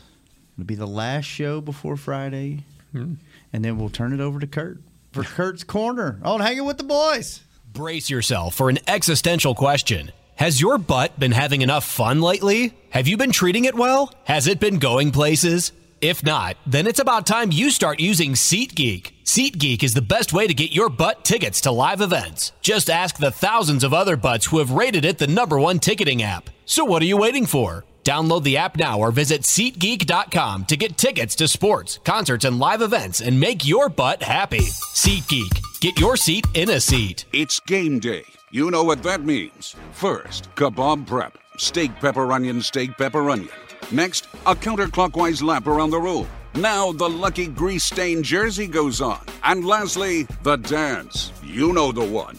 It'll 0.56 0.66
be 0.66 0.74
the 0.74 0.86
last 0.86 1.24
show 1.24 1.60
before 1.60 1.96
Friday, 1.96 2.64
hmm. 2.90 3.14
and 3.52 3.64
then 3.64 3.78
we'll 3.78 3.90
turn 3.90 4.12
it 4.12 4.20
over 4.20 4.40
to 4.40 4.46
Kurt 4.46 4.78
for 5.12 5.22
Kurt's 5.22 5.62
Corner 5.62 6.18
on 6.24 6.40
Hanging 6.40 6.64
with 6.64 6.78
the 6.78 6.84
Boys. 6.84 7.42
Brace 7.72 8.10
yourself 8.10 8.56
for 8.56 8.68
an 8.68 8.80
existential 8.88 9.54
question. 9.54 10.10
Has 10.34 10.60
your 10.60 10.78
butt 10.78 11.18
been 11.18 11.30
having 11.30 11.62
enough 11.62 11.84
fun 11.84 12.20
lately? 12.20 12.74
Have 12.90 13.06
you 13.06 13.16
been 13.16 13.30
treating 13.30 13.66
it 13.66 13.76
well? 13.76 14.12
Has 14.24 14.48
it 14.48 14.58
been 14.58 14.80
going 14.80 15.12
places? 15.12 15.70
If 16.00 16.24
not, 16.24 16.56
then 16.66 16.88
it's 16.88 16.98
about 16.98 17.26
time 17.26 17.52
you 17.52 17.70
start 17.70 18.00
using 18.00 18.32
SeatGeek. 18.32 19.12
SeatGeek 19.24 19.84
is 19.84 19.94
the 19.94 20.02
best 20.02 20.32
way 20.32 20.48
to 20.48 20.54
get 20.54 20.72
your 20.72 20.88
butt 20.88 21.24
tickets 21.24 21.60
to 21.62 21.70
live 21.70 22.00
events. 22.00 22.50
Just 22.60 22.90
ask 22.90 23.16
the 23.16 23.30
thousands 23.30 23.84
of 23.84 23.94
other 23.94 24.16
butts 24.16 24.46
who 24.46 24.58
have 24.58 24.72
rated 24.72 25.04
it 25.04 25.18
the 25.18 25.28
number 25.28 25.58
one 25.58 25.78
ticketing 25.78 26.20
app. 26.20 26.50
So 26.64 26.84
what 26.84 27.00
are 27.00 27.06
you 27.06 27.16
waiting 27.16 27.46
for? 27.46 27.84
Download 28.04 28.42
the 28.42 28.58
app 28.58 28.76
now 28.76 28.98
or 28.98 29.10
visit 29.10 29.42
SeatGeek.com 29.42 30.66
to 30.66 30.76
get 30.76 30.98
tickets 30.98 31.34
to 31.36 31.48
sports, 31.48 31.98
concerts, 32.04 32.44
and 32.44 32.58
live 32.58 32.82
events 32.82 33.20
and 33.22 33.40
make 33.40 33.66
your 33.66 33.88
butt 33.88 34.22
happy. 34.22 34.60
SeatGeek. 34.60 35.80
Get 35.80 35.98
your 35.98 36.16
seat 36.16 36.46
in 36.54 36.68
a 36.70 36.80
seat. 36.80 37.24
It's 37.32 37.58
game 37.60 37.98
day. 37.98 38.24
You 38.50 38.70
know 38.70 38.84
what 38.84 39.02
that 39.02 39.22
means. 39.22 39.74
First, 39.92 40.54
kebab 40.54 41.06
prep. 41.06 41.38
Steak, 41.56 41.94
pepper, 41.96 42.30
onion, 42.30 42.60
steak, 42.60 42.96
pepper, 42.98 43.30
onion. 43.30 43.48
Next, 43.90 44.26
a 44.46 44.54
counterclockwise 44.54 45.42
lap 45.42 45.66
around 45.66 45.90
the 45.90 45.98
room. 46.00 46.28
Now 46.54 46.92
the 46.92 47.08
lucky 47.08 47.46
grease 47.46 47.84
stained 47.84 48.24
jersey 48.24 48.66
goes 48.66 49.00
on. 49.00 49.24
And 49.42 49.64
lastly, 49.64 50.26
the 50.42 50.56
dance. 50.56 51.32
You 51.42 51.72
know 51.72 51.90
the 51.90 52.04
one. 52.04 52.38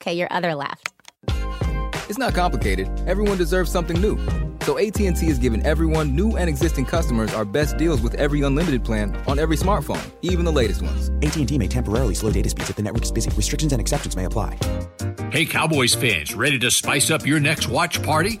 Okay, 0.00 0.14
your 0.14 0.28
other 0.30 0.54
left. 0.54 0.92
It's 2.08 2.18
not 2.18 2.34
complicated. 2.34 2.88
Everyone 3.06 3.36
deserves 3.36 3.70
something 3.70 4.00
new. 4.00 4.18
So 4.62 4.78
AT&T 4.78 5.26
is 5.26 5.38
giving 5.38 5.64
everyone, 5.64 6.14
new 6.14 6.36
and 6.36 6.48
existing 6.48 6.84
customers, 6.84 7.32
our 7.34 7.44
best 7.44 7.76
deals 7.76 8.00
with 8.00 8.14
every 8.14 8.42
unlimited 8.42 8.84
plan 8.84 9.16
on 9.26 9.38
every 9.38 9.56
smartphone, 9.56 10.02
even 10.22 10.44
the 10.44 10.52
latest 10.52 10.82
ones. 10.82 11.10
AT&T 11.22 11.56
may 11.56 11.68
temporarily 11.68 12.14
slow 12.14 12.30
data 12.30 12.48
speeds 12.48 12.70
if 12.70 12.76
the 12.76 12.82
network 12.82 13.02
is 13.02 13.12
busy. 13.12 13.30
Restrictions 13.30 13.72
and 13.72 13.80
exceptions 13.80 14.16
may 14.16 14.24
apply. 14.24 14.58
Hey, 15.30 15.46
Cowboys 15.46 15.94
fans, 15.94 16.34
ready 16.34 16.58
to 16.58 16.70
spice 16.70 17.10
up 17.10 17.26
your 17.26 17.40
next 17.40 17.68
watch 17.68 18.02
party? 18.02 18.40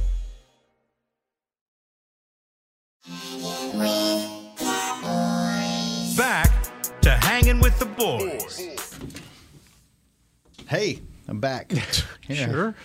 Hanging 7.41 7.61
with 7.61 7.77
the 7.79 7.85
boys. 7.85 8.99
Hey, 10.67 11.01
I'm 11.27 11.39
back. 11.39 11.73
Yeah. 12.27 12.45
Sure. 12.45 12.75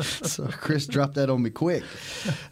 so 0.02 0.46
Chris 0.46 0.86
dropped 0.86 1.16
that 1.16 1.28
on 1.28 1.42
me 1.42 1.50
quick. 1.50 1.82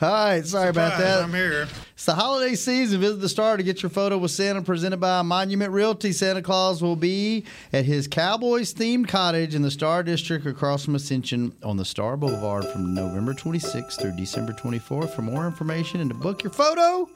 All 0.03 0.11
right, 0.11 0.45
sorry 0.45 0.69
about 0.69 0.99
that. 0.99 1.23
I'm 1.23 1.33
here. 1.33 1.67
It's 1.95 2.05
the 2.05 2.15
holiday 2.15 2.57
season. 2.57 3.01
Visit 3.01 3.23
the 3.23 3.29
star 3.29 3.57
to 3.57 3.63
get 3.63 3.83
your 3.83 3.89
photo 3.89 4.19
with 4.19 4.33
Santa 4.33 4.61
presented 4.61 4.99
by 4.99 5.23
Monument 5.23 5.73
Realty. 5.73 6.13
Santa 6.13 6.43
Claus 6.43 6.83
will 6.83 6.97
be 6.97 7.47
at 7.73 7.87
his 7.87 8.07
Cowboys 8.07 8.75
themed 8.75 9.09
cottage 9.09 9.55
in 9.55 9.63
the 9.63 9.71
Star 9.71 10.03
District 10.03 10.45
across 10.45 10.85
from 10.85 10.95
Ascension 10.95 11.55
on 11.63 11.79
the 11.79 11.87
Star 11.87 12.19
Boulevard 12.19 12.67
from 12.67 12.93
November 12.93 13.33
26th 13.33 13.99
through 13.99 14.17
December 14.17 14.53
24th. 14.53 15.15
For 15.15 15.23
more 15.23 15.47
information 15.47 16.01
and 16.01 16.11
to 16.11 16.17
book 16.17 16.43
your 16.43 16.53
photo, 16.53 17.09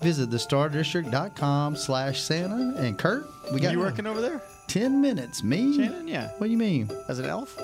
visit 0.00 0.30
thestardistrict.com 0.30 1.76
slash 1.76 2.20
Santa. 2.20 2.74
And 2.78 2.98
Kurt, 2.98 3.26
we 3.52 3.60
got 3.60 3.72
You 3.72 3.78
working 3.80 4.06
over 4.06 4.20
there? 4.20 4.42
10 4.68 5.00
minutes. 5.00 5.42
Me? 5.42 5.76
Shannon, 5.76 6.08
yeah. 6.08 6.30
What 6.38 6.46
do 6.46 6.50
you 6.52 6.58
mean? 6.58 6.90
As 7.08 7.18
an 7.18 7.26
elf? 7.26 7.56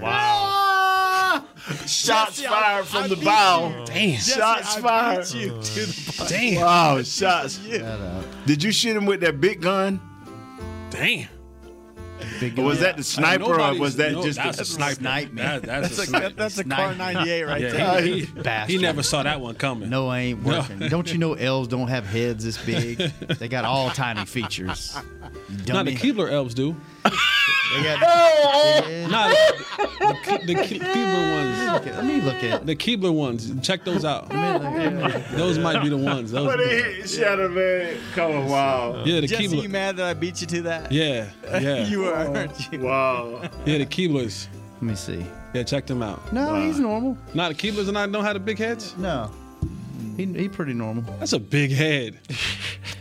wow. 0.00 1.44
Shots 1.86 2.42
fired 2.42 2.86
from 2.86 3.08
the 3.08 3.16
bow. 3.16 3.84
Damn. 3.86 4.18
Shots 4.18 4.74
Jesse, 4.74 4.78
I 4.78 4.80
fired. 4.82 5.24
beat 5.24 5.34
you 5.34 5.48
to 5.48 5.86
the 5.86 6.14
punch. 6.16 6.30
Damn. 6.30 6.60
Wow. 6.60 7.02
Shots. 7.02 7.58
Did 8.46 8.62
you 8.62 8.72
shoot 8.72 8.96
him 8.96 9.06
with 9.06 9.20
that 9.20 9.40
big 9.40 9.62
gun? 9.62 10.00
Damn. 10.90 11.28
Big 12.40 12.58
Or 12.58 12.62
was 12.64 12.80
that 12.80 12.96
the 12.96 13.04
sniper 13.04 13.44
or 13.60 13.78
was 13.78 13.96
that 13.96 14.12
no, 14.12 14.22
just 14.22 14.38
that's 14.38 14.56
the 14.56 14.62
a 14.62 14.66
sniper. 14.66 14.94
Snipe 15.00 15.32
me. 15.32 15.42
That- 15.42 15.62
that's, 15.62 15.96
That's 15.96 15.98
a 15.98 16.02
a- 16.02 16.06
sniper. 16.06 16.28
that's 16.36 16.58
a 16.58 16.64
Kar98 16.64 17.46
right 17.46 17.60
Yeah, 17.60 17.70
there. 17.70 18.02
he, 18.02 18.20
he- 18.24 18.26
Bastard. 18.42 18.70
he 18.70 18.78
never 18.78 19.02
saw 19.02 19.22
that 19.22 19.40
one 19.40 19.54
coming. 19.54 19.90
No, 19.90 20.08
I 20.08 20.18
ain't 20.20 20.44
No. 20.44 20.58
working. 20.60 20.78
Don't 20.88 21.10
you 21.12 21.18
know 21.18 21.34
elves 21.34 21.68
don't 21.68 21.88
have 21.88 22.04
heads 22.06 22.44
this 22.44 22.58
big? 22.64 22.98
they 23.38 23.48
got 23.48 23.64
all 23.64 23.90
tiny 23.90 24.24
features. 24.24 24.96
You 25.48 25.56
Not 25.72 25.84
the 25.86 25.92
dummy. 25.92 25.94
Keebler 25.96 26.30
elves 26.30 26.54
do. 26.54 26.74
They 27.74 27.82
got 27.82 28.84
big 28.86 29.10
Not 29.10 29.30
heads. 29.30 29.58
the, 29.98 30.14
Ke- 30.22 30.46
the 30.46 30.54
Keebler 30.86 31.34
ones. 31.36 31.86
Let 31.86 32.04
me 32.04 32.20
look 32.20 32.42
at. 32.44 32.66
The 32.66 32.76
Keebler 32.76 33.12
ones. 33.14 33.52
Check 33.66 33.84
those 33.84 34.04
out. 34.04 34.28
Let 34.30 34.62
me 34.94 35.02
look 35.02 35.14
at- 35.14 35.32
Those 35.36 35.58
might 35.58 35.82
be 35.82 35.88
the 35.88 35.96
ones. 35.96 36.30
Those. 36.30 36.46
What 36.46 36.58
they 36.58 36.82
hit 36.82 37.08
Shadow 37.08 37.48
Man. 37.48 37.96
Come 38.14 38.32
on, 38.32 38.46
wow. 38.48 39.02
Yeah, 39.04 39.20
the 39.20 39.26
Jesse, 39.26 39.44
you 39.56 39.62
Keebler. 39.68 39.70
mad 39.70 39.96
that 39.96 40.06
I 40.06 40.14
beat 40.14 40.40
you 40.40 40.46
to 40.48 40.62
that? 40.62 40.92
Yeah, 40.92 41.28
yeah, 41.60 41.86
you 41.88 42.04
are, 42.06 42.14
aren't 42.36 42.72
you? 42.72 42.80
Wow. 42.80 43.40
yeah. 43.64 43.78
The 43.78 43.86
Keeblers. 43.86 44.48
Let 44.74 44.82
me 44.82 44.94
see. 44.94 45.24
Yeah, 45.54 45.62
check 45.62 45.86
them 45.86 46.02
out. 46.02 46.32
No, 46.32 46.60
he's 46.60 46.78
normal. 46.78 47.16
Not 47.34 47.48
the 47.48 47.54
Keeblers 47.72 47.88
and 47.88 47.96
I 47.98 48.06
don't 48.06 48.24
have 48.24 48.34
the 48.34 48.40
big 48.40 48.58
heads. 48.58 48.94
No, 48.98 49.30
he 50.16 50.24
he 50.26 50.48
pretty 50.48 50.72
normal. 50.72 51.02
That's 51.18 51.32
a 51.32 51.38
big 51.38 51.70
head. 51.70 52.18
I 52.30 52.34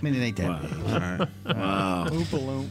mean, 0.02 0.16
it 0.16 0.24
ain't 0.24 0.38
that 0.38 0.62
big. 0.62 0.84
Wow. 1.56 2.06
Oopaloom. 2.10 2.68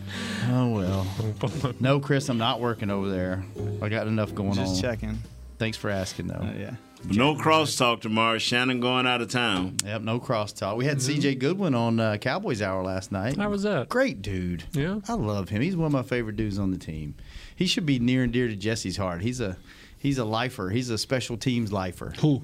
Oh 0.50 0.68
well. 0.70 1.74
No, 1.80 2.00
Chris, 2.00 2.28
I'm 2.28 2.38
not 2.38 2.60
working 2.60 2.90
over 2.90 3.08
there. 3.08 3.44
I 3.82 3.88
got 3.88 4.06
enough 4.06 4.34
going 4.34 4.50
on. 4.50 4.56
Just 4.56 4.80
checking. 4.80 5.18
Thanks 5.58 5.76
for 5.76 5.90
asking, 5.90 6.26
though. 6.28 6.34
Uh, 6.34 6.52
yeah. 6.58 6.74
No 7.06 7.34
crosstalk 7.34 8.00
tomorrow. 8.00 8.38
Shannon 8.38 8.80
going 8.80 9.06
out 9.06 9.20
of 9.20 9.28
town. 9.28 9.76
Yep, 9.84 10.02
no 10.02 10.18
crosstalk. 10.18 10.76
We 10.76 10.86
had 10.86 11.02
C.J. 11.02 11.34
Goodwin 11.34 11.74
on 11.74 12.00
uh, 12.00 12.16
Cowboys 12.16 12.62
Hour 12.62 12.82
last 12.82 13.12
night. 13.12 13.36
How 13.36 13.50
was 13.50 13.62
that? 13.64 13.90
Great 13.90 14.22
dude. 14.22 14.64
Yeah. 14.72 15.00
I 15.06 15.12
love 15.12 15.50
him. 15.50 15.60
He's 15.60 15.76
one 15.76 15.86
of 15.86 15.92
my 15.92 16.02
favorite 16.02 16.36
dudes 16.36 16.58
on 16.58 16.70
the 16.70 16.78
team. 16.78 17.14
He 17.54 17.66
should 17.66 17.84
be 17.84 17.98
near 17.98 18.22
and 18.22 18.32
dear 18.32 18.48
to 18.48 18.56
Jesse's 18.56 18.96
heart. 18.96 19.20
He's 19.20 19.40
a 19.40 19.58
he's 19.98 20.16
a 20.18 20.24
lifer. 20.24 20.70
He's 20.70 20.88
a 20.88 20.96
special 20.98 21.36
teams 21.36 21.72
lifer. 21.72 22.14
Who? 22.20 22.42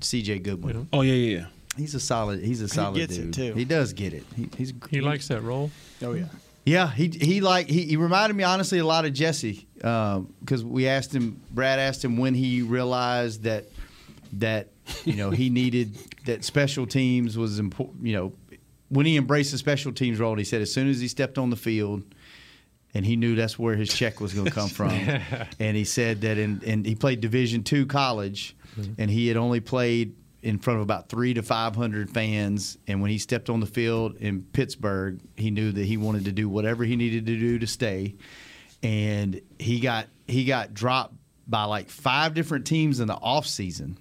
C.J. 0.00 0.40
Goodwin. 0.40 0.88
Oh 0.92 1.02
yeah, 1.02 1.12
yeah. 1.12 1.38
yeah. 1.38 1.46
He's 1.76 1.94
a 1.94 2.00
solid. 2.00 2.42
He's 2.42 2.60
a 2.60 2.68
solid 2.68 2.96
gets 2.96 3.16
it, 3.16 3.22
dude. 3.22 3.34
too. 3.34 3.54
He 3.54 3.64
does 3.64 3.92
get 3.92 4.12
it. 4.12 4.24
He, 4.34 4.48
he's 4.56 4.72
He 4.90 5.00
likes 5.00 5.28
that 5.28 5.42
role. 5.42 5.70
Oh, 6.02 6.12
yeah. 6.12 6.24
Yeah, 6.64 6.90
he 6.90 7.08
he 7.08 7.40
like 7.40 7.68
he, 7.68 7.84
he 7.84 7.96
reminded 7.96 8.36
me 8.36 8.44
honestly 8.44 8.78
a 8.78 8.84
lot 8.84 9.06
of 9.06 9.14
Jesse 9.14 9.66
um, 9.82 10.34
because 10.40 10.62
we 10.62 10.86
asked 10.86 11.14
him. 11.14 11.40
Brad 11.50 11.78
asked 11.78 12.04
him 12.04 12.18
when 12.18 12.34
he 12.34 12.60
realized 12.60 13.44
that 13.44 13.64
that 14.34 14.68
you 15.06 15.14
know 15.14 15.30
he 15.30 15.48
needed 15.48 15.96
that 16.26 16.44
special 16.44 16.86
teams 16.86 17.38
was 17.38 17.58
important. 17.58 18.04
You 18.04 18.12
know 18.12 18.32
when 18.90 19.06
he 19.06 19.16
embraced 19.16 19.52
the 19.52 19.58
special 19.58 19.92
teams 19.92 20.18
role, 20.18 20.36
he 20.36 20.44
said 20.44 20.60
as 20.60 20.72
soon 20.72 20.90
as 20.90 21.00
he 21.00 21.08
stepped 21.08 21.38
on 21.38 21.50
the 21.50 21.56
field. 21.56 22.02
And 22.94 23.04
he 23.04 23.16
knew 23.16 23.36
that's 23.36 23.58
where 23.58 23.76
his 23.76 23.92
check 23.92 24.18
was 24.18 24.32
going 24.32 24.46
to 24.46 24.50
come 24.50 24.68
from. 24.70 24.90
and 24.90 25.76
he 25.76 25.84
said 25.84 26.22
that, 26.22 26.38
in, 26.38 26.62
and 26.66 26.86
he 26.86 26.94
played 26.94 27.20
Division 27.20 27.62
two 27.62 27.84
college, 27.84 28.56
Mm-hmm. 28.78 29.00
and 29.00 29.10
he 29.10 29.28
had 29.28 29.36
only 29.36 29.60
played 29.60 30.14
in 30.40 30.58
front 30.58 30.76
of 30.76 30.82
about 30.82 31.08
three 31.08 31.34
to 31.34 31.42
five 31.42 31.74
hundred 31.74 32.10
fans. 32.10 32.78
And 32.86 33.02
when 33.02 33.10
he 33.10 33.18
stepped 33.18 33.50
on 33.50 33.60
the 33.60 33.66
field 33.66 34.16
in 34.16 34.42
Pittsburgh, 34.42 35.20
he 35.36 35.50
knew 35.50 35.72
that 35.72 35.84
he 35.84 35.96
wanted 35.96 36.26
to 36.26 36.32
do 36.32 36.48
whatever 36.48 36.84
he 36.84 36.96
needed 36.96 37.26
to 37.26 37.36
do 37.36 37.58
to 37.58 37.66
stay. 37.66 38.14
And 38.82 39.40
he 39.58 39.80
got 39.80 40.06
he 40.28 40.44
got 40.44 40.74
dropped 40.74 41.14
by 41.48 41.64
like 41.64 41.88
five 41.88 42.34
different 42.34 42.66
teams 42.66 43.00
in 43.00 43.08
the 43.08 43.16
off 43.16 43.46
season, 43.46 43.98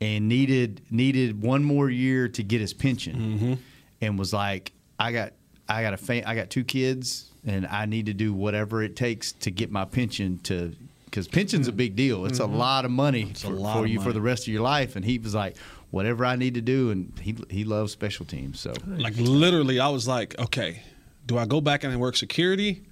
and 0.00 0.28
needed 0.28 0.82
needed 0.90 1.40
one 1.40 1.62
more 1.62 1.88
year 1.88 2.28
to 2.28 2.42
get 2.42 2.60
his 2.60 2.74
pension, 2.74 3.16
mm-hmm. 3.16 3.54
and 4.00 4.18
was 4.18 4.32
like, 4.32 4.72
I 4.98 5.12
got 5.12 5.34
I 5.68 5.82
got 5.82 5.94
a 5.94 5.96
fa- 5.96 6.28
I 6.28 6.34
got 6.34 6.50
two 6.50 6.64
kids, 6.64 7.30
and 7.46 7.66
I 7.66 7.86
need 7.86 8.06
to 8.06 8.14
do 8.14 8.32
whatever 8.32 8.82
it 8.82 8.96
takes 8.96 9.32
to 9.32 9.50
get 9.52 9.70
my 9.70 9.84
pension 9.84 10.38
to. 10.44 10.74
Because 11.16 11.28
pension's 11.28 11.66
a 11.66 11.70
mm-hmm. 11.70 11.78
big 11.78 11.96
deal. 11.96 12.26
It's 12.26 12.40
a 12.40 12.42
mm-hmm. 12.42 12.56
lot 12.56 12.84
of 12.84 12.90
money 12.90 13.32
for, 13.34 13.48
lot 13.48 13.72
for 13.72 13.84
of 13.84 13.88
you 13.88 14.02
for 14.02 14.12
the 14.12 14.20
rest 14.20 14.42
of 14.42 14.48
your 14.48 14.60
life. 14.60 14.96
And 14.96 15.04
he 15.04 15.16
was 15.16 15.34
like, 15.34 15.56
whatever 15.90 16.26
I 16.26 16.36
need 16.36 16.52
to 16.54 16.60
do, 16.60 16.90
and 16.90 17.10
he 17.18 17.34
he 17.48 17.64
loves 17.64 17.90
special 17.90 18.26
teams. 18.26 18.60
So 18.60 18.74
Like 18.86 19.14
literally, 19.16 19.80
I 19.80 19.88
was 19.88 20.06
like, 20.06 20.38
okay, 20.38 20.82
do 21.24 21.38
I 21.38 21.46
go 21.46 21.62
back 21.62 21.84
and 21.84 21.98
work 21.98 22.18
security, 22.18 22.82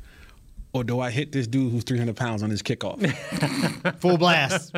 or 0.73 0.85
do 0.85 1.01
I 1.01 1.11
hit 1.11 1.33
this 1.33 1.47
dude 1.47 1.71
who's 1.71 1.85
300 1.85 2.17
pounds 2.17 2.43
on 2.43 2.49
his 2.49 2.63
kickoff? 2.63 2.99
Full 4.01 4.17
blast. 4.17 4.75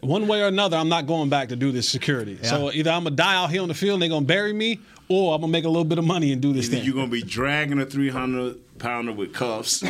One 0.00 0.26
way 0.26 0.42
or 0.42 0.48
another, 0.48 0.76
I'm 0.76 0.88
not 0.88 1.06
going 1.06 1.28
back 1.28 1.48
to 1.50 1.56
do 1.56 1.70
this 1.70 1.88
security. 1.88 2.40
So 2.42 2.72
either 2.72 2.90
I'm 2.90 3.04
gonna 3.04 3.14
die 3.14 3.36
out 3.36 3.50
here 3.50 3.62
on 3.62 3.68
the 3.68 3.74
field 3.74 3.94
and 3.94 4.02
they're 4.02 4.08
gonna 4.08 4.26
bury 4.26 4.52
me, 4.52 4.80
or 5.08 5.32
I'm 5.32 5.42
gonna 5.42 5.52
make 5.52 5.64
a 5.64 5.68
little 5.68 5.84
bit 5.84 5.98
of 5.98 6.04
money 6.04 6.32
and 6.32 6.42
do 6.42 6.52
this 6.52 6.66
Either 6.66 6.78
thing. 6.78 6.86
you're 6.86 6.94
gonna 6.96 7.06
be 7.06 7.22
dragging 7.22 7.78
a 7.78 7.86
300 7.86 8.71
pounder 8.82 9.12
with 9.12 9.32
cuffs. 9.32 9.82
You're 9.82 9.88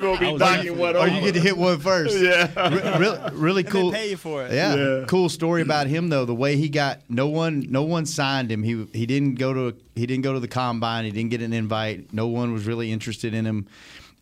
gonna 0.00 0.18
be 0.18 0.32
knocking 0.32 0.78
one 0.78 0.96
oh, 0.96 1.00
or 1.00 1.02
over. 1.02 1.08
you 1.08 1.20
get 1.20 1.34
to 1.34 1.40
hit 1.40 1.56
one 1.56 1.78
first. 1.78 2.18
Yeah. 2.18 2.50
Re- 2.68 2.98
really, 2.98 3.18
really 3.32 3.60
And 3.60 3.68
they 3.68 3.70
cool. 3.70 3.92
pay 3.92 4.10
you 4.10 4.16
for 4.16 4.44
it. 4.44 4.52
Yeah. 4.52 4.74
Yeah. 4.74 5.04
cool 5.06 5.28
story 5.28 5.62
about 5.62 5.86
him 5.86 6.08
though. 6.08 6.24
The 6.24 6.34
way 6.34 6.56
he 6.56 6.68
got 6.68 7.00
no 7.08 7.28
one, 7.28 7.66
no 7.68 7.82
one 7.82 8.06
signed 8.06 8.50
him. 8.50 8.62
He 8.62 8.86
he 8.92 9.06
didn't 9.06 9.34
go 9.34 9.52
to 9.52 9.76
he 9.94 10.06
didn't 10.06 10.24
go 10.24 10.32
to 10.32 10.40
the 10.40 10.48
combine. 10.48 11.04
He 11.04 11.10
didn't 11.10 11.30
get 11.30 11.42
an 11.42 11.52
invite. 11.52 12.12
No 12.12 12.26
one 12.26 12.52
was 12.52 12.66
really 12.66 12.90
interested 12.90 13.34
in 13.34 13.44
him. 13.44 13.66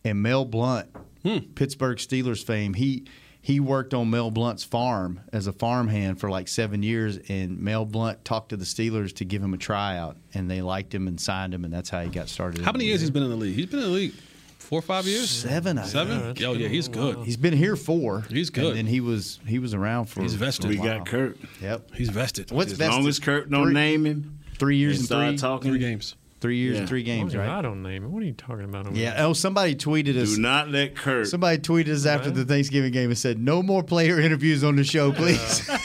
And 0.03 0.21
Mel 0.21 0.45
Blount, 0.45 0.87
hmm. 1.23 1.39
Pittsburgh 1.55 1.97
Steelers 1.97 2.43
fame, 2.45 2.73
he. 2.73 3.05
He 3.45 3.59
worked 3.59 3.93
on 3.93 4.09
Mel 4.09 4.31
Blount's 4.31 4.63
farm 4.63 5.19
as 5.31 5.45
a 5.45 5.53
farmhand 5.53 6.19
for 6.19 6.31
like 6.31 6.47
seven 6.47 6.81
years, 6.81 7.19
and 7.29 7.59
Mel 7.59 7.85
Blount 7.85 8.25
talked 8.25 8.49
to 8.49 8.57
the 8.57 8.65
Steelers 8.65 9.13
to 9.17 9.23
give 9.25 9.43
him 9.43 9.53
a 9.53 9.57
tryout, 9.57 10.17
and 10.33 10.49
they 10.49 10.63
liked 10.63 10.91
him 10.95 11.07
and 11.07 11.21
signed 11.21 11.53
him, 11.53 11.63
and 11.63 11.71
that's 11.71 11.91
how 11.91 12.01
he 12.01 12.09
got 12.09 12.27
started. 12.27 12.63
How 12.65 12.71
many 12.71 12.85
years 12.85 13.01
he's 13.01 13.11
been 13.11 13.21
in 13.21 13.29
the 13.29 13.35
league? 13.35 13.53
He's 13.55 13.67
been 13.67 13.81
in 13.81 13.85
the 13.85 13.91
league 13.91 14.13
four 14.57 14.79
or 14.79 14.81
five 14.81 15.05
years. 15.05 15.29
Seven, 15.29 15.77
I 15.77 15.85
Seven. 15.85 16.33
think. 16.33 16.41
Oh 16.41 16.53
yeah, 16.53 16.69
he's 16.69 16.87
good. 16.87 17.19
He's 17.23 17.37
been 17.37 17.53
here 17.53 17.75
four. 17.75 18.21
He's 18.29 18.49
good. 18.49 18.65
And 18.69 18.77
then 18.77 18.85
he 18.87 18.99
was 18.99 19.39
he 19.45 19.59
was 19.59 19.75
around 19.75 20.05
for. 20.05 20.23
He's 20.23 20.33
vested. 20.33 20.65
a 20.65 20.69
We 20.69 20.77
got 20.77 21.05
Kurt. 21.05 21.37
Yep. 21.61 21.91
He's 21.93 22.09
vested. 22.09 22.49
What's 22.49 22.71
As 22.71 22.79
vested? 22.79 22.95
long 22.99 23.07
as 23.07 23.19
Kurt 23.19 23.51
don't 23.51 23.65
Three- 23.65 23.73
name 23.75 24.05
him, 24.07 24.39
Three 24.57 24.77
years 24.77 24.99
and 25.01 25.11
and 25.21 25.29
three, 25.33 25.37
talking. 25.37 25.69
Three 25.69 25.79
games. 25.79 26.15
Three 26.45 26.57
years 26.57 26.73
Yeah. 26.75 26.79
and 26.81 26.87
three 26.89 27.01
games, 27.01 27.35
right? 27.35 27.49
I 27.49 27.61
don't 27.63 27.81
name 27.81 28.03
it. 28.03 28.09
What 28.09 28.21
are 28.21 28.25
you 28.27 28.33
talking 28.33 28.65
about? 28.65 28.85
Over 28.85 28.95
Yeah. 28.95 29.15
Oh, 29.25 29.33
somebody 29.33 29.73
tweeted 29.75 30.15
us. 30.15 30.35
Do 30.35 30.41
not 30.41 30.69
let 30.69 30.95
Kurt. 30.95 31.27
Somebody 31.27 31.57
tweeted 31.57 31.89
us 31.89 32.05
after 32.05 32.29
Right. 32.29 32.35
the 32.35 32.45
Thanksgiving 32.45 32.91
game 32.91 33.09
and 33.09 33.17
said, 33.17 33.39
"No 33.39 33.63
more 33.63 33.81
player 33.81 34.19
interviews 34.19 34.63
on 34.63 34.75
the 34.75 34.83
show, 34.83 35.11
please." 35.11 35.67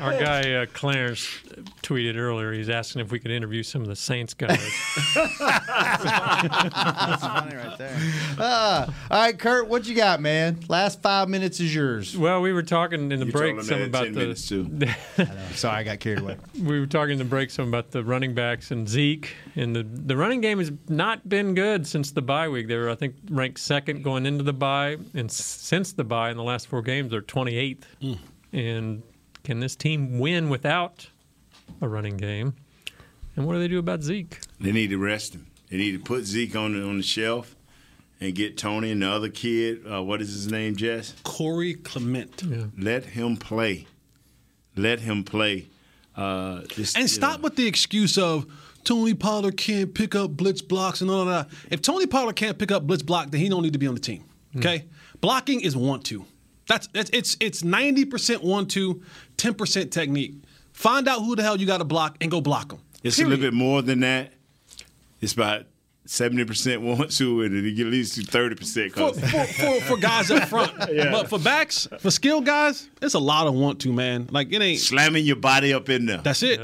Our 0.00 0.18
guy 0.18 0.52
uh, 0.54 0.66
Clarence 0.72 1.28
tweeted 1.82 2.16
earlier. 2.16 2.52
He's 2.52 2.68
asking 2.68 3.02
if 3.02 3.12
we 3.12 3.18
could 3.18 3.30
interview 3.30 3.62
some 3.62 3.82
of 3.82 3.88
the 3.88 3.96
Saints 3.96 4.34
guys. 4.34 4.58
That's 5.14 7.22
funny 7.22 7.54
right 7.56 7.76
there. 7.78 7.96
Ah, 8.38 8.94
all 9.10 9.18
right, 9.20 9.38
Kurt, 9.38 9.68
what 9.68 9.86
you 9.86 9.94
got, 9.94 10.20
man? 10.20 10.58
Last 10.68 11.02
five 11.02 11.28
minutes 11.28 11.60
is 11.60 11.74
yours. 11.74 12.16
well, 12.16 12.40
we 12.40 12.52
were 12.52 12.62
talking 12.62 13.12
in 13.12 13.20
the 13.20 13.26
You 13.26 13.32
break 13.32 13.56
told 13.56 13.60
him 13.60 13.64
some 13.66 13.82
about 13.82 14.04
10 14.04 14.12
the. 14.14 14.20
minutes, 14.20 14.48
too. 14.48 14.80
Sorry, 15.54 15.76
I 15.78 15.82
got 15.84 16.00
carried 16.00 16.20
away. 16.20 16.36
we 16.60 16.80
were 16.80 16.86
talking 16.86 17.12
in 17.12 17.18
the 17.18 17.24
break 17.24 17.50
some 17.50 17.68
about 17.68 17.90
the 17.90 18.02
running 18.04 18.34
backs 18.34 18.70
and 18.70 18.88
Zeke, 18.88 19.34
and 19.54 19.74
the 19.74 19.82
the 19.82 20.16
running 20.16 20.40
game 20.40 20.58
has 20.58 20.72
not 20.88 21.28
been 21.28 21.54
good 21.54 21.86
since 21.86 22.10
the 22.12 22.22
bye 22.22 22.48
week. 22.48 22.68
They 22.68 22.76
were, 22.76 22.90
I 22.90 22.94
think, 22.94 23.14
ranked 23.30 23.60
second 23.60 24.02
going 24.02 24.26
into 24.26 24.44
the 24.44 24.52
bye, 24.52 24.96
and 25.14 25.30
since 25.30 25.92
the 25.92 26.04
bye 26.04 26.30
in 26.30 26.36
the 26.36 26.42
last 26.44 26.68
four 26.68 26.82
games, 26.82 27.10
they're 27.10 27.22
28th. 27.22 27.84
And 28.52 29.02
can 29.44 29.60
this 29.60 29.76
team 29.76 30.18
win 30.18 30.48
without 30.48 31.08
a 31.80 31.88
running 31.88 32.16
game? 32.16 32.54
And 33.36 33.46
what 33.46 33.52
do 33.54 33.58
they 33.58 33.68
do 33.68 33.78
about 33.78 34.02
Zeke? 34.02 34.38
They 34.60 34.72
need 34.72 34.90
to 34.90 34.98
rest 34.98 35.34
him. 35.34 35.46
They 35.70 35.76
need 35.76 35.92
to 35.92 35.98
put 35.98 36.24
Zeke 36.24 36.56
on 36.56 36.72
the, 36.78 36.86
on 36.86 36.96
the 36.96 37.02
shelf 37.02 37.54
and 38.20 38.34
get 38.34 38.56
Tony 38.56 38.90
and 38.92 39.02
the 39.02 39.10
other 39.10 39.28
kid. 39.28 39.82
Uh, 39.90 40.02
what 40.02 40.22
is 40.22 40.32
his 40.32 40.50
name, 40.50 40.76
Jess? 40.76 41.14
Corey 41.22 41.74
Clement. 41.74 42.42
Let 42.78 43.04
him 43.04 43.36
play. 43.36 43.86
Let 44.74 45.00
him 45.00 45.24
play. 45.24 45.66
Uh, 46.16 46.62
this- 46.76 46.96
And 46.96 47.10
stop 47.10 47.40
know, 47.40 47.44
with 47.44 47.56
the 47.56 47.66
excuse 47.66 48.16
of 48.16 48.46
Tony 48.84 49.12
Pollard 49.14 49.56
can't 49.58 49.92
pick 49.92 50.14
up 50.14 50.30
blitz 50.30 50.62
blocks 50.62 51.00
and 51.02 51.10
all 51.10 51.22
of 51.22 51.26
that. 51.26 51.48
If 51.70 51.82
Tony 51.82 52.06
Pollard 52.06 52.36
can't 52.36 52.56
pick 52.58 52.70
up 52.70 52.86
blitz 52.86 53.02
block, 53.02 53.30
then 53.30 53.40
he 53.40 53.48
don't 53.50 53.62
need 53.62 53.72
to 53.74 53.78
be 53.78 53.86
on 53.86 53.94
the 53.94 54.00
team. 54.00 54.24
Okay, 54.56 54.86
blocking 55.20 55.60
is 55.60 55.76
want 55.76 56.04
to. 56.06 56.24
That's, 56.66 56.86
that's 56.88 57.10
it's 57.12 57.36
it's 57.40 57.62
ninety 57.62 58.06
percent 58.06 58.42
want 58.42 58.70
to, 58.70 59.02
ten 59.36 59.52
percent 59.52 59.92
technique. 59.92 60.36
Find 60.76 61.08
out 61.08 61.20
who 61.20 61.34
the 61.34 61.42
hell 61.42 61.58
you 61.58 61.66
got 61.66 61.78
to 61.78 61.84
block 61.84 62.18
and 62.20 62.30
go 62.30 62.42
block 62.42 62.68
them. 62.68 62.80
It's 63.02 63.18
a 63.18 63.24
little 63.24 63.38
bit 63.38 63.54
more 63.54 63.80
than 63.80 64.00
that. 64.00 64.34
It's 65.22 65.32
about 65.32 65.64
seventy 66.04 66.44
percent 66.44 66.82
want 66.82 67.12
to, 67.12 67.40
and 67.40 67.56
then 67.56 67.64
you 67.64 67.74
get 67.74 67.86
at 67.86 67.92
least 67.92 68.20
thirty 68.28 68.56
percent. 68.56 68.92
for, 68.92 69.14
for, 69.14 69.44
for, 69.46 69.80
for 69.80 69.96
guys 69.96 70.30
up 70.30 70.46
front. 70.50 70.74
Yeah. 70.92 71.10
But 71.10 71.30
for 71.30 71.38
backs, 71.38 71.88
for 71.98 72.10
skilled 72.10 72.44
guys, 72.44 72.90
it's 73.00 73.14
a 73.14 73.18
lot 73.18 73.46
of 73.46 73.54
want 73.54 73.80
to, 73.80 73.92
man. 73.92 74.28
Like 74.30 74.52
it 74.52 74.60
ain't 74.60 74.80
slamming 74.80 75.24
your 75.24 75.36
body 75.36 75.72
up 75.72 75.88
in 75.88 76.04
there. 76.04 76.18
That's 76.18 76.42
it. 76.42 76.60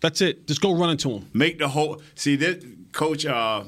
That's 0.00 0.20
it. 0.20 0.46
Just 0.46 0.60
go 0.60 0.76
run 0.76 0.90
into 0.90 1.10
him. 1.10 1.30
Make 1.32 1.58
the 1.58 1.68
whole 1.68 2.02
see 2.14 2.36
that 2.36 2.92
coach 2.92 3.24
uh, 3.24 3.64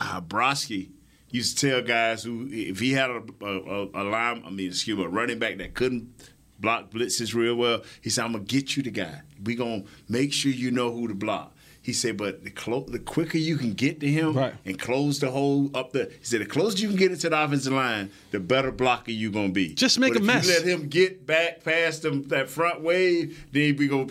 uh 0.00 0.20
Broski 0.20 0.90
used 1.30 1.58
to 1.58 1.70
tell 1.70 1.82
guys 1.82 2.24
who 2.24 2.48
if 2.50 2.80
he 2.80 2.92
had 2.92 3.10
a 3.10 3.22
a, 3.40 3.46
a, 3.46 3.84
a 3.94 4.02
line, 4.02 4.42
I 4.44 4.50
mean, 4.50 4.66
excuse 4.66 4.98
me, 4.98 5.04
a 5.04 5.08
running 5.08 5.38
back 5.38 5.58
that 5.58 5.74
couldn't 5.74 6.12
block 6.60 6.90
blitzes 6.90 7.34
real 7.34 7.54
well, 7.54 7.82
he 8.00 8.10
said, 8.10 8.24
"I'm 8.24 8.32
gonna 8.32 8.44
get 8.44 8.76
you 8.76 8.82
the 8.82 8.90
guy. 8.90 9.22
We 9.42 9.54
gonna 9.54 9.84
make 10.08 10.32
sure 10.32 10.50
you 10.52 10.70
know 10.70 10.92
who 10.92 11.08
to 11.08 11.14
block." 11.14 11.52
He 11.82 11.92
said, 11.92 12.16
"But 12.16 12.42
the 12.42 12.50
clo- 12.50 12.86
the 12.88 12.98
quicker 12.98 13.38
you 13.38 13.56
can 13.56 13.72
get 13.74 14.00
to 14.00 14.08
him 14.08 14.36
and 14.64 14.78
close 14.78 15.20
the 15.20 15.30
hole 15.30 15.70
up 15.72 15.92
there, 15.92 16.06
he 16.06 16.24
said, 16.24 16.40
the 16.40 16.46
closer 16.46 16.78
you 16.78 16.88
can 16.88 16.96
get 16.96 17.12
into 17.12 17.28
the 17.28 17.40
offensive 17.44 17.72
line, 17.72 18.10
the 18.32 18.40
better 18.40 18.72
blocker 18.72 19.12
you 19.12 19.30
gonna 19.30 19.50
be. 19.50 19.72
Just 19.74 19.98
make 20.00 20.12
But 20.14 20.22
a 20.22 20.24
if 20.24 20.26
mess. 20.26 20.46
You 20.48 20.52
let 20.54 20.64
him 20.66 20.88
get 20.88 21.26
back 21.26 21.62
past 21.62 22.02
them 22.02 22.26
that 22.28 22.48
front 22.50 22.80
wave, 22.80 23.44
then 23.52 23.76
we 23.76 23.86
go." 23.88 24.08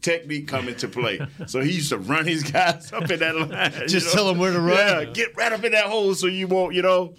Technique 0.00 0.48
come 0.48 0.66
into 0.68 0.88
play. 0.88 1.20
So 1.46 1.60
he 1.60 1.70
used 1.74 1.90
to 1.90 1.96
run 1.98 2.26
his 2.26 2.42
guys 2.42 2.92
up 2.92 3.08
in 3.08 3.20
that 3.20 3.36
line. 3.36 3.72
you 3.82 3.86
Just 3.86 4.06
know? 4.06 4.12
tell 4.14 4.28
'em 4.30 4.38
where 4.38 4.52
to 4.52 4.58
run. 4.58 4.76
Yeah, 4.76 5.04
get 5.12 5.36
right 5.36 5.52
up 5.52 5.62
in 5.62 5.70
that 5.70 5.84
hole 5.84 6.12
so 6.16 6.26
you 6.26 6.48
won't, 6.48 6.74
you 6.74 6.82
know. 6.82 7.14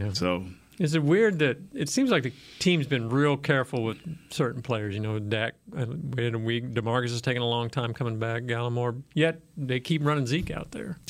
Yeah. 0.00 0.14
So 0.14 0.46
Is 0.78 0.94
it 0.94 1.02
weird 1.02 1.38
that 1.38 1.58
it 1.72 1.88
seems 1.88 2.10
like 2.10 2.24
the 2.24 2.32
team's 2.58 2.86
been 2.86 3.08
real 3.08 3.36
careful 3.36 3.84
with 3.84 3.98
certain 4.30 4.60
players? 4.60 4.94
You 4.94 5.00
know, 5.00 5.18
Dak, 5.18 5.54
uh, 5.76 5.86
we 5.86 6.24
had 6.24 6.34
a 6.34 6.38
week. 6.38 6.72
Demarcus 6.74 7.06
is 7.06 7.22
taking 7.22 7.42
a 7.42 7.46
long 7.46 7.70
time 7.70 7.94
coming 7.94 8.18
back. 8.18 8.42
Gallimore, 8.44 9.00
yet 9.14 9.40
they 9.56 9.78
keep 9.78 10.04
running 10.04 10.26
Zeke 10.26 10.50
out 10.50 10.70
there. 10.72 10.98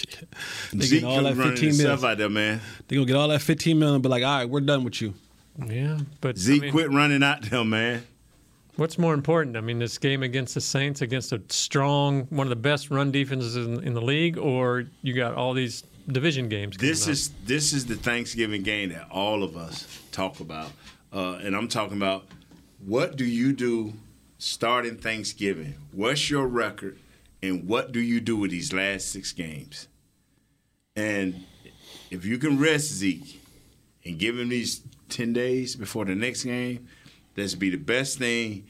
They 0.72 0.86
Zeke 0.86 1.00
get 1.02 1.06
all 1.06 1.22
that 1.22 1.34
could 1.34 1.38
run 1.38 1.50
15 1.50 1.68
himself 1.68 2.04
out 2.04 2.18
there, 2.18 2.28
man. 2.28 2.60
They 2.88 2.96
gonna 2.96 3.06
get 3.06 3.16
all 3.16 3.28
that 3.28 3.42
15 3.42 3.78
million 3.78 4.02
but 4.02 4.08
like, 4.08 4.24
all 4.24 4.38
right, 4.38 4.48
we're 4.48 4.60
done 4.60 4.82
with 4.82 5.00
you. 5.00 5.14
Yeah, 5.64 5.98
but 6.20 6.36
Zeke 6.36 6.62
I 6.62 6.64
mean, 6.64 6.72
quit 6.72 6.90
running 6.90 7.22
out 7.22 7.42
there, 7.42 7.64
man. 7.64 8.04
What's 8.76 8.98
more 8.98 9.14
important? 9.14 9.56
I 9.56 9.60
mean, 9.60 9.78
this 9.78 9.98
game 9.98 10.24
against 10.24 10.54
the 10.54 10.60
Saints, 10.60 11.00
against 11.00 11.32
a 11.32 11.40
strong, 11.48 12.22
one 12.30 12.46
of 12.46 12.48
the 12.48 12.56
best 12.56 12.90
run 12.90 13.12
defenses 13.12 13.56
in, 13.56 13.84
in 13.84 13.94
the 13.94 14.02
league, 14.02 14.36
or 14.36 14.84
you 15.00 15.14
got 15.14 15.34
all 15.34 15.54
these 15.54 15.84
division 16.06 16.48
games. 16.48 16.76
This 16.76 17.04
up? 17.06 17.12
is 17.12 17.30
this 17.44 17.72
is 17.72 17.86
the 17.86 17.96
Thanksgiving 17.96 18.62
game 18.62 18.90
that 18.90 19.08
all 19.10 19.42
of 19.42 19.56
us 19.56 19.86
talk 20.12 20.40
about, 20.40 20.70
uh, 21.12 21.38
and 21.42 21.56
I'm 21.56 21.68
talking 21.68 21.96
about 21.96 22.26
what 22.84 23.16
do 23.16 23.24
you 23.24 23.52
do 23.52 23.94
starting 24.38 24.96
Thanksgiving? 24.96 25.74
What's 25.92 26.30
your 26.30 26.46
record, 26.46 26.98
and 27.42 27.66
what 27.66 27.92
do 27.92 28.00
you 28.00 28.20
do 28.20 28.36
with 28.36 28.50
these 28.50 28.72
last 28.72 29.10
six 29.10 29.32
games? 29.32 29.88
And 30.96 31.44
if 32.10 32.24
you 32.24 32.38
can 32.38 32.58
rest 32.58 32.92
Zeke 32.92 33.40
and 34.04 34.18
give 34.18 34.38
him 34.38 34.48
these 34.48 34.82
ten 35.08 35.32
days 35.32 35.76
before 35.76 36.04
the 36.04 36.14
next 36.14 36.44
game, 36.44 36.88
that's 37.34 37.54
be 37.54 37.70
the 37.70 37.76
best 37.76 38.18
thing. 38.18 38.66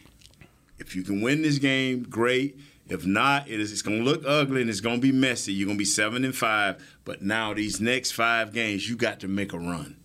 If 0.79 0.97
you 0.97 1.03
can 1.03 1.21
win 1.21 1.43
this 1.43 1.59
game, 1.59 2.03
great. 2.03 2.59
If 2.89 3.07
not, 3.07 3.49
it 3.49 3.61
is 3.61 3.73
it's 3.73 3.83
gonna 3.83 4.03
look 4.03 4.23
ugly 4.27 4.61
and 4.61 4.69
it's 4.69 4.81
gonna 4.81 4.99
be 4.99 5.13
messy. 5.13 5.53
You're 5.53 5.67
gonna 5.67 5.79
be 5.79 5.85
seven 5.85 6.25
and 6.25 6.35
five. 6.35 6.83
But 7.05 7.23
now 7.23 7.55
these 7.55 7.81
next 7.81 8.13
five 8.13 8.53
games, 8.53 8.89
you 8.89 8.97
got 8.97 9.21
to 9.21 9.29
make 9.29 9.53
a 9.53 9.59
run. 9.59 9.97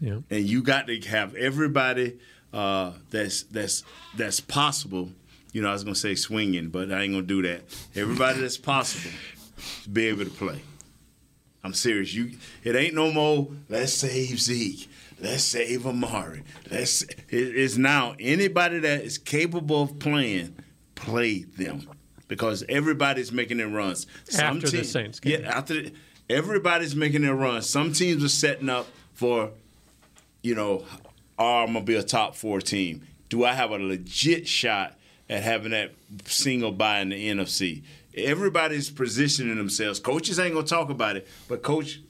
Yeah. 0.00 0.20
And 0.30 0.44
you 0.44 0.62
got 0.62 0.86
to 0.88 1.00
have 1.00 1.34
everybody 1.34 2.18
uh, 2.52 2.92
that's 3.10 3.42
that's 3.44 3.84
that's 4.16 4.40
possible. 4.40 5.10
You 5.52 5.62
know, 5.62 5.70
I 5.70 5.72
was 5.72 5.84
gonna 5.84 5.94
say 5.94 6.14
swinging, 6.14 6.68
but 6.68 6.92
I 6.92 7.02
ain't 7.02 7.12
gonna 7.12 7.26
do 7.26 7.42
that. 7.42 7.62
Everybody 7.94 8.40
that's 8.40 8.58
possible 8.58 9.12
to 9.82 9.88
be 9.88 10.06
able 10.08 10.24
to 10.24 10.30
play. 10.30 10.62
I'm 11.64 11.74
serious. 11.74 12.14
You, 12.14 12.32
it 12.62 12.76
ain't 12.76 12.94
no 12.94 13.12
more. 13.12 13.48
Let's 13.68 13.92
save 13.92 14.40
Zeke. 14.40 14.88
Let's 15.20 15.42
save 15.42 15.86
Amari. 15.86 16.42
Let's. 16.70 17.02
It, 17.02 17.16
it's 17.30 17.76
now 17.76 18.14
anybody 18.20 18.78
that 18.80 19.02
is 19.02 19.18
capable 19.18 19.82
of 19.82 19.98
playing, 19.98 20.56
play 20.94 21.40
them, 21.40 21.88
because 22.28 22.64
everybody's 22.68 23.32
making 23.32 23.56
their 23.56 23.68
runs. 23.68 24.06
After 24.38 24.68
the 24.68 24.84
Saints 24.84 25.18
game. 25.20 25.42
Yeah, 25.42 25.48
after 25.48 25.74
the, 25.74 25.92
everybody's 26.30 26.94
making 26.94 27.22
their 27.22 27.34
runs. 27.34 27.68
Some 27.68 27.92
teams 27.92 28.22
are 28.22 28.28
setting 28.28 28.68
up 28.68 28.86
for, 29.14 29.50
you 30.42 30.54
know, 30.54 30.84
oh, 31.38 31.64
I'm 31.64 31.72
gonna 31.72 31.84
be 31.84 31.96
a 31.96 32.02
top 32.02 32.36
four 32.36 32.60
team. 32.60 33.06
Do 33.28 33.44
I 33.44 33.54
have 33.54 33.70
a 33.70 33.78
legit 33.78 34.46
shot 34.46 34.96
at 35.28 35.42
having 35.42 35.72
that 35.72 35.92
single 36.24 36.72
bye 36.72 37.00
in 37.00 37.08
the 37.08 37.30
NFC? 37.30 37.82
Everybody's 38.14 38.90
positioning 38.90 39.56
themselves. 39.56 39.98
Coaches 40.00 40.38
ain't 40.38 40.54
gonna 40.54 40.66
talk 40.66 40.90
about 40.90 41.16
it, 41.16 41.26
but 41.48 41.62
coach 41.62 42.00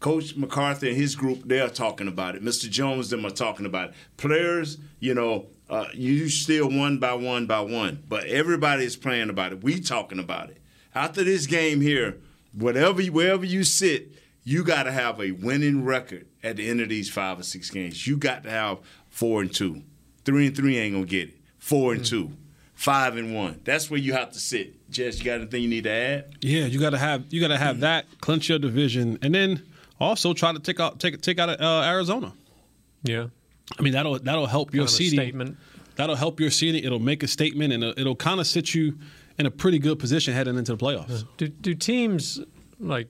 Coach 0.00 0.36
McCarthy 0.36 0.88
and 0.88 0.96
his 0.96 1.16
group, 1.16 1.42
they're 1.46 1.70
talking 1.70 2.06
about 2.06 2.36
it. 2.36 2.44
Mr. 2.44 2.68
Jones, 2.68 3.08
them 3.08 3.24
are 3.24 3.30
talking 3.30 3.64
about 3.64 3.90
it. 3.90 3.94
Players, 4.18 4.76
you 5.00 5.14
know, 5.14 5.46
uh, 5.68 5.86
you 5.94 6.28
still 6.28 6.70
one 6.70 6.98
by 6.98 7.14
one 7.14 7.46
by 7.46 7.60
one, 7.60 8.02
but 8.08 8.24
everybody 8.24 8.84
is 8.84 8.96
playing 8.96 9.30
about 9.30 9.52
it. 9.52 9.62
We 9.64 9.80
talking 9.80 10.18
about 10.18 10.50
it. 10.50 10.58
After 10.94 11.24
this 11.24 11.46
game 11.46 11.80
here, 11.80 12.18
whatever 12.52 13.02
you, 13.02 13.12
wherever 13.12 13.44
you 13.44 13.64
sit, 13.64 14.12
you 14.44 14.62
got 14.62 14.84
to 14.84 14.92
have 14.92 15.20
a 15.20 15.32
winning 15.32 15.84
record 15.84 16.26
at 16.42 16.56
the 16.56 16.68
end 16.68 16.80
of 16.80 16.88
these 16.88 17.10
five 17.10 17.40
or 17.40 17.42
six 17.42 17.68
games. 17.70 18.06
You 18.06 18.16
got 18.16 18.44
to 18.44 18.50
have 18.50 18.78
four 19.10 19.42
and 19.42 19.52
two. 19.52 19.82
Three 20.24 20.46
and 20.46 20.56
three 20.56 20.76
ain't 20.78 20.94
gonna 20.94 21.06
get 21.06 21.30
it. 21.30 21.36
Four 21.58 21.94
and 21.94 22.04
two. 22.04 22.32
Five 22.74 23.16
and 23.16 23.34
one. 23.34 23.60
That's 23.64 23.90
where 23.90 23.98
you 23.98 24.12
have 24.12 24.32
to 24.32 24.38
sit. 24.38 24.90
Jess, 24.90 25.18
you 25.18 25.24
got 25.24 25.40
anything 25.40 25.62
you 25.62 25.68
need 25.68 25.84
to 25.84 25.90
add? 25.90 26.36
Yeah, 26.42 26.66
you 26.66 26.78
gotta 26.78 26.98
have 26.98 27.24
you 27.30 27.40
gotta 27.40 27.58
have 27.58 27.80
that 27.80 28.06
clinch 28.20 28.48
your 28.48 28.58
division, 28.58 29.18
and 29.22 29.34
then 29.34 29.62
also 29.98 30.32
try 30.32 30.52
to 30.52 30.58
take 30.58 30.78
out 30.78 31.00
take 31.00 31.20
take 31.20 31.38
out 31.38 31.48
uh, 31.60 31.82
Arizona. 31.84 32.32
Yeah, 33.02 33.26
I 33.78 33.82
mean 33.82 33.92
that'll 33.92 34.18
that'll 34.18 34.46
help 34.46 34.72
your 34.74 34.82
Kind 34.84 34.88
of 34.88 34.94
a 34.94 34.96
seeding. 34.96 35.18
statement. 35.20 35.56
That'll 35.96 36.16
help 36.16 36.40
your 36.40 36.50
seeding. 36.50 36.84
It'll 36.84 36.98
make 36.98 37.22
a 37.22 37.28
statement, 37.28 37.72
and 37.72 37.82
it'll, 37.82 37.98
it'll 38.00 38.16
kind 38.16 38.38
of 38.40 38.46
sit 38.46 38.74
you 38.74 38.98
in 39.38 39.46
a 39.46 39.50
pretty 39.50 39.78
good 39.78 39.98
position 39.98 40.34
heading 40.34 40.56
into 40.56 40.74
the 40.76 40.78
playoffs. 40.84 41.24
Do 41.36 41.48
do 41.48 41.74
teams 41.74 42.40
like 42.78 43.08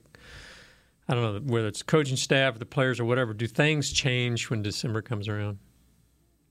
I 1.09 1.13
don't 1.13 1.23
know 1.23 1.51
whether 1.53 1.67
it's 1.67 1.83
coaching 1.83 2.17
staff, 2.17 2.55
or 2.55 2.59
the 2.59 2.65
players, 2.65 2.99
or 2.99 3.05
whatever? 3.05 3.33
Do 3.33 3.45
things 3.47 3.91
change 3.91 4.49
when 4.49 4.61
December 4.61 5.01
comes 5.01 5.27
around? 5.27 5.59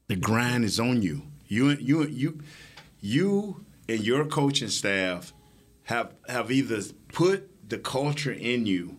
The 0.09 0.17
grind 0.17 0.65
is 0.65 0.79
on 0.79 1.03
you. 1.03 1.23
You 1.49 1.71
you 1.71 2.05
you 2.07 2.41
you 3.01 3.65
and 3.89 4.01
your 4.05 4.25
coaching 4.27 4.69
staff 4.69 5.33
have 5.85 6.15
have 6.29 6.51
either 6.51 6.81
put 7.13 7.69
the 7.69 7.79
culture 7.79 8.33
in 8.33 8.67
you 8.67 8.97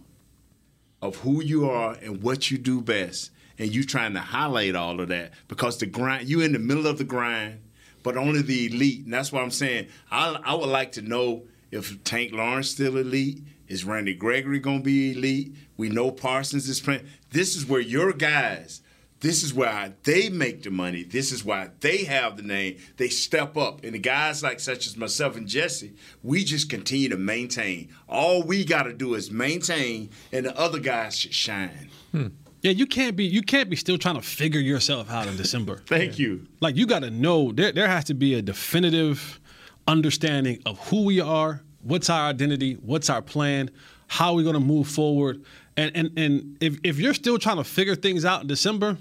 of 1.02 1.18
who 1.18 1.42
you 1.44 1.70
are 1.70 1.94
and 2.02 2.22
what 2.24 2.50
you 2.52 2.58
do 2.58 2.82
best, 2.82 3.32
and 3.60 3.74
you 3.74 3.84
trying 3.84 4.14
to 4.14 4.20
highlight 4.20 4.76
all 4.76 5.00
of 5.00 5.10
that 5.10 5.32
because 5.48 5.78
the 5.78 5.86
grind 5.86 6.28
you 6.28 6.42
in 6.42 6.54
the 6.54 6.60
middle 6.60 6.88
of 6.88 6.98
the 6.98 7.04
grind, 7.04 7.60
but 8.04 8.18
only 8.18 8.42
the 8.42 8.68
elite. 8.68 9.06
And 9.06 9.14
that's 9.14 9.32
why 9.32 9.42
I'm 9.42 9.52
saying 9.52 9.88
I 10.12 10.40
I 10.44 10.54
would 10.56 10.70
like 10.70 10.94
to 10.94 11.02
know 11.02 11.44
if 11.72 12.04
Tank 12.04 12.34
Lawrence 12.34 12.70
still 12.70 12.98
elite. 12.98 13.44
Is 13.68 13.84
Randy 13.84 14.14
Gregory 14.14 14.60
gonna 14.60 14.80
be 14.80 15.12
elite? 15.12 15.54
We 15.76 15.90
know 15.90 16.12
Parsons 16.12 16.70
is 16.70 16.80
playing. 16.80 17.06
This 17.32 17.56
is 17.56 17.66
where 17.66 17.82
your 17.82 18.14
guys 18.14 18.82
this 19.20 19.44
is 19.44 19.54
why 19.54 19.94
they 20.04 20.30
make 20.30 20.64
the 20.64 20.70
money. 20.70 21.04
This 21.04 21.32
is 21.32 21.44
why 21.44 21.72
they 21.80 22.04
have 22.04 22.38
the 22.38 22.44
name. 22.44 22.78
They 22.98 23.10
step 23.10 23.58
up. 23.58 23.84
And 23.84 23.96
the 23.96 24.00
guys 24.00 24.44
like 24.44 24.60
such 24.60 24.86
as 24.86 24.96
myself 24.96 25.36
and 25.36 25.48
Jesse, 25.48 25.94
we 26.22 26.44
just 26.44 26.70
continue 26.70 27.10
to 27.10 27.18
maintain. 27.18 27.90
All 28.08 28.44
we 28.44 28.64
got 28.64 28.84
to 28.84 28.94
do 28.94 29.16
is 29.16 29.32
maintain, 29.32 30.12
and 30.32 30.46
the 30.46 30.58
other 30.58 30.80
guys 30.80 31.18
should 31.18 31.34
shine. 31.34 31.90
Hmm. 32.12 32.28
Yeah, 32.62 32.72
you 32.72 32.86
can't 32.88 33.16
be 33.16 33.26
you 33.26 33.42
can't 33.42 33.70
be 33.70 33.76
still 33.76 33.98
trying 33.98 34.16
to 34.16 34.22
figure 34.22 34.60
yourself 34.60 35.10
out 35.12 35.28
in 35.28 35.38
December. 35.38 35.84
Thank 35.88 36.18
you. 36.20 36.48
Like 36.60 36.76
you 36.76 36.86
got 36.88 37.00
to 37.04 37.10
know 37.12 37.52
there 37.52 37.72
there 37.72 37.88
has 37.88 38.06
to 38.06 38.14
be 38.14 38.34
a 38.34 38.42
definitive 38.42 39.40
understanding 39.88 40.62
of 40.66 40.78
who 40.90 41.04
we 41.06 41.20
are, 41.22 41.62
what's 41.84 42.10
our 42.10 42.30
identity, 42.30 42.74
what's 42.76 43.10
our 43.10 43.22
plan, 43.22 43.70
how 44.08 44.34
we're 44.36 44.44
going 44.44 44.54
to 44.56 44.60
move 44.60 44.88
forward. 44.88 45.44
And 45.76 45.92
and 45.96 46.18
and 46.18 46.58
if 46.60 46.78
if 46.84 47.00
you're 47.00 47.14
still 47.14 47.38
trying 47.38 47.58
to 47.58 47.64
figure 47.64 47.96
things 47.96 48.26
out 48.26 48.42
in 48.42 48.48
December, 48.48 48.98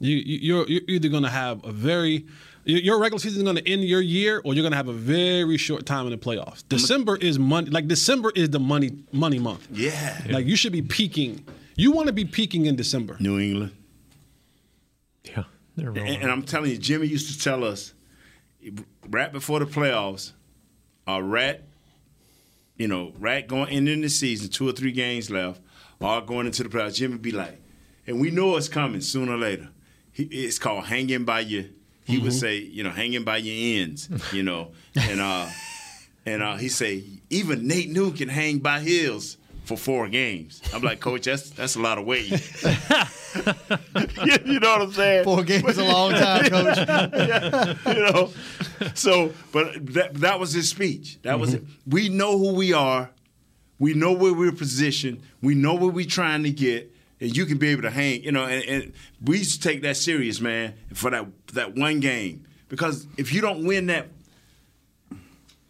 you 0.00 0.16
you- 0.16 0.38
you're 0.42 0.66
you're 0.68 0.82
either 0.88 1.08
going 1.08 1.22
to 1.24 1.28
have 1.30 1.62
a 1.64 1.72
very 1.72 2.26
your 2.64 2.78
your 2.80 2.98
regular 3.00 3.18
season 3.20 3.38
is 3.40 3.44
going 3.44 3.56
to 3.56 3.68
end 3.70 3.84
your 3.84 4.00
year, 4.00 4.40
or 4.44 4.54
you're 4.54 4.62
going 4.62 4.72
to 4.72 4.76
have 4.76 4.88
a 4.88 4.92
very 4.92 5.56
short 5.56 5.86
time 5.86 6.06
in 6.06 6.10
the 6.12 6.18
playoffs. 6.18 6.62
December 6.68 7.16
is 7.16 7.38
money. 7.38 7.70
Like 7.70 7.86
December 7.88 8.32
is 8.34 8.50
the 8.50 8.58
money 8.60 8.92
money 9.12 9.38
month. 9.38 9.66
Yeah. 9.72 10.20
Like 10.30 10.46
you 10.46 10.56
should 10.56 10.72
be 10.72 10.82
peaking. 10.82 11.44
You 11.80 11.92
want 11.92 12.08
to 12.08 12.12
be 12.12 12.26
peaking 12.26 12.66
in 12.66 12.76
December. 12.76 13.16
New 13.20 13.38
England. 13.38 13.72
Yeah, 15.24 15.44
they're 15.76 15.88
And, 15.88 15.96
rolling. 15.96 16.16
and 16.22 16.30
I'm 16.30 16.42
telling 16.42 16.70
you, 16.70 16.76
Jimmy 16.76 17.06
used 17.06 17.32
to 17.32 17.42
tell 17.42 17.64
us 17.64 17.94
right 19.08 19.32
before 19.32 19.60
the 19.60 19.64
playoffs, 19.64 20.32
uh, 21.08 21.22
Rat, 21.22 21.62
you 22.76 22.86
know, 22.86 23.14
Rat 23.18 23.48
going 23.48 23.72
into 23.72 23.96
the 23.98 24.10
season, 24.10 24.50
two 24.50 24.68
or 24.68 24.72
three 24.72 24.92
games 24.92 25.30
left, 25.30 25.62
all 26.02 26.20
going 26.20 26.44
into 26.44 26.62
the 26.62 26.68
playoffs. 26.68 26.96
Jimmy 26.96 27.16
be 27.16 27.32
like, 27.32 27.58
and 28.06 28.20
we 28.20 28.30
know 28.30 28.58
it's 28.58 28.68
coming 28.68 29.00
sooner 29.00 29.32
or 29.32 29.38
later. 29.38 29.70
He, 30.12 30.24
it's 30.24 30.58
called 30.58 30.84
hanging 30.84 31.24
by 31.24 31.40
your. 31.40 31.64
He 32.04 32.18
would 32.18 32.32
say, 32.34 32.56
you 32.58 32.82
know, 32.82 32.90
hanging 32.90 33.24
by 33.24 33.36
your 33.38 33.80
ends, 33.80 34.08
you 34.32 34.42
know, 34.42 34.72
and 34.96 35.18
uh, 35.18 35.48
and 36.26 36.42
uh, 36.42 36.56
he 36.56 36.68
say 36.68 37.04
even 37.30 37.66
Nate 37.66 37.88
New 37.88 38.12
can 38.12 38.28
hang 38.28 38.58
by 38.58 38.80
his 38.80 39.38
for 39.70 39.76
four 39.76 40.08
games. 40.08 40.60
I'm 40.74 40.82
like, 40.82 40.98
Coach, 40.98 41.26
that's 41.26 41.50
that's 41.50 41.76
a 41.76 41.78
lot 41.78 41.96
of 41.96 42.04
weight. 42.04 42.28
you, 44.44 44.58
know 44.58 44.72
what 44.72 44.82
I'm 44.82 44.92
saying? 44.92 45.22
Four 45.22 45.44
games 45.44 45.68
is 45.68 45.78
a 45.78 45.84
long 45.84 46.10
time, 46.10 46.44
Coach. 46.50 46.76
Yeah, 46.76 47.74
you 47.86 48.02
know. 48.02 48.32
So, 48.94 49.32
but 49.52 49.86
that 49.94 50.14
that 50.14 50.40
was 50.40 50.52
his 50.52 50.68
speech. 50.68 51.20
That 51.22 51.38
was 51.38 51.54
it. 51.54 51.62
Mm-hmm. 51.62 51.90
We 51.90 52.08
know 52.08 52.36
who 52.36 52.52
we 52.54 52.72
are. 52.72 53.10
We 53.78 53.94
know 53.94 54.10
where 54.10 54.34
we're 54.34 54.50
positioned. 54.50 55.22
We 55.40 55.54
know 55.54 55.74
what 55.74 55.94
we're 55.94 56.04
trying 56.04 56.42
to 56.42 56.50
get, 56.50 56.92
and 57.20 57.36
you 57.36 57.46
can 57.46 57.58
be 57.58 57.68
able 57.68 57.82
to 57.82 57.90
hang. 57.90 58.24
You 58.24 58.32
know, 58.32 58.46
and, 58.46 58.64
and 58.64 58.92
we 59.22 59.38
used 59.38 59.62
to 59.62 59.68
take 59.68 59.82
that 59.82 59.96
serious, 59.96 60.40
man, 60.40 60.74
for 60.94 61.10
that 61.10 61.26
that 61.52 61.76
one 61.76 62.00
game. 62.00 62.44
Because 62.68 63.06
if 63.16 63.32
you 63.32 63.40
don't 63.40 63.64
win 63.64 63.86
that, 63.86 64.08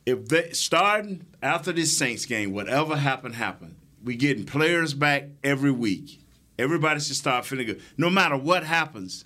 if 0.06 0.26
they 0.28 0.52
starting 0.52 1.26
after 1.42 1.70
this 1.70 1.94
Saints 1.96 2.24
game, 2.24 2.54
whatever 2.54 2.96
happened, 2.96 3.34
happened. 3.34 3.76
We 4.04 4.16
getting 4.16 4.44
players 4.44 4.94
back 4.94 5.28
every 5.44 5.70
week. 5.70 6.20
Everybody 6.58 7.00
should 7.00 7.16
start 7.16 7.46
feeling 7.46 7.66
good. 7.66 7.82
No 7.96 8.10
matter 8.10 8.36
what 8.36 8.64
happens, 8.64 9.24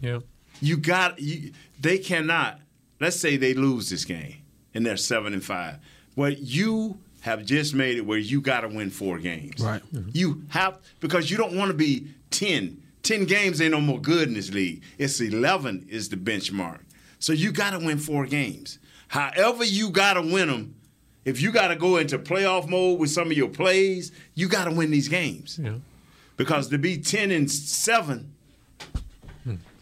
yeah. 0.00 0.20
you 0.60 0.76
got 0.76 1.18
you, 1.20 1.52
they 1.80 1.98
cannot 1.98 2.60
let's 3.00 3.16
say 3.18 3.36
they 3.36 3.52
lose 3.54 3.88
this 3.90 4.04
game 4.04 4.36
and 4.74 4.84
they're 4.86 4.96
seven 4.96 5.32
and 5.32 5.44
five 5.44 5.78
well 6.16 6.30
you 6.30 6.98
have 7.22 7.44
just 7.44 7.74
made 7.74 7.96
it 7.96 8.06
where 8.06 8.18
you 8.18 8.40
got 8.40 8.60
to 8.60 8.68
win 8.68 8.90
four 8.90 9.18
games 9.18 9.60
Right. 9.60 9.82
Mm-hmm. 9.92 10.10
you 10.12 10.42
have 10.48 10.78
because 11.00 11.30
you 11.30 11.36
don't 11.36 11.56
want 11.56 11.70
to 11.70 11.76
be 11.76 12.08
10 12.30 12.80
10 13.02 13.24
games 13.26 13.60
ain't 13.60 13.72
no 13.72 13.80
more 13.80 14.00
good 14.00 14.28
in 14.28 14.34
this 14.34 14.50
league 14.52 14.82
it's 14.98 15.20
11 15.20 15.86
is 15.88 16.08
the 16.10 16.16
benchmark 16.16 16.80
so 17.18 17.32
you 17.32 17.50
got 17.52 17.70
to 17.70 17.78
win 17.84 17.98
four 17.98 18.24
games 18.26 18.78
however 19.08 19.64
you 19.64 19.90
got 19.90 20.14
to 20.14 20.22
win 20.22 20.48
them 20.48 20.74
if 21.24 21.40
you 21.40 21.52
got 21.52 21.68
to 21.68 21.76
go 21.76 21.96
into 21.98 22.18
playoff 22.18 22.68
mode 22.68 22.98
with 22.98 23.10
some 23.10 23.28
of 23.30 23.36
your 23.36 23.48
plays 23.48 24.12
you 24.34 24.48
got 24.48 24.64
to 24.64 24.70
win 24.72 24.90
these 24.90 25.08
games 25.08 25.58
Yeah. 25.62 25.74
because 26.36 26.68
to 26.68 26.78
be 26.78 26.98
10 26.98 27.30
and 27.30 27.50
7 27.50 28.32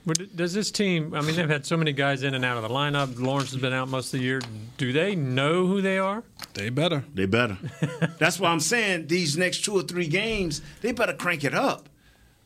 But 0.07 0.35
does 0.35 0.55
this 0.55 0.71
team? 0.71 1.13
I 1.15 1.21
mean, 1.21 1.37
they've 1.37 1.49
had 1.49 1.67
so 1.67 1.77
many 1.77 1.93
guys 1.93 2.23
in 2.23 2.33
and 2.35 2.43
out 2.43 2.57
of 2.57 2.63
the 2.63 2.71
lineup. 2.71 3.21
Lawrence 3.21 3.53
has 3.53 3.61
been 3.61 3.75
out 3.75 3.89
most 3.91 4.07
of 4.15 4.19
the 4.19 4.25
year. 4.25 4.41
Do 4.79 4.93
they 4.95 5.15
know 5.15 5.67
who 5.67 5.83
they 5.83 5.99
are? 5.99 6.25
They 6.55 6.71
better. 6.71 7.05
They 7.15 7.27
better. 7.27 7.59
That's 8.19 8.41
why 8.41 8.49
I'm 8.51 8.61
saying 8.61 9.09
these 9.09 9.37
next 9.37 9.63
two 9.63 9.75
or 9.75 9.83
three 9.83 10.07
games, 10.09 10.63
they 10.81 10.93
better 10.93 11.13
crank 11.13 11.45
it 11.45 11.55
up. 11.55 11.91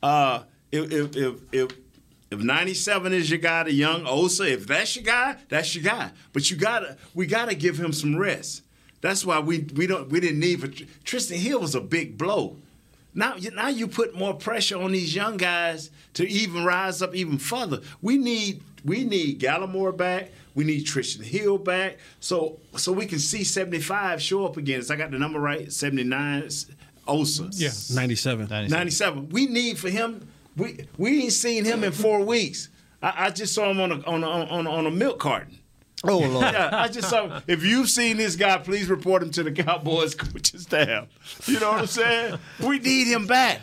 Uh, 0.03 0.43
if 0.73 0.91
if 0.93 1.17
if 1.17 1.35
if, 1.53 1.71
if 2.33 2.39
97 2.41 3.13
is 3.13 3.31
your 3.31 3.39
guy, 3.39 3.63
the 3.63 3.73
young 3.73 4.05
Osa, 4.05 4.53
if 4.53 4.67
that's 4.67 4.97
your 4.97 5.05
guy, 5.05 5.37
that's 5.49 5.77
your 5.77 5.85
guy. 5.85 6.11
But 6.33 6.51
you 6.51 6.57
gotta 6.57 6.97
we 7.15 7.25
gotta 7.27 7.55
give 7.55 7.79
him 7.79 7.93
some 7.93 8.17
rest. 8.17 8.63
That's 9.05 9.23
why 9.23 9.39
we 9.39 9.59
we 9.77 9.87
don't 9.87 10.09
we 10.09 10.19
didn't 10.19 10.41
need 10.41 10.63
for 10.63 10.69
Trysten 10.69 11.37
Hill 11.37 11.61
was 11.61 11.75
a 11.75 11.81
big 11.83 12.17
blow. 12.17 12.57
Now, 13.13 13.37
you- 13.37 13.51
now 13.51 13.69
you 13.69 13.87
put 13.87 14.17
more 14.17 14.33
pressure 14.33 14.79
on 14.81 14.93
these 14.93 15.15
young 15.15 15.37
guys 15.37 15.91
to 16.15 16.27
even 16.27 16.65
rise 16.65 17.03
up 17.03 17.15
even 17.15 17.37
further. 17.37 17.83
We 18.01 18.17
need 18.17 18.63
we 18.83 19.05
need 19.05 19.41
Gallimore 19.41 19.95
back. 19.95 20.31
We 20.55 20.65
need 20.65 20.87
Trysten 20.87 21.23
Hill 21.23 21.59
back. 21.59 21.99
So 22.21 22.61
so 22.79 22.93
we 22.93 23.05
can 23.05 23.19
see 23.19 23.45
75 23.45 24.23
show 24.23 24.47
up 24.47 24.57
again. 24.57 24.81
Is 24.81 24.91
I 24.91 24.97
got 24.97 25.11
the 25.11 25.19
number 25.19 25.39
right? 25.39 25.71
79 25.71 26.49
Osa. 27.07 27.51
Yeah, 27.53 27.69
97. 27.95 28.49
97. 28.49 29.29
We 29.29 29.45
need 29.49 29.79
for 29.79 29.91
him. 29.91 30.27
We 30.57 30.87
we 30.97 31.25
ain't 31.25 31.33
seen 31.35 31.67
him 31.67 31.85
in 31.85 31.93
four 31.93 32.25
weeks. 32.25 32.71
I, 33.03 33.27
I 33.27 33.31
just 33.31 33.55
saw 33.55 33.71
him 33.71 33.81
on 33.81 33.93
a 33.93 34.01
on 34.07 34.25
a, 34.25 34.27
on 34.29 34.67
a, 34.67 34.71
on 34.71 34.87
a 34.87 34.91
milk 34.91 35.19
carton. 35.19 35.59
Oh 36.05 36.19
Lord. 36.29 36.53
Yeah, 36.53 36.71
I 36.73 36.89
just 36.89 37.09
saw. 37.11 37.41
If 37.47 37.65
you've 37.65 37.89
seen 37.89 38.17
this 38.17 38.37
guy, 38.37 38.59
please 38.59 38.89
report 38.89 39.23
him 39.23 39.31
to 39.33 39.43
the 39.43 39.53
Cowboys 39.53 40.15
coaching 40.17 40.61
staff. 40.61 41.07
You 41.49 41.61
know 41.61 41.73
what 41.73 41.81
I'm 41.81 41.87
saying? 41.87 42.39
We 42.67 42.79
need 42.79 43.07
him 43.09 43.27
back. 43.27 43.61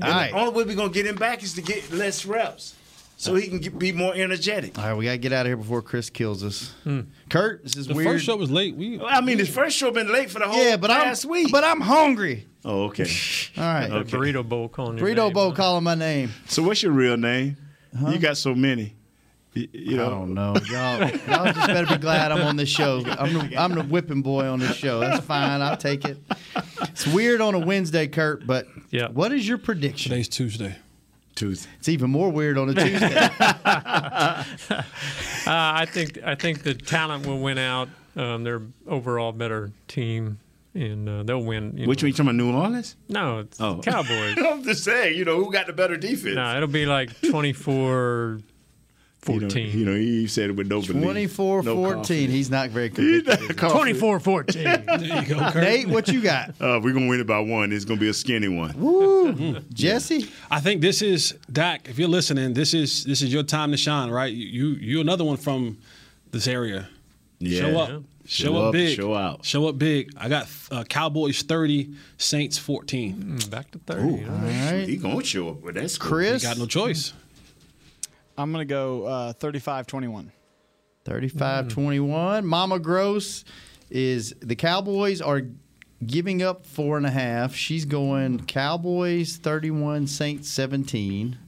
And 0.00 0.04
All 0.04 0.10
right. 0.18 0.30
The 0.32 0.38
only 0.38 0.52
way 0.52 0.64
we're 0.64 0.76
gonna 0.76 0.90
get 0.92 1.06
him 1.06 1.16
back 1.16 1.42
is 1.42 1.54
to 1.54 1.62
get 1.62 1.90
less 1.92 2.24
reps, 2.24 2.74
so 3.16 3.34
he 3.34 3.48
can 3.48 3.58
get, 3.58 3.76
be 3.78 3.90
more 3.92 4.14
energetic. 4.14 4.78
All 4.78 4.84
right, 4.84 4.94
we 4.94 5.06
gotta 5.06 5.18
get 5.18 5.32
out 5.32 5.46
of 5.46 5.50
here 5.50 5.56
before 5.56 5.82
Chris 5.82 6.08
kills 6.08 6.44
us. 6.44 6.72
Hmm. 6.84 7.00
Kurt, 7.30 7.64
this 7.64 7.74
is 7.76 7.88
weird. 7.88 7.88
The 7.88 7.94
weird. 8.04 8.08
first 8.16 8.24
show 8.26 8.36
was 8.36 8.50
late. 8.50 8.76
We 8.76 9.00
I 9.00 9.20
mean, 9.20 9.38
his 9.38 9.48
first 9.48 9.76
show 9.76 9.90
been 9.90 10.12
late 10.12 10.30
for 10.30 10.38
the 10.38 10.46
whole 10.48 10.62
yeah, 10.62 10.76
but 10.76 10.90
last 10.90 11.24
I'm 11.24 11.30
week. 11.30 11.50
but 11.50 11.64
I'm 11.64 11.80
hungry. 11.80 12.46
oh, 12.64 12.84
okay. 12.84 13.06
All 13.56 13.64
right, 13.64 13.88
The 13.88 14.04
burrito 14.16 14.48
bowl 14.48 14.68
calling 14.68 14.98
your 14.98 15.06
Burrito 15.08 15.24
name, 15.26 15.32
Bowl 15.32 15.50
huh? 15.50 15.56
calling 15.56 15.82
my 15.84 15.94
name. 15.96 16.30
So 16.46 16.62
what's 16.62 16.82
your 16.82 16.92
real 16.92 17.16
name? 17.16 17.56
You 18.08 18.18
got 18.18 18.36
so 18.36 18.54
many. 18.54 18.94
You, 19.58 19.68
you 19.72 19.96
know. 19.96 20.06
I 20.06 20.10
don't 20.10 20.34
know, 20.34 20.54
y'all. 20.70 21.00
Y'all 21.00 21.52
just 21.52 21.66
better 21.66 21.86
be 21.86 21.96
glad 22.00 22.30
I'm 22.32 22.42
on 22.42 22.56
this 22.56 22.68
show. 22.68 23.02
I'm 23.06 23.32
the, 23.32 23.56
I'm 23.56 23.74
the 23.74 23.82
whipping 23.82 24.22
boy 24.22 24.46
on 24.46 24.58
this 24.60 24.76
show. 24.76 25.00
That's 25.00 25.24
fine. 25.24 25.60
I'll 25.60 25.76
take 25.76 26.04
it. 26.04 26.18
It's 26.82 27.06
weird 27.06 27.40
on 27.40 27.54
a 27.54 27.58
Wednesday, 27.58 28.06
Kurt. 28.06 28.46
But 28.46 28.66
Yeah. 28.90 29.08
what 29.08 29.32
is 29.32 29.46
your 29.48 29.58
prediction? 29.58 30.10
Today's 30.10 30.28
Tuesday. 30.28 30.76
Tuesday. 31.34 31.68
It's 31.78 31.88
even 31.88 32.10
more 32.10 32.30
weird 32.30 32.58
on 32.58 32.68
a 32.68 32.74
Tuesday. 32.84 33.28
Uh, 34.70 34.82
I 35.46 35.86
think 35.88 36.18
I 36.24 36.34
think 36.34 36.62
the 36.62 36.74
talent 36.74 37.26
will 37.26 37.38
win 37.40 37.58
out. 37.58 37.88
Um, 38.16 38.42
they're 38.44 38.62
overall 38.86 39.30
better 39.32 39.70
team, 39.86 40.40
and 40.74 41.08
uh, 41.08 41.22
they'll 41.22 41.42
win. 41.42 41.76
You 41.78 41.86
Which 41.86 42.02
know. 42.02 42.06
one 42.06 42.08
you 42.08 42.12
talking 42.14 42.26
about? 42.26 42.34
New 42.34 42.52
Orleans? 42.52 42.96
No, 43.08 43.38
it's 43.40 43.60
Oh. 43.60 43.80
Cowboys. 43.82 44.36
I'm 44.44 44.64
just 44.64 44.82
saying, 44.84 45.16
you 45.16 45.24
know, 45.24 45.36
who 45.42 45.52
got 45.52 45.66
the 45.68 45.72
better 45.72 45.96
defense? 45.96 46.34
no, 46.34 46.56
it'll 46.56 46.68
be 46.68 46.86
like 46.86 47.10
24 47.30 48.40
You 49.28 49.40
know, 49.40 49.48
you 49.54 49.84
know, 49.84 49.94
he 49.94 50.26
said 50.26 50.50
it 50.50 50.56
with 50.56 50.68
no 50.68 50.80
belief. 50.80 51.02
24 51.02 51.62
no 51.62 51.74
14. 51.74 51.94
confidence. 51.94 52.32
He's 52.32 52.50
not 52.50 52.70
very 52.70 52.88
He's 52.88 52.96
convicted. 53.22 53.56
confident. 53.56 53.98
24 53.98 54.20
14. 54.20 54.62
There 54.64 55.00
you 55.22 55.26
go, 55.26 55.38
Kurt. 55.50 55.62
Nate, 55.62 55.88
what 55.88 56.08
you 56.08 56.20
got? 56.20 56.50
Uh, 56.60 56.80
we're 56.82 56.92
gonna 56.92 57.08
win 57.08 57.20
it 57.20 57.26
by 57.26 57.38
one. 57.40 57.72
It's 57.72 57.84
gonna 57.84 58.00
be 58.00 58.08
a 58.08 58.14
skinny 58.14 58.48
one. 58.48 58.78
Woo. 58.80 59.60
Jesse? 59.72 60.30
I 60.50 60.60
think 60.60 60.80
this 60.80 61.02
is 61.02 61.34
Dak. 61.52 61.88
If 61.88 61.98
you're 61.98 62.08
listening, 62.08 62.54
this 62.54 62.74
is 62.74 63.04
this 63.04 63.22
is 63.22 63.32
your 63.32 63.42
time 63.42 63.70
to 63.70 63.76
shine, 63.76 64.10
right? 64.10 64.32
You 64.32 64.46
you 64.46 64.66
you're 64.80 65.00
another 65.02 65.24
one 65.24 65.36
from 65.36 65.78
this 66.30 66.46
area. 66.46 66.88
Yeah. 67.38 67.60
Show 67.60 67.78
up. 67.78 67.88
Show 68.26 68.44
Show, 68.44 68.56
up, 68.56 68.64
up, 68.66 68.72
big. 68.72 68.96
show 68.96 69.14
out. 69.14 69.44
Show 69.46 69.68
up 69.68 69.78
big. 69.78 70.12
I 70.18 70.28
got 70.28 70.48
uh, 70.70 70.84
Cowboys 70.84 71.40
30, 71.40 71.94
Saints 72.18 72.58
14. 72.58 73.14
Mm, 73.38 73.50
Back 73.50 73.70
to 73.70 73.78
30. 73.78 74.02
Ooh, 74.02 74.10
you 74.18 74.26
know? 74.26 74.32
All 74.34 74.38
right. 74.40 74.86
He 74.86 74.96
gonna 74.98 75.24
show 75.24 75.48
up 75.48 75.62
with 75.62 75.76
that 75.76 75.88
score. 75.90 76.08
Chris? 76.10 76.42
Got 76.42 76.58
no 76.58 76.66
choice. 76.66 77.14
I'm 78.38 78.52
going 78.52 78.66
to 78.66 78.72
go 78.72 79.04
uh, 79.04 79.32
35-21. 79.34 80.30
35 81.04 81.68
21. 81.68 82.46
Mama 82.46 82.78
Gross 82.78 83.44
is 83.90 84.34
the 84.40 84.54
Cowboys 84.54 85.20
are 85.20 85.42
giving 86.06 86.42
up 86.42 86.64
four 86.66 86.96
and 86.96 87.06
a 87.06 87.10
half. 87.10 87.54
She's 87.54 87.84
going 87.84 88.44
Cowboys 88.44 89.36
31, 89.36 90.06
Saints 90.06 90.50
17. 90.50 91.38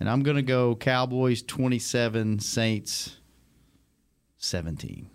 And 0.00 0.08
I'm 0.08 0.22
going 0.22 0.36
to 0.36 0.42
go 0.42 0.76
Cowboys 0.76 1.42
27, 1.42 2.38
Saints 2.38 3.17
17. 4.40 5.06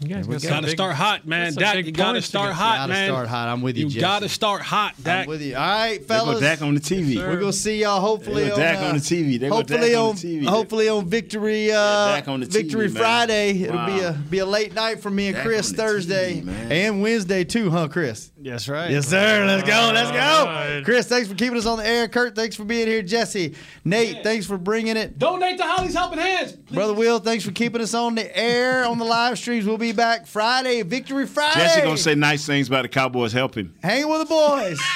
You 0.00 0.08
guys 0.08 0.26
got 0.28 0.32
go. 0.32 0.38
some 0.38 0.48
Got 0.50 0.60
to 0.60 0.66
big- 0.68 0.76
start 0.76 0.94
hot, 0.94 1.26
man. 1.26 1.52
Dak, 1.54 1.84
you 1.84 1.90
got 1.90 2.12
to 2.12 2.22
start 2.22 2.50
get. 2.50 2.56
hot, 2.56 2.76
Gotta 2.76 2.92
man. 2.92 3.08
start 3.08 3.26
hot. 3.28 3.48
I'm 3.48 3.62
with 3.62 3.76
you, 3.76 3.84
You 3.86 3.90
Jesse. 3.90 4.00
got 4.00 4.22
to 4.22 4.28
start 4.28 4.62
hot, 4.62 4.94
I'm 4.98 5.02
Dak. 5.02 5.26
with 5.26 5.42
you. 5.42 5.56
All 5.56 5.60
right, 5.60 5.94
They 5.94 5.98
go 5.98 6.04
fellas. 6.24 6.40
Dak 6.40 6.62
on 6.62 6.74
the 6.74 6.80
TV. 6.80 7.16
We're 7.16 7.40
gonna 7.40 7.52
see 7.52 7.80
y'all 7.80 8.00
hopefully 8.00 8.44
They 8.44 8.48
go 8.50 8.54
on, 8.54 8.60
Dak 8.60 8.78
uh, 8.78 8.84
on 8.86 8.94
the 8.94 9.00
TV. 9.00 9.40
They 9.40 9.48
hopefully 9.48 9.94
on 9.96 10.10
on 10.10 10.14
the 10.14 10.22
TV. 10.22 10.46
hopefully 10.46 10.88
on 10.88 11.06
Victory 11.08 11.72
uh, 11.72 12.14
Dak 12.14 12.28
on 12.28 12.40
the 12.40 12.46
TV, 12.46 12.52
Victory 12.52 12.86
man. 12.88 12.96
Friday. 12.96 13.62
It'll 13.62 13.86
be 13.86 13.98
a 14.00 14.12
be 14.12 14.38
a 14.38 14.46
late 14.46 14.72
night 14.72 15.00
for 15.00 15.10
me 15.10 15.26
and 15.26 15.34
Dak 15.36 15.44
Chris 15.46 15.72
Thursday 15.72 16.40
TV, 16.40 16.70
and 16.70 17.02
Wednesday 17.02 17.42
too, 17.42 17.70
huh, 17.70 17.88
Chris? 17.88 18.29
Yes, 18.42 18.68
right. 18.68 18.90
Yes, 18.90 19.06
sir. 19.06 19.44
Let's 19.46 19.68
go. 19.68 19.90
Let's 19.92 20.10
go. 20.10 20.16
right. 20.16 20.82
Chris, 20.84 21.06
thanks 21.06 21.28
for 21.28 21.34
keeping 21.34 21.58
us 21.58 21.66
on 21.66 21.78
the 21.78 21.86
air. 21.86 22.08
Kurt, 22.08 22.34
thanks 22.34 22.56
for 22.56 22.64
being 22.64 22.86
here. 22.86 23.02
Jesse, 23.02 23.54
Nate, 23.84 24.22
thanks 24.22 24.46
for 24.46 24.56
bringing 24.56 24.96
it. 24.96 25.18
Donate 25.18 25.58
to 25.58 25.64
Holley's 25.64 25.94
Helping 25.94 26.18
Hands. 26.18 26.52
Brother 26.52 26.94
Will, 26.94 27.18
thanks 27.18 27.44
for 27.44 27.52
keeping 27.52 27.82
us 27.82 27.92
on 27.92 28.14
the 28.14 28.36
air 28.36 28.86
on 28.86 28.98
the 28.98 29.04
live 29.04 29.38
streams. 29.38 29.66
We'll 29.66 29.76
be 29.78 29.92
back 29.92 30.26
Friday, 30.26 30.82
Victory 30.82 31.26
Friday. 31.26 31.60
Jesse 31.60 31.82
gonna 31.82 31.96
say 31.98 32.14
nice 32.14 32.46
things 32.46 32.68
about 32.68 32.82
the 32.82 32.88
Cowboys. 32.88 33.32
helping. 33.32 33.66
him. 33.66 33.74
Hanging 33.82 34.08
with 34.08 34.20
the 34.20 34.26
boys. 34.26 34.80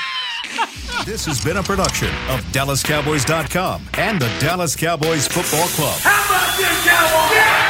This 1.04 1.26
has 1.26 1.42
been 1.44 1.56
a 1.56 1.62
production 1.62 2.08
of 2.28 2.40
DallasCowboys.com 2.52 3.88
and 3.94 4.20
the 4.20 4.28
Dallas 4.38 4.76
Cowboys 4.76 5.26
Football 5.26 5.66
Club. 5.68 5.98
How 6.00 6.24
about 6.24 6.56
this? 6.56 7.63